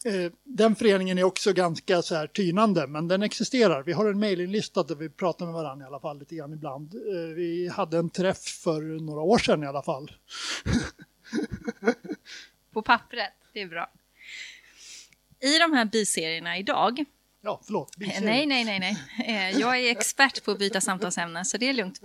Eh, 0.05 0.31
Den 0.43 0.75
föreningen 0.75 1.17
är 1.17 1.23
också 1.23 1.53
ganska 1.53 2.01
så 2.01 2.15
här 2.15 2.27
tynande, 2.27 2.87
men 2.87 3.07
den 3.07 3.23
existerar. 3.23 3.83
Vi 3.83 3.93
har 3.93 4.09
en 4.09 4.19
mailinglista 4.19 4.83
där 4.83 4.95
vi 4.95 5.09
pratar 5.09 5.45
med 5.45 5.53
varandra 5.53 5.85
i 5.85 5.87
alla 5.87 5.99
fall 5.99 6.19
lite 6.19 6.35
grann 6.35 6.53
ibland. 6.53 6.95
Eh, 6.95 7.35
Vi 7.35 7.67
hade 7.67 7.97
en 7.97 8.09
träff 8.09 8.43
för 8.43 8.81
några 8.81 9.21
år 9.21 9.37
sedan 9.37 9.63
i 9.63 9.67
alla 9.67 9.83
fall. 9.83 10.11
På 12.73 12.81
pappret, 12.81 13.33
det 13.53 13.61
är 13.61 13.67
bra. 13.67 13.91
I 15.39 15.57
de 15.59 15.73
här 15.73 15.85
biserierna 15.85 16.57
idag, 16.57 17.05
Ja, 17.41 17.61
förlåt. 17.65 17.95
eh, 18.01 18.09
ser- 18.09 18.21
nej, 18.25 18.45
nej, 18.45 18.63
nej, 18.65 18.79
nej. 18.79 19.55
Jag 19.59 19.79
är 19.79 19.91
expert 19.91 20.43
på 20.43 20.51
att 20.51 20.59
byta 20.59 20.81
samtalsämnen, 20.81 21.45
så 21.45 21.57
det 21.57 21.69
är 21.69 21.73
lugnt. 21.73 22.01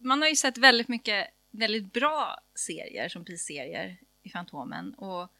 Man 0.00 0.22
har 0.22 0.28
ju 0.28 0.36
sett 0.36 0.58
väldigt 0.58 0.88
mycket 0.88 1.26
väldigt 1.50 1.92
bra 1.92 2.38
serier 2.54 3.08
som 3.08 3.22
biserier 3.22 3.96
i 4.22 4.30
Fantomen 4.30 4.94
och 4.94 5.32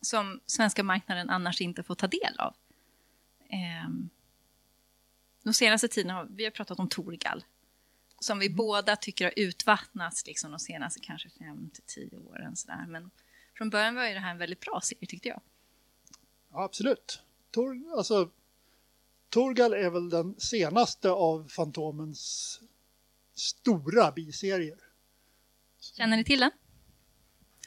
som 0.00 0.40
svenska 0.46 0.82
marknaden 0.82 1.30
annars 1.30 1.60
inte 1.60 1.82
får 1.82 1.94
ta 1.94 2.06
del 2.06 2.38
av. 2.38 2.54
Eh, 3.48 3.90
De 5.42 5.54
senaste 5.54 5.88
tiden 5.88 6.10
har 6.10 6.24
vi 6.30 6.44
har 6.44 6.50
pratat 6.50 6.78
om 6.78 6.88
Torgal 6.88 7.44
som 8.24 8.38
vi 8.38 8.50
båda 8.50 8.96
tycker 8.96 9.24
har 9.24 9.32
utvattnats 9.36 10.26
liksom, 10.26 10.50
de 10.50 10.60
senaste 10.60 11.00
kanske 11.00 11.28
fem 11.30 11.70
till 11.70 11.82
tio 11.82 12.16
åren. 12.16 12.56
Sådär. 12.56 12.86
Men 12.88 13.10
från 13.54 13.70
början 13.70 13.94
var 13.94 14.06
ju 14.06 14.14
det 14.14 14.20
här 14.20 14.30
en 14.30 14.38
väldigt 14.38 14.60
bra 14.60 14.80
serie 14.82 15.06
tyckte 15.06 15.28
jag. 15.28 15.40
Ja, 16.52 16.64
absolut. 16.64 17.22
Tor, 17.50 17.96
alltså, 17.96 18.30
Torgal 19.28 19.72
är 19.74 19.90
väl 19.90 20.10
den 20.10 20.34
senaste 20.40 21.10
av 21.10 21.48
Fantomens 21.48 22.60
stora 23.34 24.12
biserier. 24.12 24.78
Känner 25.80 26.16
ni 26.16 26.24
till 26.24 26.40
den? 26.40 26.50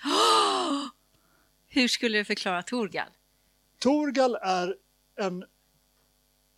Hur 1.67 1.87
skulle 1.87 2.17
du 2.17 2.25
förklara 2.25 2.63
Torgal? 2.63 3.07
Torgal 3.79 4.35
är 4.35 4.75
en 5.19 5.43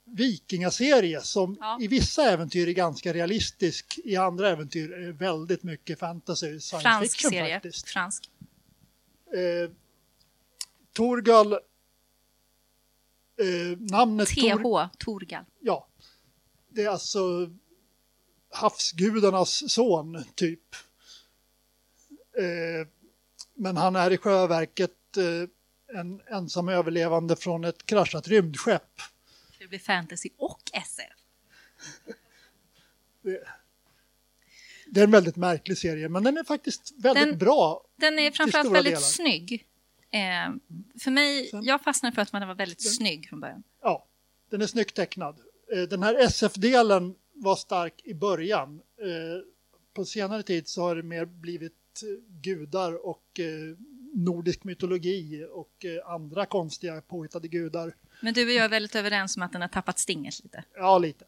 vikingaserie 0.05 1.21
som 1.21 1.57
Ja. 1.59 1.77
i 1.81 1.87
vissa 1.87 2.23
äventyr 2.31 2.67
är 2.67 2.71
ganska 2.71 3.13
realistisk, 3.13 3.99
i 4.03 4.15
andra 4.15 4.49
äventyr 4.49 4.91
är 4.91 5.11
väldigt 5.11 5.63
mycket 5.63 5.99
fantasy, 5.99 6.59
science 6.59 6.79
Fransk 6.81 7.11
fiction 7.13 7.31
serie. 7.31 7.55
faktiskt. 7.55 7.89
Fransk. 7.89 8.29
Eh, 9.33 9.71
Torgal, 10.93 11.53
eh, 11.53 11.59
namnet 13.79 14.27
Tor, 14.29 14.87
TH, 14.87 14.97
Torgal. 14.97 15.45
ja, 15.59 15.87
det 16.69 16.83
är 16.83 16.89
alltså 16.89 17.49
havsgudarnas 18.51 19.71
son 19.73 20.23
typ. 20.35 20.75
Eh, 22.37 22.87
men 23.57 23.77
han 23.77 23.95
är 23.95 24.11
i 24.11 24.17
själva 24.17 24.47
verket 24.47 24.91
eh, 25.17 25.99
en 25.99 26.21
ensam 26.31 26.69
överlevande 26.69 27.35
från 27.35 27.63
ett 27.65 27.85
kraschat 27.85 28.27
rymdskepp. 28.27 29.01
Det 29.59 29.67
blir 29.67 29.79
fantasy 29.79 30.29
och 30.37 30.61
SF. 30.73 31.05
Det 34.89 34.99
är 34.99 35.03
en 35.03 35.11
väldigt 35.11 35.35
märklig 35.35 35.77
serie, 35.77 36.09
men 36.09 36.23
den 36.23 36.37
är 36.37 36.43
faktiskt 36.43 36.93
väldigt 36.97 37.25
Den- 37.27 37.37
bra. 37.37 37.83
Den 37.95 38.19
är 38.19 38.31
framförallt 38.31 38.71
väldigt 38.71 38.91
delar. 38.91 39.01
snygg. 39.01 39.67
Eh, 40.11 40.19
för 41.03 41.11
mig, 41.11 41.47
Sen- 41.47 41.63
jag 41.63 41.81
fastnade 41.81 42.15
för 42.15 42.21
att 42.21 42.31
den 42.31 42.47
var 42.47 42.55
väldigt 42.55 42.95
snygg 42.95 43.29
från 43.29 43.39
början. 43.39 43.63
Ja, 43.81 44.05
den 44.49 44.61
är 44.61 44.67
snyggt 44.67 44.95
tecknad. 44.95 45.39
Eh, 45.75 45.81
Den 45.81 46.03
här 46.03 46.15
SF-delen 46.15 47.15
var 47.33 47.55
stark 47.55 48.01
i 48.03 48.13
början. 48.13 48.81
Eh, 49.01 49.43
På 49.93 50.05
senare 50.05 50.43
tid 50.43 50.67
så 50.67 50.81
har 50.81 50.95
det 50.95 51.03
mer 51.03 51.25
blivit 51.25 51.76
gudar 52.41 53.05
och 53.05 53.39
eh, 53.39 53.45
nordisk 54.13 54.63
mytologi 54.63 55.45
och 55.51 55.85
eh, 55.85 56.09
andra 56.13 56.45
konstiga 56.45 57.01
påhittade 57.01 57.47
gudar. 57.47 57.95
Men 58.21 58.33
du 58.33 58.45
och 58.45 58.51
jag 58.51 58.65
är 58.65 58.69
väldigt 58.69 58.95
överens 58.95 59.37
om 59.37 59.43
att 59.43 59.51
den 59.51 59.61
har 59.61 59.69
tappat 59.69 59.99
stinget 59.99 60.43
lite. 60.43 60.63
Ja, 60.75 60.97
lite. 60.97 61.25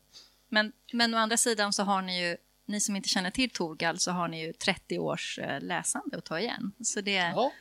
Men, 0.49 0.71
men 0.93 1.13
å 1.13 1.17
andra 1.17 1.37
sidan 1.37 1.73
så 1.73 1.83
har 1.83 2.01
ni 2.01 2.21
ju, 2.29 2.37
ni 2.65 2.79
som 2.79 2.95
inte 2.95 3.09
känner 3.09 3.31
till 3.31 3.49
Torgal, 3.49 3.99
så 3.99 4.11
har 4.11 4.27
ni 4.27 4.45
ju 4.45 4.53
30 4.53 4.99
års 4.99 5.39
eh, 5.39 5.61
läsande 5.61 6.17
att 6.17 6.25
ta 6.25 6.39
igen. 6.39 6.71
Så 6.83 7.01
det, 7.01 7.11
Ja. 7.13 7.51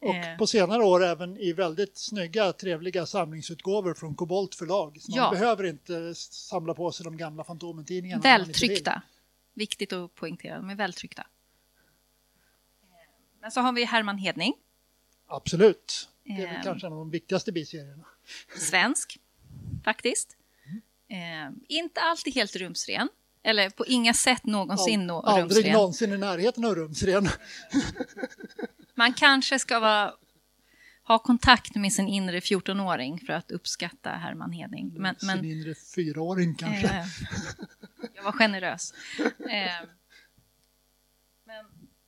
Och 0.00 0.14
Eh. 0.14 0.36
på 0.38 0.46
senare 0.46 0.82
år 0.84 1.04
även 1.04 1.36
i 1.38 1.52
väldigt 1.52 1.96
snygga, 1.96 2.52
trevliga 2.52 3.06
samlingsutgåvor 3.06 3.94
från 3.94 4.14
Kobolt 4.14 4.54
förlag. 4.54 4.96
Så 5.00 5.10
man 5.10 5.18
Ja. 5.24 5.30
behöver 5.30 5.64
inte 5.64 6.14
samla 6.14 6.74
på 6.74 6.92
sig 6.92 7.04
de 7.04 7.16
gamla 7.16 7.44
Fantomen-tidningarna. 7.44 8.22
man 8.24 8.38
vältryckta. 8.40 9.02
Viktigt 9.54 9.92
att 9.92 10.14
poängtera, 10.14 10.56
de 10.56 10.70
är 10.70 10.74
vältryckta. 10.74 11.26
Men 13.46 13.50
så 13.52 13.60
har 13.60 13.72
vi 13.72 13.84
Herman 13.84 14.18
Hedning, 14.18 14.54
Absolut. 15.28 16.08
Det 16.24 16.32
är 16.32 16.46
väl 16.46 16.56
Ehm. 16.56 16.62
kanske 16.62 16.86
en 16.86 16.92
av 16.92 16.98
de 16.98 17.10
viktigaste 17.10 17.52
biserierna. 17.52 18.04
svensk 18.58 19.18
faktiskt. 19.84 20.36
Eh, 21.08 21.50
inte 21.68 22.00
alltid 22.00 22.34
helt 22.34 22.56
rumsren, 22.56 23.08
eller 23.42 23.70
på 23.70 23.86
inga 23.86 24.14
sätt 24.14 24.44
någonsin 24.44 25.06
nå 25.06 25.20
Aldrig 25.20 25.56
rumsren. 25.58 25.72
någonsin 25.72 26.12
i 26.12 26.18
närheten 26.18 26.64
av 26.64 26.74
rumsren. 26.74 27.28
Man 28.94 29.12
kanske 29.14 29.58
ska 29.58 29.80
vara, 29.80 30.14
ha 31.02 31.18
kontakt 31.18 31.74
med 31.74 31.92
sin 31.92 32.08
inre 32.08 32.40
14-åring 32.40 33.18
för 33.26 33.32
att 33.32 33.50
uppskatta 33.50 34.10
Herman 34.10 34.52
Hedning. 34.52 34.92
Men, 34.96 35.18
Sin 35.18 35.26
men 35.26 35.44
inre 35.44 35.74
fyraåring 35.74 36.54
kanske. 36.54 36.86
eh, 36.88 37.06
jag 38.14 38.22
var 38.22 38.32
generös. 38.32 38.94
Eh, 39.50 39.88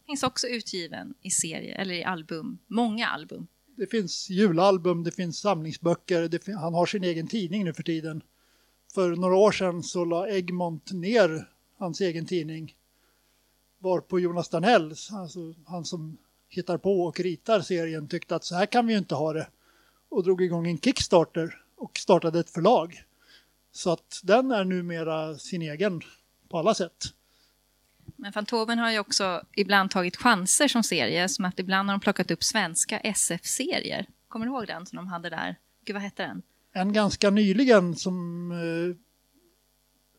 finns 0.09 0.23
också 0.23 0.47
utgiven 0.47 1.15
i 1.23 1.31
serie, 1.31 1.75
eller 1.75 1.95
i 1.95 2.05
album, 2.05 2.59
många 2.67 3.07
album. 3.09 3.47
Det 3.77 3.87
finns 3.87 4.31
julalbum, 4.31 5.05
det 5.05 5.11
finns 5.11 5.39
samlingsböcker, 5.39 6.29
det 6.29 6.45
fin- 6.45 6.55
han 6.57 6.75
har 6.75 6.87
sin 6.87 7.05
egen 7.05 7.29
tidning 7.29 7.65
nu 7.65 7.73
för 7.75 7.83
tiden. 7.83 8.23
för 8.95 9.17
några 9.17 9.37
år 9.37 9.53
sedan 9.53 9.83
så 9.83 10.05
la 10.05 10.29
Egmont 10.29 10.93
ner 10.93 11.49
hans 11.79 12.01
egen 12.01 12.27
tidning. 12.27 12.77
Var 13.79 14.01
på 14.01 14.21
Jonas 14.21 14.49
Danell, 14.49 14.95
alltså 15.13 15.55
han 15.67 15.85
som 15.85 16.19
hittar 16.49 16.79
på 16.79 17.01
och 17.03 17.21
ritar 17.21 17.61
serien, 17.61 18.09
tyckte 18.09 18.37
att 18.37 18.45
så 18.45 18.55
här 18.55 18.67
kan 18.67 18.87
vi 18.87 18.93
ju 18.93 18.99
inte 18.99 19.15
ha 19.15 19.33
det. 19.33 19.49
Och 20.09 20.23
drog 20.25 20.43
igång 20.43 20.67
en 20.67 20.79
Kickstarter 20.79 21.63
och 21.77 21.99
startade 21.99 22.41
ett 22.41 22.51
förlag. 22.51 23.05
Så 23.73 23.91
att 23.91 24.21
den 24.23 24.51
är 24.51 24.65
numera 24.65 25.39
sin 25.39 25.63
egen 25.63 26.01
på 26.49 26.59
alla 26.59 26.75
sätt. 26.75 27.05
Men 28.21 28.33
Fantomen 28.33 28.79
har 28.79 28.91
ju 28.91 28.99
också 28.99 29.43
ibland 29.53 29.91
tagit 29.91 30.17
chanser 30.17 30.69
som 30.69 30.83
serie, 30.83 31.29
som 31.29 31.45
att 31.45 31.59
ibland 31.59 31.89
har 31.89 31.95
de 31.97 32.01
plockat 32.01 32.31
upp 32.31 32.45
svenska 32.45 33.01
SF-serier. 33.01 34.07
Kommer 34.29 34.47
du 34.47 34.53
ihåg 34.53 34.67
den 34.67 34.87
som 34.87 34.97
de 34.97 35.07
hade 35.07 35.31
där? 35.31 35.57
Gud, 35.85 35.95
vad 35.95 36.03
hette 36.03 36.23
den? 36.23 36.43
En 36.73 36.93
ganska 36.93 37.31
nyligen 37.31 37.97
som... 37.97 38.51
Eh, 38.53 38.97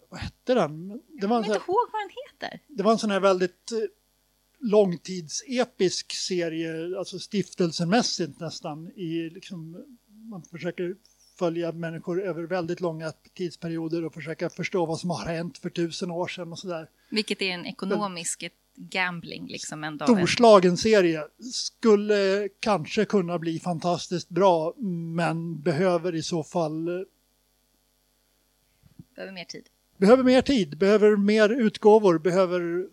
vad 0.10 0.20
hette 0.20 0.54
den? 0.54 0.88
Det 0.88 0.95
jag 1.12 1.22
kommer 1.22 1.38
inte 1.38 1.52
ihåg 1.52 1.89
vad 1.91 2.02
den 2.02 2.10
heter. 2.10 2.60
Det 2.68 2.84
var 2.84 2.91
en 2.91 2.97
sån 2.97 3.12
här 3.12 3.20
väldigt 3.20 3.72
eh, 3.72 3.78
långtidsepisk 4.60 6.14
serie, 6.14 6.97
alltså 6.97 7.20
stiftelsemässigt 7.20 8.39
nästan. 8.39 8.88
I 8.88 9.30
liksom, 9.30 9.86
man 10.08 10.43
försöker 10.43 10.95
följa 11.40 11.72
människor 11.72 12.22
över 12.24 12.44
väldigt 12.44 12.82
långa 12.82 13.14
tidsperioder 13.34 14.06
och 14.06 14.14
försöka 14.14 14.50
förstå 14.50 14.86
vad 14.86 15.00
som 15.00 15.10
har 15.10 15.26
hänt 15.26 15.58
för 15.58 15.70
tusen 15.70 16.12
år 16.12 16.28
sedan 16.28 16.52
och 16.52 16.60
sådär. 16.60 16.90
Vilket 17.10 17.42
är 17.42 17.50
en 17.50 17.66
ekonomisk 17.66 18.52
gambling 18.76 19.48
liksom. 19.48 19.84
En 19.84 20.00
Storslagen 20.00 20.78
serie. 20.78 21.24
Skulle 21.54 22.50
kanske 22.60 23.06
kunna 23.06 23.40
bli 23.40 23.60
fantastiskt 23.60 24.30
bra 24.30 24.74
men 25.16 25.62
behöver 25.62 26.16
i 26.16 26.24
så 26.24 26.44
fall... 26.44 26.88
Eh, 26.88 27.04
behöver 29.16 29.34
mer 29.34 29.46
tid. 29.46 29.70
Behöver 29.98 30.24
mer 30.24 30.42
tid, 30.42 30.78
behöver 30.78 31.16
mer 31.16 31.50
utgåvor, 31.50 32.20
behöver 32.20 32.88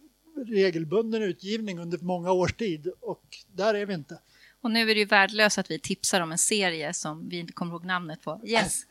regelbunden 0.46 1.22
utgivning 1.22 1.78
under 1.78 1.98
många 1.98 2.32
års 2.32 2.52
tid 2.52 2.92
och 3.00 3.24
där 3.52 3.74
är 3.74 3.86
vi 3.86 3.94
inte. 3.94 4.18
Och 4.66 4.72
nu 4.72 4.90
är 4.90 4.94
det 4.94 5.00
ju 5.00 5.04
värdelöst 5.04 5.58
att 5.58 5.70
vi 5.70 5.78
tipsar 5.78 6.20
om 6.20 6.32
en 6.32 6.38
serie 6.38 6.94
som 6.94 7.28
vi 7.28 7.38
inte 7.38 7.52
kommer 7.52 7.72
ihåg 7.72 7.84
namnet 7.84 8.22
på. 8.22 8.40
Yes. 8.44 8.86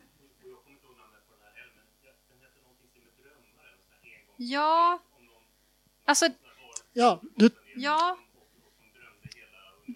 Ja, 4.37 4.99
alltså... 6.05 6.29
Ja, 6.93 7.21
du... 7.35 7.49
Ja. 7.75 8.17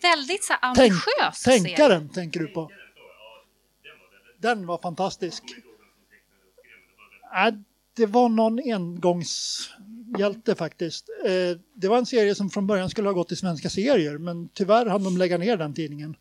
Väldigt 0.01 0.43
så 0.43 0.53
ambitiös 0.53 1.43
Tänk, 1.43 1.67
Tänkaren 1.67 2.01
serie. 2.01 2.13
tänker 2.13 2.39
du 2.39 2.47
på. 2.47 2.71
Den 4.37 4.65
var 4.65 4.77
fantastisk. 4.77 5.43
Äh, 7.35 7.53
det 7.93 8.05
var 8.05 8.29
någon 8.29 8.59
Hjälte 10.17 10.55
faktiskt. 10.55 11.09
Eh, 11.25 11.59
det 11.73 11.87
var 11.87 11.97
en 11.97 12.05
serie 12.05 12.35
som 12.35 12.49
från 12.49 12.67
början 12.67 12.89
skulle 12.89 13.07
ha 13.07 13.13
gått 13.13 13.31
i 13.31 13.35
svenska 13.35 13.69
serier 13.69 14.17
men 14.17 14.49
tyvärr 14.53 14.85
hann 14.85 15.03
de 15.03 15.17
lägga 15.17 15.37
ner 15.37 15.57
den 15.57 15.73
tidningen. 15.73 16.15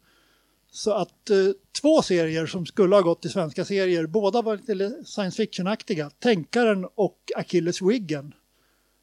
Så 0.70 0.92
att 0.92 1.30
eh, 1.30 1.36
två 1.80 2.02
serier 2.02 2.46
som 2.46 2.66
skulle 2.66 2.94
ha 2.94 3.02
gått 3.02 3.24
i 3.24 3.28
svenska 3.28 3.64
serier, 3.64 4.06
båda 4.06 4.42
var 4.42 4.56
lite 4.56 5.04
science 5.04 5.36
fiction-aktiga. 5.36 6.10
Tänkaren 6.10 6.86
och 6.94 7.18
Achilles 7.36 7.82
Wiggen. 7.82 8.34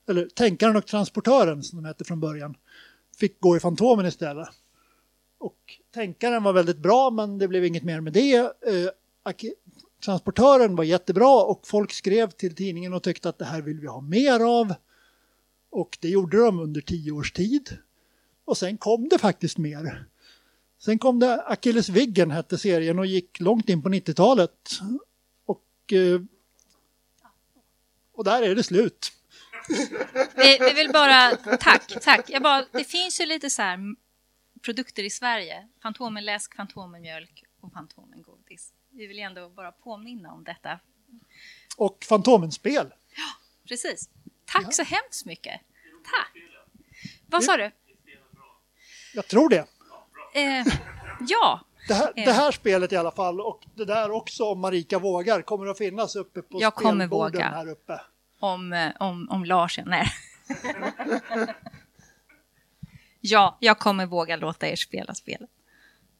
Eller 0.07 0.25
Tänkaren 0.25 0.75
och 0.75 0.87
Transportören 0.87 1.63
som 1.63 1.83
de 1.83 1.87
hette 1.87 2.03
från 2.03 2.19
början. 2.19 2.55
Fick 3.19 3.39
gå 3.39 3.57
i 3.57 3.59
Fantomen 3.59 4.05
istället. 4.05 4.47
Och 5.37 5.57
Tänkaren 5.93 6.43
var 6.43 6.53
väldigt 6.53 6.77
bra 6.77 7.09
men 7.09 7.37
det 7.37 7.47
blev 7.47 7.65
inget 7.65 7.83
mer 7.83 8.01
med 8.01 8.13
det. 8.13 8.35
Eh, 8.35 8.89
Transportören 10.05 10.75
var 10.75 10.83
jättebra 10.83 11.43
och 11.43 11.67
folk 11.67 11.93
skrev 11.93 12.31
till 12.31 12.55
tidningen 12.55 12.93
och 12.93 13.03
tyckte 13.03 13.29
att 13.29 13.39
det 13.39 13.45
här 13.45 13.61
vill 13.61 13.79
vi 13.79 13.87
ha 13.87 14.01
mer 14.01 14.39
av. 14.39 14.73
Och 15.69 15.97
det 16.01 16.09
gjorde 16.09 16.37
de 16.37 16.59
under 16.59 16.81
tio 16.81 17.11
års 17.11 17.31
tid. 17.31 17.77
Och 18.45 18.57
sen 18.57 18.77
kom 18.77 19.09
det 19.09 19.17
faktiskt 19.17 19.57
mer. 19.57 20.05
Sen 20.79 20.99
kom 20.99 21.19
det 21.19 21.43
Achilles 21.45 21.89
Viggen 21.89 22.31
hette 22.31 22.57
serien 22.57 22.99
och 22.99 23.05
gick 23.05 23.39
långt 23.39 23.69
in 23.69 23.83
på 23.83 23.89
90-talet. 23.89 24.79
Och, 25.45 25.93
eh, 25.93 26.21
och 28.13 28.23
där 28.23 28.41
är 28.41 28.55
det 28.55 28.63
slut. 28.63 29.11
Vi, 30.35 30.57
vi 30.59 30.73
vill 30.73 30.91
bara, 30.93 31.35
tack, 31.59 31.97
tack. 32.01 32.29
Jag 32.29 32.43
bara, 32.43 32.65
det 32.71 32.83
finns 32.83 33.21
ju 33.21 33.25
lite 33.25 33.49
så 33.49 33.61
här 33.61 33.79
produkter 34.61 35.03
i 35.03 35.09
Sverige. 35.09 35.67
Fantomenläsk, 35.81 36.55
Fantomenmjölk 36.55 37.43
och 37.61 37.73
Fantomengodis 37.73 38.73
vi 38.95 39.07
vill 39.07 39.19
ändå 39.19 39.49
bara 39.49 39.71
påminna 39.71 40.33
om 40.33 40.43
detta. 40.43 40.79
Och 41.77 42.05
Fantomenspel. 42.09 42.93
Ja, 43.15 43.43
precis. 43.67 44.09
Tack 44.45 44.65
ja. 44.65 44.71
så 44.71 44.83
hemskt 44.83 45.25
mycket. 45.25 45.61
Tack. 46.03 46.43
Vad 47.25 47.43
sa 47.43 47.57
du? 47.57 47.71
Jag 49.13 49.27
tror 49.27 49.49
det. 49.49 49.65
Eh, 50.33 50.65
ja. 51.27 51.61
Det 51.87 51.93
här, 51.93 52.13
det 52.15 52.31
här, 52.31 52.51
spelet 52.51 52.91
i 52.91 52.95
alla 52.95 53.11
fall 53.11 53.41
och 53.41 53.65
det 53.75 53.85
där 53.85 54.11
också 54.11 54.43
om 54.43 54.59
Marika 54.59 54.99
vågar 54.99 55.41
kommer 55.41 55.67
att 55.67 55.77
finnas 55.77 56.15
uppe 56.15 56.41
på 56.41 56.61
jag 56.61 56.75
kommer 56.75 57.07
våga. 57.07 57.49
här 57.49 57.69
uppe. 57.69 58.01
Om, 58.39 58.73
eh, 58.73 58.91
om, 58.99 59.29
om 59.29 59.45
Lars, 59.45 59.79
nej. 59.85 60.07
ja, 63.21 63.57
jag 63.59 63.79
kommer 63.79 64.05
våga 64.05 64.35
låta 64.35 64.67
er 64.67 64.75
spela 64.75 65.15
spelet. 65.15 65.49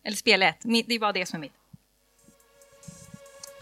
Eller 0.03 0.17
spelet, 0.17 0.57
det 0.61 0.95
är 0.95 0.99
bara 0.99 1.13
det 1.13 1.25
som 1.25 1.37
är 1.37 1.41
mitt. 1.41 1.53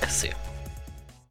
Kasım. 0.00 0.30